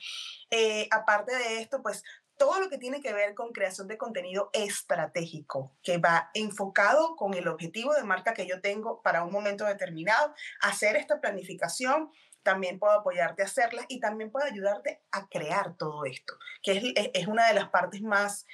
Eh, 0.49 0.87
aparte 0.89 1.35
de 1.35 1.61
esto, 1.61 1.81
pues 1.83 2.03
todo 2.37 2.59
lo 2.59 2.69
que 2.69 2.77
tiene 2.77 3.01
que 3.01 3.13
ver 3.13 3.33
con 3.33 3.51
creación 3.51 3.87
de 3.87 3.97
contenido 3.97 4.49
estratégico, 4.53 5.75
que 5.83 5.97
va 5.97 6.29
enfocado 6.33 7.15
con 7.15 7.33
el 7.33 7.47
objetivo 7.47 7.93
de 7.93 8.03
marca 8.03 8.33
que 8.33 8.47
yo 8.47 8.61
tengo 8.61 9.01
para 9.01 9.23
un 9.23 9.31
momento 9.31 9.65
determinado, 9.65 10.33
hacer 10.61 10.95
esta 10.95 11.19
planificación, 11.19 12.11
también 12.43 12.79
puedo 12.79 12.93
apoyarte 12.93 13.41
a 13.41 13.45
hacerla 13.45 13.85
y 13.89 13.99
también 13.99 14.31
puedo 14.31 14.45
ayudarte 14.45 15.01
a 15.11 15.27
crear 15.27 15.75
todo 15.75 16.05
esto, 16.05 16.33
que 16.63 16.93
es, 17.13 17.27
una 17.27 17.47
de 17.47 17.53
las 17.53 17.69
partes 17.69 18.01
más 18.01 18.45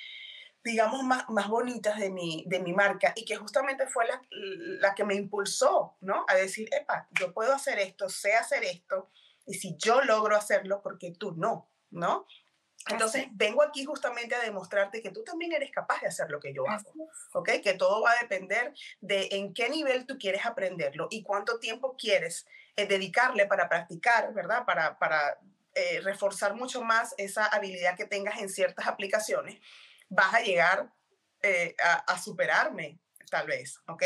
digamos, 0.65 1.03
más, 1.03 1.29
más 1.29 1.49
bonitas 1.49 1.99
de 1.99 2.09
mi, 2.09 2.45
de 2.47 2.61
mi 2.61 2.71
marca 2.71 3.11
y 3.17 3.25
que 3.25 3.35
justamente 3.35 3.85
fue 3.85 4.07
la, 4.07 4.21
la 4.31 4.95
que 4.95 5.03
me 5.03 5.13
impulsó, 5.13 5.97
¿no? 5.99 6.23
A 6.29 6.35
decir, 6.35 6.69
epa, 6.71 7.09
yo 7.19 7.33
puedo 7.33 7.53
hacer 7.53 7.79
esto, 7.79 8.07
sé 8.07 8.33
hacer 8.35 8.63
esto, 8.63 9.09
y 9.45 9.55
si 9.55 9.75
yo 9.77 10.01
logro 10.01 10.37
hacerlo, 10.37 10.81
porque 10.81 11.11
tú 11.11 11.33
no, 11.35 11.69
¿no? 11.91 12.25
Entonces, 12.89 13.27
vengo 13.31 13.63
aquí 13.63 13.85
justamente 13.85 14.35
a 14.35 14.41
demostrarte 14.41 15.01
que 15.01 15.11
tú 15.11 15.23
también 15.23 15.53
eres 15.53 15.71
capaz 15.71 16.01
de 16.01 16.07
hacer 16.07 16.29
lo 16.29 16.39
que 16.39 16.53
yo 16.53 16.67
hago, 16.67 16.91
¿ok? 17.31 17.49
Que 17.63 17.73
todo 17.73 18.01
va 18.01 18.11
a 18.11 18.21
depender 18.21 18.73
de 18.99 19.29
en 19.31 19.53
qué 19.53 19.69
nivel 19.69 20.05
tú 20.05 20.17
quieres 20.17 20.45
aprenderlo 20.45 21.07
y 21.09 21.23
cuánto 21.23 21.59
tiempo 21.59 21.95
quieres 21.97 22.45
eh, 22.75 22.85
dedicarle 22.85 23.45
para 23.45 23.69
practicar, 23.69 24.33
¿verdad? 24.33 24.65
Para, 24.65 24.99
para 24.99 25.39
eh, 25.75 26.01
reforzar 26.01 26.55
mucho 26.55 26.81
más 26.81 27.13
esa 27.17 27.45
habilidad 27.45 27.95
que 27.95 28.05
tengas 28.05 28.39
en 28.39 28.49
ciertas 28.49 28.87
aplicaciones, 28.87 29.59
vas 30.09 30.33
a 30.33 30.41
llegar 30.41 30.91
eh, 31.41 31.75
a, 31.83 31.93
a 32.13 32.21
superarme 32.21 32.99
tal 33.33 33.47
vez, 33.47 33.81
¿ok? 33.87 34.03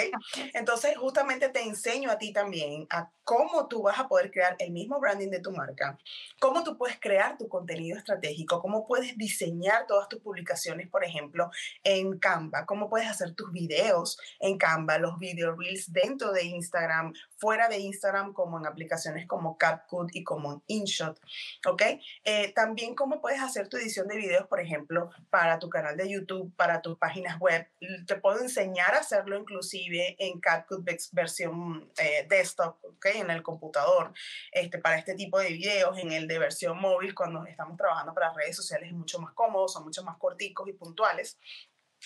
Entonces, 0.54 0.96
justamente 0.96 1.50
te 1.50 1.62
enseño 1.62 2.10
a 2.10 2.18
ti 2.18 2.32
también 2.32 2.88
a 2.90 3.12
cómo 3.26 3.68
tú 3.68 3.82
vas 3.82 4.00
a 4.00 4.08
poder 4.08 4.32
crear 4.32 4.56
el 4.58 4.72
mismo 4.72 5.02
branding 5.02 5.30
de 5.30 5.42
tu 5.42 5.52
marca, 5.52 5.98
cómo 6.40 6.64
tú 6.64 6.78
puedes 6.78 6.98
crear 6.98 7.38
tu 7.38 7.50
contenido 7.50 7.98
estratégico, 7.98 8.62
cómo 8.62 8.88
puedes 8.88 9.18
diseñar 9.18 9.86
todas 9.86 10.08
tus 10.08 10.22
publicaciones, 10.22 10.88
por 10.88 11.04
ejemplo, 11.04 11.52
en 11.84 12.18
Canva, 12.20 12.66
cómo 12.66 12.90
puedes 12.90 13.10
hacer 13.10 13.36
tus 13.36 13.52
videos 13.52 14.18
en 14.40 14.58
Canva, 14.58 14.98
los 14.98 15.20
video 15.20 15.54
reels 15.58 15.92
dentro 15.92 16.32
de 16.32 16.46
Instagram, 16.46 17.14
fuera 17.36 17.68
de 17.68 17.80
Instagram, 17.80 18.32
como 18.32 18.60
en 18.60 18.66
aplicaciones 18.66 19.28
como 19.28 19.58
CapCut 19.58 20.16
y 20.16 20.24
como 20.24 20.54
en 20.54 20.64
InShot, 20.68 21.20
¿ok? 21.68 21.82
Eh, 22.24 22.54
también 22.54 22.96
cómo 22.96 23.20
puedes 23.20 23.42
hacer 23.42 23.68
tu 23.68 23.76
edición 23.76 24.08
de 24.08 24.16
videos, 24.16 24.48
por 24.48 24.62
ejemplo, 24.62 25.10
para 25.30 25.60
tu 25.60 25.70
canal 25.70 25.98
de 25.98 26.10
YouTube, 26.10 26.56
para 26.56 26.82
tus 26.82 26.98
páginas 26.98 27.38
web. 27.42 27.68
Te 28.06 28.16
puedo 28.16 28.40
enseñar 28.40 28.96
a 28.96 29.04
hacerlo 29.18 29.38
inclusive 29.38 30.16
en 30.20 30.40
CapCut 30.40 30.88
versión 31.12 31.92
eh, 31.98 32.26
desktop, 32.30 32.78
¿ok? 32.84 33.06
en 33.16 33.30
el 33.32 33.42
computador 33.42 34.14
este, 34.52 34.78
para 34.80 34.98
este 34.98 35.16
tipo 35.16 35.40
de 35.40 35.50
videos, 35.50 35.98
en 35.98 36.12
el 36.12 36.28
de 36.28 36.40
versión 36.40 36.80
móvil, 36.80 37.16
cuando 37.16 37.46
estamos 37.46 37.78
trabajando 37.78 38.14
para 38.14 38.34
redes 38.34 38.56
sociales 38.56 38.90
es 38.90 38.96
mucho 38.96 39.20
más 39.20 39.34
cómodo, 39.34 39.68
son 39.68 39.84
mucho 39.84 40.04
más 40.04 40.18
corticos 40.18 40.68
y 40.68 40.74
puntuales. 40.74 41.38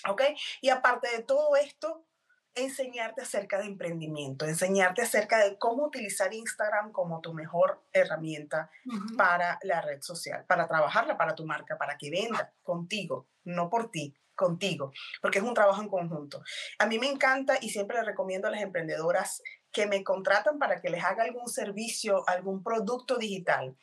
¿Ok? 0.08 0.22
Y 0.60 0.70
aparte 0.70 1.08
de 1.14 1.22
todo 1.22 1.54
esto, 1.56 2.06
enseñarte 2.54 3.22
acerca 3.22 3.58
de 3.58 3.66
emprendimiento, 3.66 4.46
enseñarte 4.46 5.02
acerca 5.02 5.38
de 5.38 5.58
cómo 5.58 5.86
utilizar 5.86 6.32
Instagram 6.32 6.92
como 6.92 7.20
tu 7.20 7.32
mejor 7.32 7.82
herramienta 7.92 8.70
para 9.16 9.58
la 9.62 9.80
red 9.80 10.02
social, 10.02 10.44
para 10.46 10.66
trabajarla 10.68 11.16
para 11.16 11.34
tu 11.34 11.46
marca, 11.46 11.78
para 11.78 11.96
que 11.96 12.10
venda 12.10 12.52
contigo, 12.62 13.26
no 13.44 13.70
por 13.70 13.90
ti, 13.90 14.14
contigo, 14.42 14.92
porque 15.20 15.38
es 15.38 15.44
un 15.44 15.54
trabajo 15.54 15.80
en 15.80 15.88
conjunto. 15.88 16.42
A 16.78 16.86
mí 16.86 16.98
me 16.98 17.08
encanta 17.08 17.58
y 17.60 17.70
siempre 17.70 17.98
le 17.98 18.04
recomiendo 18.04 18.48
a 18.48 18.50
las 18.50 18.60
emprendedoras 18.60 19.42
que 19.72 19.86
me 19.86 20.02
contratan 20.04 20.58
para 20.58 20.80
que 20.80 20.90
les 20.90 21.02
haga 21.02 21.24
algún 21.24 21.48
servicio, 21.48 22.28
algún 22.28 22.62
producto 22.62 23.16
digital. 23.16 23.76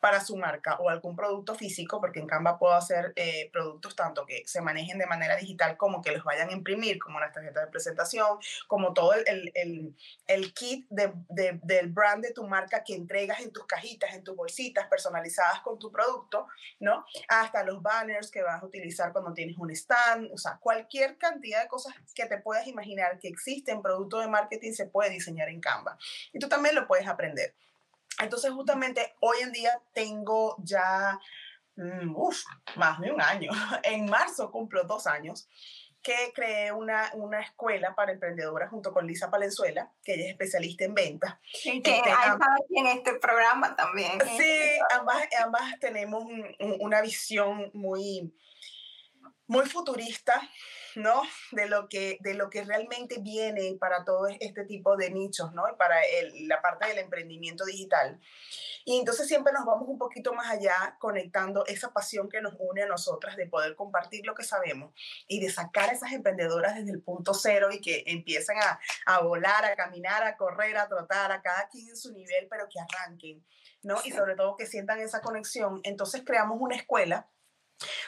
Para 0.00 0.20
su 0.20 0.36
marca 0.36 0.76
o 0.76 0.88
algún 0.88 1.16
producto 1.16 1.54
físico, 1.54 2.00
porque 2.00 2.20
en 2.20 2.26
Canva 2.26 2.58
puedo 2.58 2.74
hacer 2.74 3.12
eh, 3.16 3.50
productos 3.52 3.96
tanto 3.96 4.26
que 4.26 4.42
se 4.46 4.60
manejen 4.60 4.98
de 4.98 5.06
manera 5.06 5.36
digital 5.36 5.76
como 5.76 6.02
que 6.02 6.12
los 6.12 6.24
vayan 6.24 6.50
a 6.50 6.52
imprimir, 6.52 6.98
como 6.98 7.18
las 7.20 7.32
tarjetas 7.32 7.64
de 7.64 7.70
presentación, 7.70 8.38
como 8.66 8.92
todo 8.92 9.14
el, 9.14 9.52
el, 9.54 9.96
el, 10.26 10.54
kit 10.54 10.86
de, 10.90 11.12
de, 11.28 11.58
del 11.62 11.88
brand 11.88 12.22
de 12.22 12.32
tu 12.32 12.46
marca 12.46 12.84
que 12.84 12.94
entregas 12.94 13.40
en 13.40 13.52
tus 13.52 13.66
cajitas, 13.66 14.14
en 14.14 14.22
tus 14.22 14.36
bolsitas 14.36 14.86
personalizadas 14.88 15.60
con 15.60 15.78
tu 15.78 15.90
producto, 15.90 16.46
¿no? 16.80 17.04
Hasta 17.28 17.64
los 17.64 17.82
banners 17.82 18.30
que 18.30 18.42
vas 18.42 18.62
a 18.62 18.66
utilizar 18.66 19.12
cuando 19.12 19.32
tienes 19.32 19.56
un 19.58 19.70
stand, 19.70 20.30
o 20.32 20.38
sea, 20.38 20.58
cualquier 20.58 21.16
cantidad 21.18 21.62
de 21.62 21.68
cosas 21.68 21.94
que 22.14 22.26
te 22.26 22.38
puedas 22.38 22.66
imaginar 22.66 23.18
que 23.18 23.28
existen, 23.28 23.82
producto 23.82 24.20
de 24.20 24.28
marketing 24.28 24.72
se 24.72 24.86
puede 24.86 25.10
diseñar 25.10 25.48
en 25.48 25.60
Canva. 25.60 25.98
Y 26.32 26.38
tú 26.38 26.48
también 26.48 26.74
lo 26.74 26.86
puedes 26.86 27.06
aprender. 27.06 27.54
Entonces, 28.22 28.50
justamente 28.50 29.14
hoy 29.20 29.38
en 29.42 29.52
día 29.52 29.80
tengo 29.92 30.56
ya 30.58 31.18
mm, 31.76 32.16
más 32.76 33.00
de 33.00 33.12
un 33.12 33.20
año. 33.20 33.50
En 33.82 34.06
marzo 34.06 34.50
cumplo 34.50 34.84
dos 34.84 35.06
años 35.06 35.48
que 36.06 36.32
creé 36.32 36.70
una, 36.70 37.10
una 37.14 37.40
escuela 37.40 37.92
para 37.96 38.12
emprendedoras 38.12 38.70
junto 38.70 38.92
con 38.92 39.08
Lisa 39.08 39.28
Palenzuela, 39.28 39.90
que 40.04 40.14
ella 40.14 40.26
es 40.26 40.30
especialista 40.30 40.84
en 40.84 40.94
ventas. 40.94 41.34
Y 41.64 41.82
que 41.82 41.96
este, 41.96 42.10
ha 42.10 42.34
estado 42.34 42.52
aquí 42.64 42.78
en 42.78 42.86
este 42.86 43.14
programa 43.14 43.74
también. 43.74 44.12
Sí, 44.38 44.78
ambas, 44.96 45.26
ambas 45.44 45.80
tenemos 45.80 46.24
una 46.78 47.02
visión 47.02 47.72
muy, 47.74 48.32
muy 49.46 49.66
futurista 49.66 50.40
¿no? 50.96 51.22
De 51.52 51.68
lo 51.68 51.88
que, 51.88 52.16
de 52.20 52.34
lo 52.34 52.48
que 52.50 52.64
realmente 52.64 53.18
viene 53.20 53.76
para 53.78 54.04
todo 54.04 54.26
este 54.28 54.64
tipo 54.64 54.96
de 54.96 55.10
nichos, 55.10 55.52
¿no? 55.52 55.64
Para 55.76 55.96
la 56.40 56.62
parte 56.62 56.88
del 56.88 56.98
emprendimiento 56.98 57.64
digital. 57.64 58.18
Y 58.84 58.98
entonces 58.98 59.28
siempre 59.28 59.52
nos 59.52 59.66
vamos 59.66 59.88
un 59.88 59.98
poquito 59.98 60.32
más 60.32 60.50
allá 60.50 60.96
conectando 60.98 61.66
esa 61.66 61.92
pasión 61.92 62.28
que 62.28 62.40
nos 62.40 62.54
une 62.58 62.82
a 62.82 62.86
nosotras 62.86 63.36
de 63.36 63.46
poder 63.46 63.76
compartir 63.76 64.24
lo 64.24 64.34
que 64.34 64.44
sabemos 64.44 64.94
y 65.28 65.40
de 65.40 65.50
sacar 65.50 65.90
a 65.90 65.92
esas 65.92 66.12
emprendedoras 66.12 66.74
desde 66.74 66.92
el 66.92 67.02
punto 67.02 67.34
cero 67.34 67.68
y 67.70 67.80
que 67.80 68.04
empiecen 68.06 68.56
a, 68.58 68.80
a 69.04 69.20
volar, 69.20 69.64
a 69.64 69.76
caminar, 69.76 70.22
a 70.24 70.36
correr, 70.36 70.78
a 70.78 70.88
trotar, 70.88 71.30
a 71.30 71.42
cada 71.42 71.68
quien 71.68 71.88
en 71.88 71.96
su 71.96 72.12
nivel, 72.12 72.46
pero 72.48 72.68
que 72.70 72.80
arranquen, 72.80 73.44
¿no? 73.82 73.96
Y 74.04 74.12
sobre 74.12 74.34
todo 74.34 74.56
que 74.56 74.66
sientan 74.66 75.00
esa 75.00 75.20
conexión. 75.20 75.80
Entonces 75.82 76.22
creamos 76.24 76.56
una 76.60 76.76
escuela 76.76 77.28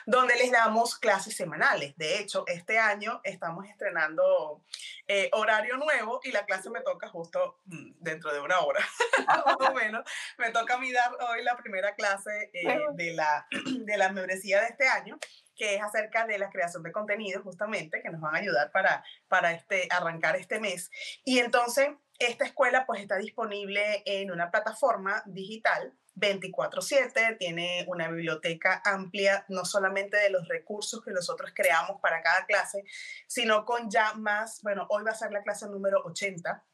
donde 0.07 0.37
les 0.37 0.51
damos 0.51 0.99
clases 0.99 1.37
semanales. 1.37 1.97
De 1.97 2.19
hecho, 2.19 2.45
este 2.47 2.79
año 2.79 3.21
estamos 3.25 3.66
estrenando 3.66 4.62
eh, 5.07 5.29
horario 5.33 5.77
nuevo 5.77 6.21
y 6.23 6.33
la 6.33 6.45
clase 6.45 6.71
me 6.71 6.81
toca 6.81 7.09
justo 7.09 7.61
mm, 7.66 7.93
dentro 7.99 8.33
de 8.33 8.41
una 8.41 8.61
hora, 8.61 8.81
más 9.27 9.71
o 9.71 9.73
menos. 9.75 10.05
Me 10.39 10.51
toca 10.51 10.75
a 10.75 10.79
mí 10.79 10.93
dar 10.93 11.12
hoy 11.31 11.43
la 11.43 11.57
primera 11.57 11.95
clase 11.95 12.51
eh, 12.53 12.79
de, 12.95 13.14
la, 13.14 13.47
de 13.81 13.97
la 13.97 14.11
membresía 14.11 14.61
de 14.61 14.69
este 14.69 14.89
año 14.89 15.19
que 15.59 15.75
es 15.75 15.83
acerca 15.83 16.25
de 16.25 16.39
la 16.39 16.51
creación 16.51 16.85
de 16.85 16.93
contenido 16.93 17.43
justamente, 17.43 18.01
que 18.01 18.11
nos 18.11 18.21
van 18.21 18.37
a 18.37 18.39
ayudar 18.39 18.71
para, 18.71 19.05
para 19.27 19.51
este, 19.51 19.89
arrancar 19.91 20.37
este 20.37 20.61
mes. 20.61 20.89
Y 21.25 21.41
entonces, 21.41 21.89
esta 22.21 22.45
escuela 22.45 22.87
pues 22.87 23.01
está 23.03 23.16
disponible 23.16 24.03
en 24.07 24.31
una 24.31 24.51
plataforma 24.51 25.23
digital 25.27 25.93
24/7, 26.19 27.37
tiene 27.39 27.85
una 27.89 28.09
biblioteca 28.09 28.83
amplia, 28.85 29.45
no 29.49 29.64
solamente 29.64 30.16
de 30.16 30.31
los 30.31 30.47
recursos 30.49 31.03
que 31.05 31.11
nosotros 31.11 31.53
creamos 31.55 32.01
para 32.01 32.23
cada 32.23 32.47
clase, 32.47 32.85
sino 33.27 33.64
con 33.64 33.91
ya 33.91 34.14
más, 34.14 34.62
bueno, 34.62 34.87
hoy 34.91 35.05
va 35.05 35.12
a 35.12 35.14
ser 35.14 35.33
la 35.33 35.43
clase 35.43 35.66
número 35.66 36.03
80 36.05 36.64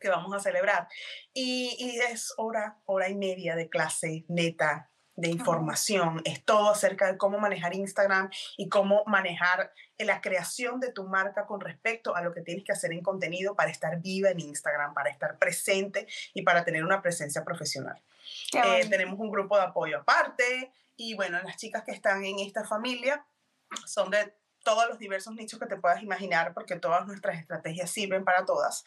que 0.00 0.08
vamos 0.08 0.34
a 0.34 0.40
celebrar. 0.40 0.88
Y, 1.32 1.76
y 1.78 1.98
es 2.12 2.34
hora, 2.36 2.78
hora 2.86 3.08
y 3.08 3.14
media 3.14 3.54
de 3.54 3.68
clase 3.68 4.24
neta, 4.28 4.90
de 5.14 5.28
información, 5.28 6.22
es 6.24 6.42
todo 6.44 6.70
acerca 6.70 7.10
de 7.10 7.18
cómo 7.18 7.38
manejar 7.38 7.74
Instagram 7.74 8.30
y 8.56 8.68
cómo 8.68 9.04
manejar 9.06 9.72
la 9.98 10.20
creación 10.20 10.80
de 10.80 10.90
tu 10.90 11.04
marca 11.04 11.46
con 11.46 11.60
respecto 11.60 12.16
a 12.16 12.22
lo 12.22 12.32
que 12.32 12.40
tienes 12.40 12.64
que 12.64 12.72
hacer 12.72 12.92
en 12.92 13.02
contenido 13.02 13.54
para 13.54 13.70
estar 13.70 14.00
viva 14.00 14.30
en 14.30 14.40
Instagram, 14.40 14.94
para 14.94 15.10
estar 15.10 15.38
presente 15.38 16.06
y 16.34 16.42
para 16.42 16.64
tener 16.64 16.84
una 16.84 17.02
presencia 17.02 17.44
profesional. 17.44 18.00
Eh, 18.52 18.86
tenemos 18.88 19.18
un 19.18 19.30
grupo 19.30 19.56
de 19.56 19.64
apoyo 19.64 19.98
aparte 19.98 20.72
y 20.96 21.14
bueno, 21.14 21.40
las 21.42 21.56
chicas 21.56 21.84
que 21.84 21.92
están 21.92 22.24
en 22.24 22.38
esta 22.38 22.64
familia 22.64 23.26
son 23.86 24.10
de 24.10 24.34
todos 24.62 24.88
los 24.88 24.98
diversos 24.98 25.34
nichos 25.34 25.58
que 25.58 25.66
te 25.66 25.76
puedas 25.76 26.02
imaginar, 26.02 26.54
porque 26.54 26.76
todas 26.76 27.06
nuestras 27.06 27.38
estrategias 27.38 27.90
sirven 27.90 28.24
para 28.24 28.44
todas. 28.44 28.84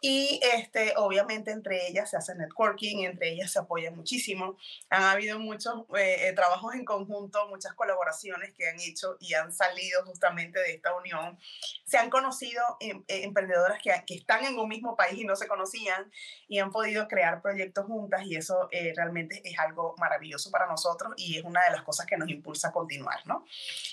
Y 0.00 0.38
este, 0.54 0.92
obviamente 0.96 1.50
entre 1.50 1.88
ellas 1.88 2.10
se 2.10 2.18
hace 2.18 2.34
networking, 2.34 3.04
entre 3.04 3.30
ellas 3.30 3.50
se 3.52 3.58
apoya 3.58 3.90
muchísimo. 3.90 4.58
Han 4.90 5.02
habido 5.02 5.38
muchos 5.38 5.84
eh, 5.96 6.28
eh, 6.28 6.32
trabajos 6.34 6.74
en 6.74 6.84
conjunto, 6.84 7.48
muchas 7.48 7.72
colaboraciones 7.72 8.52
que 8.52 8.68
han 8.68 8.78
hecho 8.80 9.16
y 9.18 9.32
han 9.32 9.50
salido 9.50 10.04
justamente 10.04 10.60
de 10.60 10.74
esta 10.74 10.94
unión. 10.94 11.38
Se 11.86 11.96
han 11.96 12.10
conocido 12.10 12.62
em, 12.80 13.02
eh, 13.08 13.24
emprendedoras 13.24 13.80
que, 13.82 13.90
que, 14.06 14.14
están 14.14 14.44
en 14.44 14.58
un 14.58 14.68
mismo 14.68 14.94
país 14.94 15.18
y 15.18 15.24
no 15.24 15.36
se 15.36 15.48
conocían 15.48 16.12
y 16.48 16.58
han 16.58 16.70
podido 16.70 17.08
crear 17.08 17.40
proyectos 17.40 17.86
juntas 17.86 18.24
y 18.26 18.36
eso 18.36 18.68
realmente 18.94 19.40
es 19.44 19.58
algo 19.58 19.94
maravilloso 19.98 20.50
para 20.50 20.66
nosotros 20.66 21.14
y 21.16 21.38
es 21.38 21.44
una 21.44 21.62
de 21.64 21.70
las 21.70 21.82
cosas 21.82 22.06
que 22.06 22.16
nos 22.16 22.28
impulsa 22.28 22.68
a 22.68 22.72
continuar, 22.72 23.26
¿no? 23.26 23.44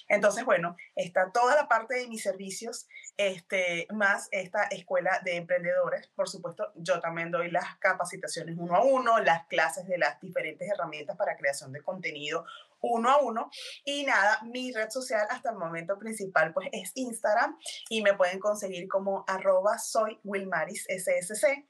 Entonces, 0.07 0.43
bueno, 0.43 0.75
esta 0.95 1.20
toda 1.31 1.55
la 1.55 1.67
parte 1.67 1.95
de 1.95 2.07
mis 2.07 2.23
servicios, 2.23 2.87
este, 3.17 3.87
más 3.91 4.27
esta 4.31 4.63
escuela 4.63 5.21
de 5.23 5.35
emprendedores. 5.35 6.07
Por 6.15 6.27
supuesto, 6.27 6.71
yo 6.75 6.99
también 6.99 7.31
doy 7.31 7.51
las 7.51 7.77
capacitaciones 7.77 8.55
uno 8.57 8.75
a 8.75 8.83
uno, 8.83 9.19
las 9.19 9.45
clases 9.47 9.87
de 9.87 9.97
las 9.97 10.19
diferentes 10.19 10.67
herramientas 10.69 11.17
para 11.17 11.37
creación 11.37 11.71
de 11.71 11.81
contenido 11.81 12.45
uno 12.81 13.09
a 13.09 13.21
uno. 13.21 13.49
Y 13.85 14.05
nada, 14.05 14.39
mi 14.43 14.71
red 14.71 14.89
social 14.89 15.27
hasta 15.29 15.51
el 15.51 15.57
momento 15.57 15.97
principal 15.97 16.53
pues 16.53 16.67
es 16.71 16.91
Instagram 16.95 17.57
y 17.89 18.01
me 18.01 18.15
pueden 18.15 18.39
conseguir 18.39 18.87
como 18.87 19.23
arroba 19.27 19.77
soy 19.77 20.19
Wilmaris 20.23 20.85
SSC. 20.89 21.65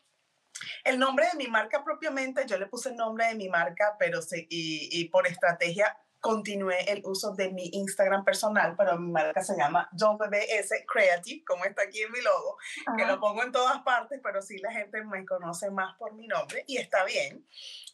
El 0.84 1.00
nombre 1.00 1.26
de 1.32 1.38
mi 1.38 1.48
marca 1.48 1.84
propiamente, 1.84 2.46
yo 2.46 2.58
le 2.58 2.68
puse 2.68 2.90
el 2.90 2.96
nombre 2.96 3.28
de 3.28 3.36
mi 3.36 3.50
marca, 3.50 3.96
pero 3.98 4.20
y, 4.32 4.90
y 4.92 5.10
por 5.10 5.28
estrategia 5.28 5.98
continué 6.22 6.84
el 6.88 7.02
uso 7.04 7.34
de 7.34 7.52
mi 7.52 7.70
Instagram 7.74 8.24
personal, 8.24 8.76
pero 8.78 8.98
mi 8.98 9.12
marca 9.12 9.44
se 9.44 9.58
llama 9.58 9.90
JBS 9.94 10.86
Creative, 10.88 11.44
como 11.46 11.66
está 11.66 11.84
aquí 11.84 12.02
en 12.02 12.12
mi 12.12 12.22
logo, 12.22 12.58
que 12.98 13.06
lo 13.06 13.20
pongo 13.20 13.44
en 13.44 13.52
todas 13.52 13.82
partes, 13.82 14.20
pero 14.24 14.42
sí 14.42 14.60
la 14.60 14.72
gente 14.72 15.04
me 15.04 15.26
conoce 15.26 15.72
más 15.72 15.98
por 15.98 16.14
mi 16.14 16.28
nombre 16.28 16.64
y 16.68 16.78
está 16.78 17.04
bien. 17.04 17.46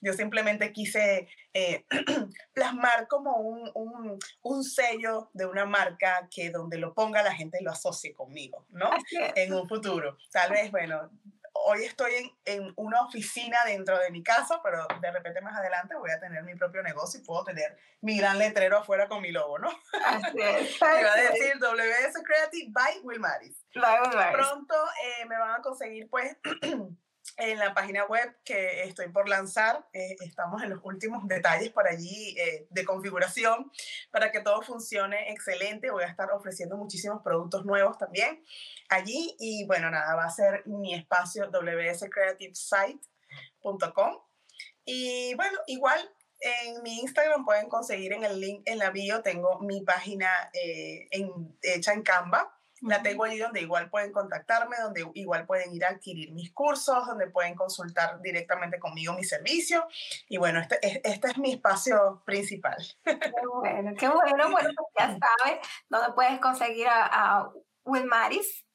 Yo 0.01 0.13
simplemente 0.13 0.71
quise 0.73 1.27
eh, 1.53 1.85
plasmar 2.53 3.07
como 3.07 3.37
un, 3.37 3.71
un, 3.73 4.19
un, 4.43 4.63
sello 4.63 5.29
de 5.33 5.45
una 5.45 5.65
marca 5.65 6.27
que 6.29 6.51
donde 6.51 6.77
lo 6.77 6.93
ponga 6.93 7.23
la 7.23 7.33
gente 7.33 7.59
lo 7.61 7.71
asocie 7.71 8.13
conmigo, 8.13 8.67
¿no? 8.69 8.89
En 9.35 9.53
un 9.53 9.67
futuro. 9.67 10.17
Tal 10.31 10.51
vez, 10.51 10.69
bueno, 10.69 11.09
hoy 11.65 11.83
estoy 11.83 12.13
en, 12.15 12.31
en, 12.45 12.73
una 12.75 13.01
oficina 13.01 13.57
dentro 13.65 13.97
de 13.97 14.11
mi 14.11 14.23
casa, 14.23 14.61
pero 14.63 14.87
de 15.01 15.11
repente 15.11 15.41
más 15.41 15.57
adelante 15.57 15.95
voy 15.95 16.11
a 16.11 16.19
tener 16.19 16.43
mi 16.43 16.55
propio 16.55 16.83
negocio 16.83 17.19
y 17.19 17.23
puedo 17.23 17.43
tener 17.43 17.77
mi 18.01 18.17
gran 18.17 18.37
letrero 18.37 18.77
afuera 18.77 19.07
con 19.07 19.21
mi 19.21 19.31
logo, 19.31 19.59
¿no? 19.59 19.69
Así 20.05 20.37
es. 20.39 20.79
va 20.81 21.13
a 21.13 21.21
decir 21.21 21.57
WS 21.59 22.23
Creative 22.23 22.71
by 22.71 22.99
Will 23.03 23.19
Maris. 23.19 23.65
Pronto 23.71 24.75
eh, 25.03 25.25
me 25.25 25.37
van 25.37 25.55
a 25.55 25.61
conseguir, 25.61 26.09
pues, 26.09 26.37
en 27.35 27.59
la 27.59 27.73
página 27.73 28.05
web 28.05 28.37
que 28.43 28.83
estoy 28.83 29.09
por 29.09 29.27
lanzar. 29.27 29.85
Eh, 29.93 30.15
estamos 30.21 30.63
en 30.63 30.69
los 30.69 30.79
últimos 30.83 31.27
detalles 31.27 31.71
por 31.71 31.85
allí 31.87 32.37
eh, 32.39 32.67
de 32.69 32.85
configuración 32.85 33.71
para 34.11 34.31
que 34.31 34.41
todo 34.41 34.61
funcione 34.61 35.31
excelente. 35.31 35.89
Voy 35.91 36.03
a 36.03 36.07
estar 36.07 36.31
ofreciendo 36.31 36.77
muchísimos 36.77 37.21
productos 37.21 37.65
nuevos 37.65 37.97
también 37.97 38.43
allí. 38.89 39.35
Y 39.39 39.65
bueno, 39.65 39.91
nada, 39.91 40.15
va 40.15 40.25
a 40.25 40.31
ser 40.31 40.63
mi 40.65 40.93
espacio 40.93 41.49
wscreativesite.com. 41.51 44.17
Y 44.85 45.33
bueno, 45.35 45.59
igual 45.67 45.99
en 46.39 46.81
mi 46.83 46.99
Instagram 46.99 47.45
pueden 47.45 47.67
conseguir 47.67 48.13
en 48.13 48.23
el 48.23 48.39
link 48.39 48.61
en 48.65 48.77
la 48.77 48.91
bio, 48.91 49.21
tengo 49.21 49.59
mi 49.59 49.81
página 49.81 50.29
eh, 50.53 51.09
hecha 51.61 51.93
en 51.93 52.03
Canva 52.03 52.56
la 52.81 53.01
tengo 53.01 53.23
allí 53.23 53.39
donde 53.39 53.61
igual 53.61 53.89
pueden 53.89 54.11
contactarme, 54.11 54.75
donde 54.81 55.09
igual 55.15 55.45
pueden 55.45 55.73
ir 55.73 55.85
a 55.85 55.89
adquirir 55.89 56.31
mis 56.31 56.51
cursos, 56.51 57.05
donde 57.07 57.27
pueden 57.27 57.55
consultar 57.55 58.21
directamente 58.21 58.79
conmigo 58.79 59.13
mi 59.13 59.23
servicio. 59.23 59.87
Y 60.29 60.37
bueno, 60.37 60.59
este, 60.59 60.79
este 61.07 61.27
es 61.27 61.37
mi 61.37 61.53
espacio 61.53 62.21
principal. 62.25 62.77
Qué 63.03 63.15
bueno, 63.61 63.93
qué 63.97 64.09
bueno. 64.09 64.51
Bueno, 64.51 64.69
pues 64.75 64.89
ya 64.99 65.17
sabes 65.17 65.59
dónde 65.89 66.13
puedes 66.13 66.39
conseguir 66.39 66.87
a, 66.87 67.05
a 67.39 67.51
Wilmaris 67.83 68.66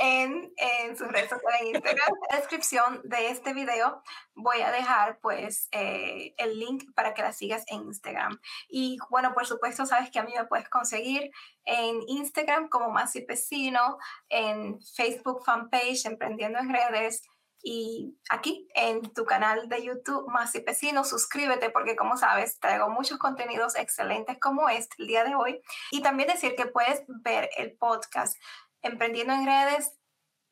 en, 0.00 0.52
en 0.56 0.96
sus 0.96 1.06
redes 1.08 1.28
sociales 1.28 1.60
en 1.60 1.66
Instagram. 1.68 2.08
En 2.08 2.20
la 2.30 2.36
descripción 2.38 3.00
de 3.04 3.28
este 3.28 3.52
video 3.52 4.02
voy 4.34 4.62
a 4.62 4.72
dejar 4.72 5.18
pues 5.20 5.68
eh, 5.72 6.34
el 6.38 6.58
link 6.58 6.84
para 6.94 7.12
que 7.12 7.22
la 7.22 7.32
sigas 7.32 7.64
en 7.68 7.82
Instagram. 7.82 8.40
Y 8.68 8.98
bueno, 9.10 9.34
por 9.34 9.46
supuesto, 9.46 9.84
sabes 9.84 10.10
que 10.10 10.18
a 10.18 10.24
mí 10.24 10.32
me 10.36 10.46
puedes 10.46 10.68
conseguir 10.68 11.30
en 11.64 12.00
Instagram 12.08 12.68
como 12.68 12.90
Masi 12.90 13.20
Pesino, 13.20 13.98
en 14.30 14.80
Facebook 14.96 15.44
fanpage 15.44 16.06
Emprendiendo 16.06 16.58
en 16.58 16.72
Redes, 16.72 17.22
y 17.62 18.18
aquí 18.30 18.68
en 18.74 19.02
tu 19.12 19.24
canal 19.24 19.68
de 19.68 19.84
YouTube 19.84 20.26
Más 20.28 20.54
y 20.54 20.60
Vecino, 20.60 21.04
suscríbete 21.04 21.70
porque 21.70 21.94
como 21.94 22.16
sabes 22.16 22.58
traigo 22.58 22.88
muchos 22.88 23.18
contenidos 23.18 23.76
excelentes 23.76 24.38
como 24.40 24.68
este 24.70 24.94
el 24.98 25.06
día 25.06 25.24
de 25.24 25.34
hoy 25.34 25.60
y 25.90 26.00
también 26.00 26.30
decir 26.30 26.54
que 26.56 26.66
puedes 26.66 27.02
ver 27.06 27.50
el 27.58 27.76
podcast 27.76 28.38
Emprendiendo 28.82 29.34
en 29.34 29.46
Redes 29.46 30.00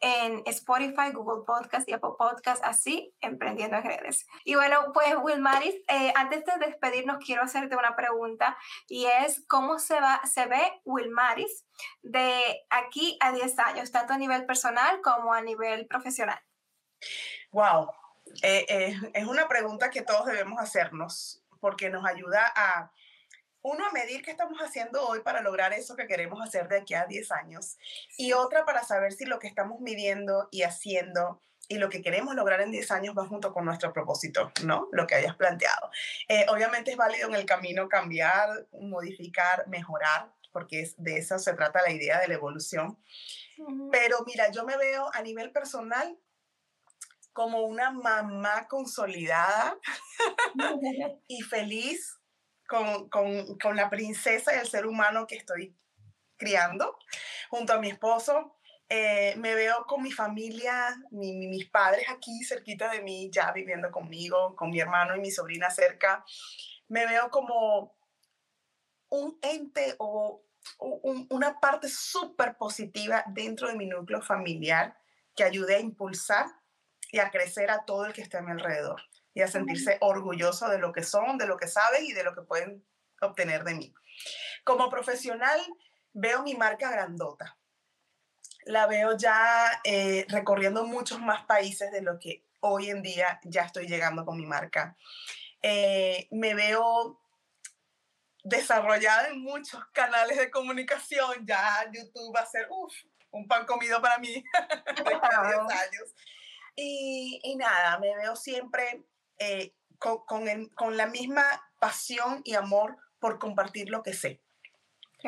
en 0.00 0.42
Spotify, 0.46 1.10
Google 1.12 1.44
Podcast 1.44 1.88
y 1.88 1.92
Apple 1.92 2.12
Podcast, 2.18 2.62
así 2.64 3.14
emprendiendo 3.20 3.76
en 3.78 3.84
redes. 3.84 4.26
Y 4.44 4.54
bueno, 4.54 4.92
pues 4.92 5.14
Wilmaris, 5.20 5.74
eh, 5.88 6.12
antes 6.14 6.44
de 6.44 6.66
despedirnos 6.66 7.18
quiero 7.24 7.42
hacerte 7.42 7.76
una 7.76 7.96
pregunta 7.96 8.56
y 8.86 9.06
es 9.06 9.44
cómo 9.48 9.78
se, 9.78 10.00
va, 10.00 10.20
se 10.24 10.46
ve 10.46 10.80
Wilmaris 10.84 11.64
de 12.02 12.64
aquí 12.70 13.18
a 13.20 13.32
10 13.32 13.58
años, 13.58 13.90
tanto 13.90 14.12
a 14.12 14.18
nivel 14.18 14.46
personal 14.46 15.00
como 15.02 15.32
a 15.32 15.40
nivel 15.40 15.86
profesional. 15.86 16.40
Wow, 17.50 17.90
eh, 18.42 18.66
eh, 18.68 19.00
es 19.14 19.26
una 19.26 19.48
pregunta 19.48 19.90
que 19.90 20.02
todos 20.02 20.26
debemos 20.26 20.60
hacernos 20.60 21.42
porque 21.60 21.90
nos 21.90 22.06
ayuda 22.06 22.52
a 22.54 22.92
uno, 23.62 23.86
a 23.86 23.92
medir 23.92 24.22
qué 24.22 24.30
estamos 24.30 24.58
haciendo 24.58 25.06
hoy 25.06 25.20
para 25.20 25.40
lograr 25.40 25.72
eso 25.72 25.96
que 25.96 26.06
queremos 26.06 26.40
hacer 26.40 26.68
de 26.68 26.78
aquí 26.78 26.94
a 26.94 27.06
10 27.06 27.32
años. 27.32 27.76
Y 28.16 28.32
otra, 28.32 28.64
para 28.64 28.84
saber 28.84 29.12
si 29.12 29.24
lo 29.24 29.38
que 29.38 29.48
estamos 29.48 29.80
midiendo 29.80 30.48
y 30.50 30.62
haciendo 30.62 31.42
y 31.68 31.76
lo 31.76 31.90
que 31.90 32.00
queremos 32.00 32.34
lograr 32.34 32.62
en 32.62 32.70
10 32.70 32.90
años 32.92 33.14
va 33.16 33.26
junto 33.26 33.52
con 33.52 33.66
nuestro 33.66 33.92
propósito, 33.92 34.50
¿no? 34.64 34.88
Lo 34.90 35.06
que 35.06 35.16
hayas 35.16 35.36
planteado. 35.36 35.90
Eh, 36.28 36.46
obviamente 36.48 36.92
es 36.92 36.96
válido 36.96 37.28
en 37.28 37.34
el 37.34 37.44
camino 37.44 37.88
cambiar, 37.88 38.66
modificar, 38.72 39.68
mejorar, 39.68 40.32
porque 40.50 40.80
es, 40.80 40.94
de 40.96 41.18
eso 41.18 41.38
se 41.38 41.52
trata 41.52 41.82
la 41.82 41.92
idea 41.92 42.20
de 42.20 42.28
la 42.28 42.34
evolución. 42.34 42.98
Pero 43.92 44.24
mira, 44.24 44.50
yo 44.50 44.64
me 44.64 44.78
veo 44.78 45.10
a 45.12 45.20
nivel 45.20 45.50
personal 45.50 46.18
como 47.34 47.62
una 47.62 47.90
mamá 47.90 48.66
consolidada 48.66 49.76
y 51.28 51.42
feliz 51.42 52.17
con, 52.68 53.08
con, 53.08 53.58
con 53.58 53.74
la 53.74 53.90
princesa 53.90 54.54
y 54.54 54.58
el 54.58 54.68
ser 54.68 54.86
humano 54.86 55.26
que 55.26 55.36
estoy 55.36 55.74
criando 56.36 56.96
junto 57.50 57.72
a 57.72 57.78
mi 57.78 57.88
esposo. 57.88 58.54
Eh, 58.90 59.34
me 59.36 59.54
veo 59.54 59.84
con 59.86 60.02
mi 60.02 60.12
familia, 60.12 60.96
mis 61.10 61.68
padres 61.68 62.06
aquí 62.08 62.42
cerquita 62.44 62.90
de 62.90 63.02
mí, 63.02 63.30
ya 63.30 63.52
viviendo 63.52 63.90
conmigo, 63.90 64.54
con 64.54 64.70
mi 64.70 64.80
hermano 64.80 65.16
y 65.16 65.20
mi 65.20 65.30
sobrina 65.30 65.70
cerca. 65.70 66.24
Me 66.88 67.06
veo 67.06 67.30
como 67.30 67.96
un 69.10 69.38
ente 69.42 69.94
o 69.98 70.44
una 71.30 71.58
parte 71.60 71.88
súper 71.88 72.56
positiva 72.56 73.24
dentro 73.28 73.68
de 73.68 73.74
mi 73.74 73.86
núcleo 73.86 74.20
familiar 74.20 74.98
que 75.34 75.44
ayude 75.44 75.76
a 75.76 75.80
impulsar 75.80 76.46
y 77.10 77.18
a 77.18 77.30
crecer 77.30 77.70
a 77.70 77.84
todo 77.84 78.04
el 78.04 78.12
que 78.12 78.20
esté 78.20 78.36
a 78.36 78.42
mi 78.42 78.52
alrededor 78.52 79.00
y 79.38 79.42
a 79.42 79.46
sentirse 79.46 79.98
orgulloso 80.00 80.68
de 80.68 80.80
lo 80.80 80.92
que 80.92 81.04
son, 81.04 81.38
de 81.38 81.46
lo 81.46 81.56
que 81.56 81.68
saben 81.68 82.04
y 82.04 82.12
de 82.12 82.24
lo 82.24 82.34
que 82.34 82.42
pueden 82.42 82.84
obtener 83.20 83.62
de 83.62 83.74
mí. 83.74 83.94
Como 84.64 84.90
profesional, 84.90 85.60
veo 86.12 86.42
mi 86.42 86.56
marca 86.56 86.90
grandota. 86.90 87.56
La 88.64 88.88
veo 88.88 89.16
ya 89.16 89.80
eh, 89.84 90.26
recorriendo 90.28 90.84
muchos 90.86 91.20
más 91.20 91.44
países 91.44 91.92
de 91.92 92.02
lo 92.02 92.18
que 92.18 92.48
hoy 92.58 92.90
en 92.90 93.00
día 93.00 93.38
ya 93.44 93.62
estoy 93.62 93.86
llegando 93.86 94.24
con 94.24 94.36
mi 94.36 94.44
marca. 94.44 94.96
Eh, 95.62 96.26
me 96.32 96.54
veo 96.54 97.20
desarrollada 98.42 99.28
en 99.28 99.40
muchos 99.40 99.86
canales 99.92 100.36
de 100.36 100.50
comunicación. 100.50 101.46
Ya 101.46 101.88
YouTube 101.92 102.34
va 102.34 102.40
a 102.40 102.46
ser 102.46 102.66
un 103.30 103.46
pan 103.46 103.66
comido 103.66 104.02
para 104.02 104.18
mí 104.18 104.42
de 105.04 105.14
años. 105.14 106.16
Y, 106.74 107.40
y, 107.44 107.54
nada, 107.54 108.00
me 108.00 108.16
veo 108.16 108.34
siempre 108.34 109.04
eh, 109.38 109.74
con, 109.98 110.24
con, 110.74 110.96
la 110.96 111.06
misma 111.06 111.44
pasión 111.80 112.40
y 112.44 112.54
amor 112.54 112.96
por 113.18 113.38
compartir 113.38 113.90
lo 113.90 114.02
que 114.02 114.12
sé, 114.12 114.40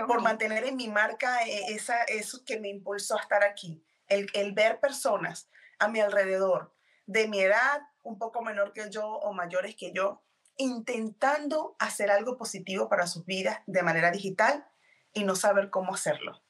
por 0.06 0.22
mantener 0.22 0.64
en 0.64 0.76
mi 0.76 0.88
marca 0.88 1.42
eh, 1.46 1.66
esa, 1.68 2.02
eso 2.04 2.44
que 2.44 2.60
me 2.60 2.68
impulsó 2.68 3.16
a 3.16 3.22
estar 3.22 3.42
aquí, 3.42 3.84
el, 4.06 4.28
el 4.34 4.52
ver 4.52 4.80
personas 4.80 5.48
a 5.78 5.88
mi 5.88 6.00
alrededor, 6.00 6.74
de 7.06 7.26
mi 7.26 7.40
edad, 7.40 7.82
un 8.02 8.18
poco 8.18 8.42
menor 8.42 8.72
que 8.72 8.90
yo 8.90 9.06
o 9.06 9.32
mayores 9.32 9.74
que 9.74 9.92
yo, 9.92 10.22
intentando 10.56 11.74
hacer 11.78 12.10
algo 12.10 12.36
positivo 12.36 12.88
para 12.88 13.06
sus 13.06 13.24
vidas 13.24 13.60
de 13.66 13.82
manera 13.82 14.10
digital 14.10 14.66
y 15.12 15.24
no 15.24 15.34
saber 15.34 15.70
cómo 15.70 15.94
hacerlo. 15.94 16.42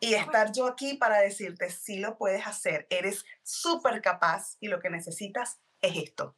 Y 0.00 0.14
estar 0.14 0.52
yo 0.52 0.66
aquí 0.66 0.94
para 0.94 1.20
decirte, 1.20 1.70
si 1.70 1.98
lo 1.98 2.18
puedes 2.18 2.46
hacer, 2.46 2.86
eres 2.90 3.24
súper 3.42 4.02
capaz 4.02 4.56
y 4.60 4.68
lo 4.68 4.80
que 4.80 4.90
necesitas 4.90 5.60
es 5.80 5.96
esto. 5.96 6.36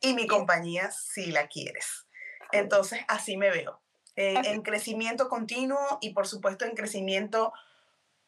Y 0.00 0.14
mi 0.14 0.26
compañía 0.26 0.90
si 0.90 1.26
la 1.26 1.46
quieres. 1.48 2.06
Entonces, 2.52 3.00
así 3.08 3.36
me 3.36 3.50
veo. 3.50 3.80
Eh, 4.16 4.34
en 4.44 4.62
crecimiento 4.62 5.28
continuo 5.28 5.98
y 6.02 6.10
por 6.10 6.26
supuesto 6.26 6.66
en 6.66 6.74
crecimiento 6.74 7.52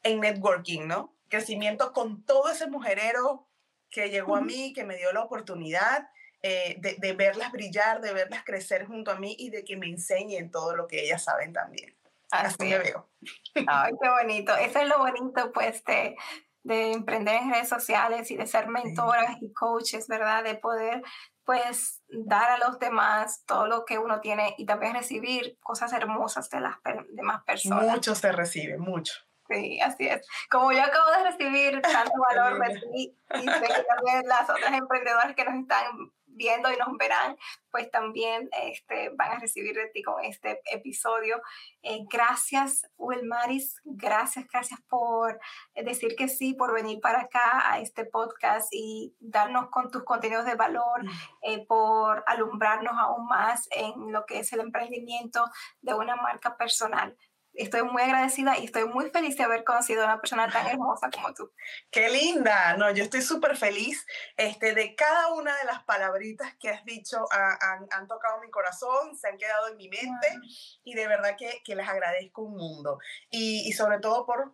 en 0.02 0.20
networking, 0.20 0.86
¿no? 0.86 1.14
Crecimiento 1.28 1.92
con 1.92 2.24
todo 2.24 2.50
ese 2.50 2.68
mujerero 2.68 3.46
que 3.90 4.08
llegó 4.08 4.36
a 4.36 4.40
mí, 4.40 4.72
que 4.72 4.84
me 4.84 4.96
dio 4.96 5.12
la 5.12 5.22
oportunidad 5.22 6.08
eh, 6.42 6.76
de, 6.78 7.12
verlas 7.14 7.52
brillar, 7.52 8.00
de 8.00 8.12
verlas 8.12 8.44
crecer 8.44 8.86
junto 8.86 9.10
a 9.10 9.18
mí 9.18 9.34
y 9.38 9.50
de 9.50 9.64
que 9.64 9.76
me 9.76 9.86
enseñen 9.86 10.50
todo 10.50 10.76
lo 10.76 10.86
que 10.86 11.02
ellas 11.02 11.24
saben 11.24 11.52
también. 11.52 11.96
Así, 12.30 12.64
me 12.64 12.78
veo. 12.78 13.08
Ay, 13.66 13.92
qué 14.02 14.08
bonito. 14.08 14.54
Eso 14.56 14.80
es 14.80 14.88
lo 14.88 14.98
bonito, 14.98 15.52
pues, 15.52 15.82
de, 15.84 16.16
de 16.64 16.92
emprender 16.92 17.36
en 17.42 17.52
redes 17.52 17.68
sociales 17.68 18.30
y 18.30 18.36
de 18.36 18.46
ser 18.46 18.68
mentoras 18.68 19.36
y 19.40 19.52
coaches, 19.52 20.08
¿verdad? 20.08 20.42
De 20.42 20.56
poder 20.56 21.02
pues 21.44 22.02
dar 22.08 22.50
a 22.50 22.58
los 22.58 22.78
demás 22.78 23.44
todo 23.46 23.66
lo 23.66 23.84
que 23.84 23.98
uno 23.98 24.20
tiene 24.20 24.54
y 24.56 24.64
también 24.64 24.94
recibir 24.94 25.58
cosas 25.60 25.92
hermosas 25.92 26.48
de 26.48 26.60
las 26.60 26.76
demás 27.10 27.44
personas. 27.44 27.86
Mucho 27.86 28.14
se 28.14 28.32
recibe, 28.32 28.78
mucho. 28.78 29.14
Sí, 29.48 29.78
así 29.80 30.06
es. 30.06 30.26
Como 30.50 30.72
yo 30.72 30.82
acabo 30.82 31.10
de 31.10 31.30
recibir 31.30 31.82
tanto 31.82 32.12
valor 32.34 32.58
de 32.66 32.80
ti 32.80 33.18
y 33.34 33.44
que 33.44 33.84
también 33.84 34.26
las 34.26 34.48
otras 34.48 34.72
emprendedoras 34.72 35.34
que 35.34 35.44
nos 35.44 35.54
están 35.54 36.12
viendo 36.34 36.72
y 36.72 36.76
nos 36.76 36.96
verán, 36.98 37.36
pues 37.70 37.90
también 37.90 38.48
este, 38.62 39.10
van 39.10 39.32
a 39.32 39.38
recibir 39.38 39.74
de 39.74 39.88
ti 39.88 40.02
con 40.02 40.22
este 40.24 40.60
episodio. 40.70 41.40
Eh, 41.82 42.04
gracias, 42.10 42.86
Wilmaris, 42.96 43.80
gracias, 43.84 44.46
gracias 44.48 44.80
por 44.88 45.40
decir 45.74 46.14
que 46.16 46.28
sí, 46.28 46.54
por 46.54 46.74
venir 46.74 47.00
para 47.00 47.22
acá 47.22 47.72
a 47.72 47.80
este 47.80 48.04
podcast 48.04 48.68
y 48.72 49.14
darnos 49.18 49.70
con 49.70 49.90
tus 49.90 50.04
contenidos 50.04 50.46
de 50.46 50.54
valor, 50.54 51.04
mm. 51.04 51.10
eh, 51.42 51.66
por 51.66 52.22
alumbrarnos 52.26 52.94
aún 52.98 53.26
más 53.26 53.68
en 53.70 54.12
lo 54.12 54.26
que 54.26 54.40
es 54.40 54.52
el 54.52 54.60
emprendimiento 54.60 55.44
de 55.80 55.94
una 55.94 56.16
marca 56.16 56.56
personal 56.56 57.16
estoy 57.54 57.82
muy 57.82 58.02
agradecida 58.02 58.58
y 58.58 58.64
estoy 58.64 58.86
muy 58.86 59.10
feliz 59.10 59.36
de 59.36 59.44
haber 59.44 59.64
conocido 59.64 60.02
a 60.02 60.06
una 60.06 60.20
persona 60.20 60.50
tan 60.50 60.66
hermosa 60.66 61.10
como 61.10 61.32
tú. 61.34 61.50
Qué 61.90 62.08
linda, 62.08 62.76
no, 62.76 62.90
yo 62.90 63.04
estoy 63.04 63.22
súper 63.22 63.56
feliz 63.56 64.06
este, 64.36 64.74
de 64.74 64.94
cada 64.94 65.32
una 65.32 65.56
de 65.56 65.64
las 65.64 65.82
palabritas 65.84 66.54
que 66.58 66.70
has 66.70 66.84
dicho, 66.84 67.24
han, 67.30 67.86
han, 67.90 68.06
tocado 68.06 68.40
mi 68.40 68.50
corazón, 68.50 69.16
se 69.16 69.28
han 69.28 69.38
quedado 69.38 69.68
en 69.68 69.76
mi 69.76 69.88
mente 69.88 70.28
y 70.82 70.94
de 70.94 71.06
verdad 71.06 71.36
que, 71.38 71.62
que, 71.64 71.74
les 71.74 71.88
agradezco 71.88 72.42
un 72.42 72.56
mundo. 72.56 72.98
Y, 73.30 73.68
y 73.68 73.72
sobre 73.72 73.98
todo 73.98 74.26
por 74.26 74.52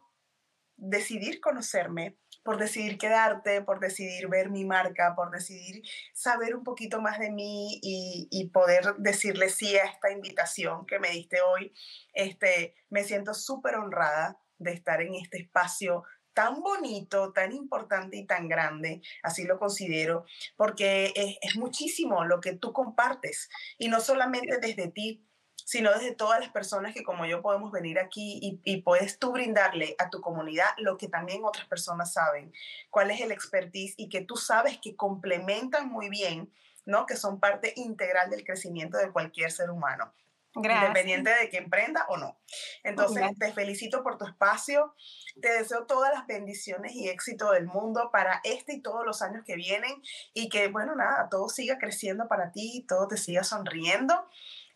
decidir 0.80 1.40
conocerme, 1.40 2.16
por 2.42 2.56
decidir 2.58 2.98
quedarte, 2.98 3.62
por 3.62 3.80
decidir 3.80 4.28
ver 4.28 4.50
mi 4.50 4.64
marca, 4.64 5.14
por 5.14 5.30
decidir 5.30 5.82
saber 6.14 6.54
un 6.54 6.64
poquito 6.64 7.00
más 7.00 7.18
de 7.18 7.30
mí 7.30 7.78
y, 7.82 8.28
y, 8.30 8.48
poder 8.48 8.94
decirle 8.98 9.50
sí 9.50 9.76
a 9.76 9.84
esta 9.84 10.10
invitación 10.10 10.86
que 10.86 10.98
me 10.98 11.10
diste 11.10 11.40
hoy. 11.42 11.72
Este, 12.14 12.74
me 12.88 13.04
siento 13.04 13.34
súper 13.34 13.76
honrada 13.76 14.38
de 14.58 14.72
estar 14.72 15.02
en 15.02 15.14
este 15.14 15.38
espacio 15.38 16.04
tan 16.32 16.60
bonito, 16.60 17.32
tan 17.32 17.52
importante 17.52 18.16
y 18.16 18.24
tan 18.24 18.48
grande, 18.48 19.02
así 19.22 19.44
lo 19.44 19.58
considero, 19.58 20.24
porque 20.56 21.12
es, 21.14 21.36
es 21.42 21.56
muchísimo 21.56 22.24
lo 22.24 22.40
que 22.40 22.54
tú 22.54 22.72
compartes 22.72 23.50
y 23.78 23.88
no 23.88 24.00
solamente 24.00 24.58
desde 24.58 24.88
ti, 24.88 25.26
sino 25.70 25.92
desde 25.92 26.16
todas 26.16 26.40
las 26.40 26.48
personas 26.48 26.92
que 26.92 27.04
como 27.04 27.26
yo 27.26 27.42
podemos 27.42 27.70
venir 27.70 28.00
aquí 28.00 28.60
y, 28.64 28.76
puedes 28.78 29.20
tú 29.20 29.30
brindarle 29.30 29.94
a 30.00 30.10
tu 30.10 30.20
comunidad 30.20 30.66
lo 30.78 30.98
que 30.98 31.06
también 31.06 31.44
otras 31.44 31.64
personas 31.66 32.12
saben, 32.12 32.52
cuál 32.90 33.12
es 33.12 33.20
el 33.20 33.30
expertise 33.30 33.94
y 33.96 34.08
que 34.08 34.20
tú 34.20 34.34
sabes 34.34 34.78
que 34.78 34.96
complementan 34.96 35.88
muy 35.88 36.08
bien, 36.08 36.52
¿no? 36.86 37.06
Que 37.06 37.14
son 37.14 37.38
parte 37.38 37.72
integral 37.76 38.30
del 38.30 38.42
crecimiento 38.42 38.98
de 38.98 39.12
cualquier 39.12 39.52
ser 39.52 39.70
humano. 39.70 40.12
Independiente 40.56 41.30
de 41.30 41.48
que 41.48 41.58
emprenda 41.58 42.04
o 42.08 42.16
no. 42.16 42.36
Entonces, 42.82 43.22
te 43.38 43.52
felicito 43.52 44.02
por 44.02 44.18
tu 44.18 44.26
espacio. 44.26 44.96
Te 45.40 45.52
deseo 45.52 45.86
todas 45.86 46.12
las 46.12 46.26
bendiciones 46.26 46.92
y 46.94 47.08
éxito 47.08 47.52
del 47.52 47.66
mundo 47.66 48.10
para 48.12 48.40
este 48.42 48.72
y 48.72 48.80
todos 48.80 49.06
los 49.06 49.22
años 49.22 49.44
que 49.46 49.54
vienen. 49.54 50.02
Y 50.34 50.48
que, 50.48 50.66
bueno, 50.66 50.96
nada, 50.96 51.28
todo 51.30 51.48
siga 51.48 51.78
creciendo 51.78 52.26
para 52.26 52.50
ti, 52.50 52.84
todo 52.88 53.06
te 53.06 53.16
siga 53.16 53.44
sonriendo. 53.44 54.28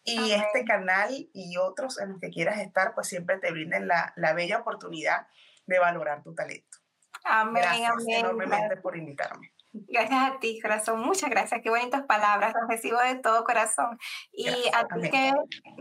Y 0.05 0.33
este 0.33 0.65
canal 0.67 1.11
y 1.33 1.57
otros 1.57 1.99
en 1.99 2.11
los 2.11 2.21
que 2.21 2.31
quieras 2.31 2.61
estar, 2.61 2.95
pues 2.95 3.09
siempre 3.09 3.39
te 3.39 3.51
brinden 3.51 3.89
la, 3.89 4.13
la 4.17 4.35
bella 4.35 4.59
oportunidad 4.59 5.27
de 5.67 5.79
valorar 5.79 6.23
tu 6.23 6.35
talento. 6.35 6.79
Amén, 7.25 7.63
gracias 7.63 7.91
amén. 7.91 8.19
enormemente 8.19 8.77
por 8.77 8.97
invitarme. 8.97 9.55
Gracias 9.77 10.23
a 10.23 10.39
ti, 10.39 10.61
corazón. 10.61 11.01
Muchas 11.01 11.29
gracias. 11.31 11.61
Qué 11.61 11.69
bonitas 11.69 12.05
palabras. 12.05 12.55
Las 12.55 12.69
recibo 12.69 13.01
de 13.01 13.17
todo 13.17 13.43
corazón. 13.43 13.99
Y 14.31 14.47
a 14.73 14.87
ti 14.87 15.11
que, 15.11 15.33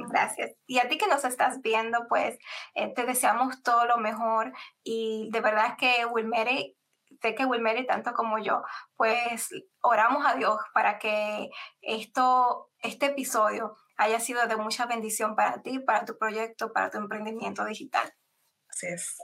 gracias. 0.10 0.52
Y 0.66 0.80
a 0.80 0.88
ti 0.88 0.98
que 0.98 1.06
nos 1.06 1.24
estás 1.26 1.62
viendo, 1.62 2.08
pues 2.08 2.40
eh, 2.74 2.92
te 2.96 3.06
deseamos 3.06 3.62
todo 3.62 3.86
lo 3.86 3.98
mejor. 3.98 4.52
Y 4.84 5.30
de 5.32 5.42
verdad 5.42 5.78
que 5.78 6.08
Wilmere, 6.08 6.76
sé 7.22 7.36
que 7.36 7.46
Wilmere, 7.46 7.84
tanto 7.84 8.14
como 8.14 8.40
yo, 8.40 8.64
pues 8.96 9.50
oramos 9.82 10.26
a 10.26 10.34
Dios 10.36 10.58
para 10.74 10.98
que 10.98 11.52
esto, 11.82 12.72
este 12.80 13.08
episodio 13.08 13.76
haya 13.98 14.20
sido 14.20 14.48
de 14.48 14.58
mucha 14.58 14.86
bendición 14.86 15.36
para 15.36 15.62
ti, 15.62 15.80
para 15.80 16.06
tu 16.06 16.18
proyecto, 16.18 16.74
para 16.74 16.90
tu 16.90 16.98
emprendimiento 16.98 17.66
digital. 17.66 18.14
Así 18.70 18.88
es. 18.88 19.24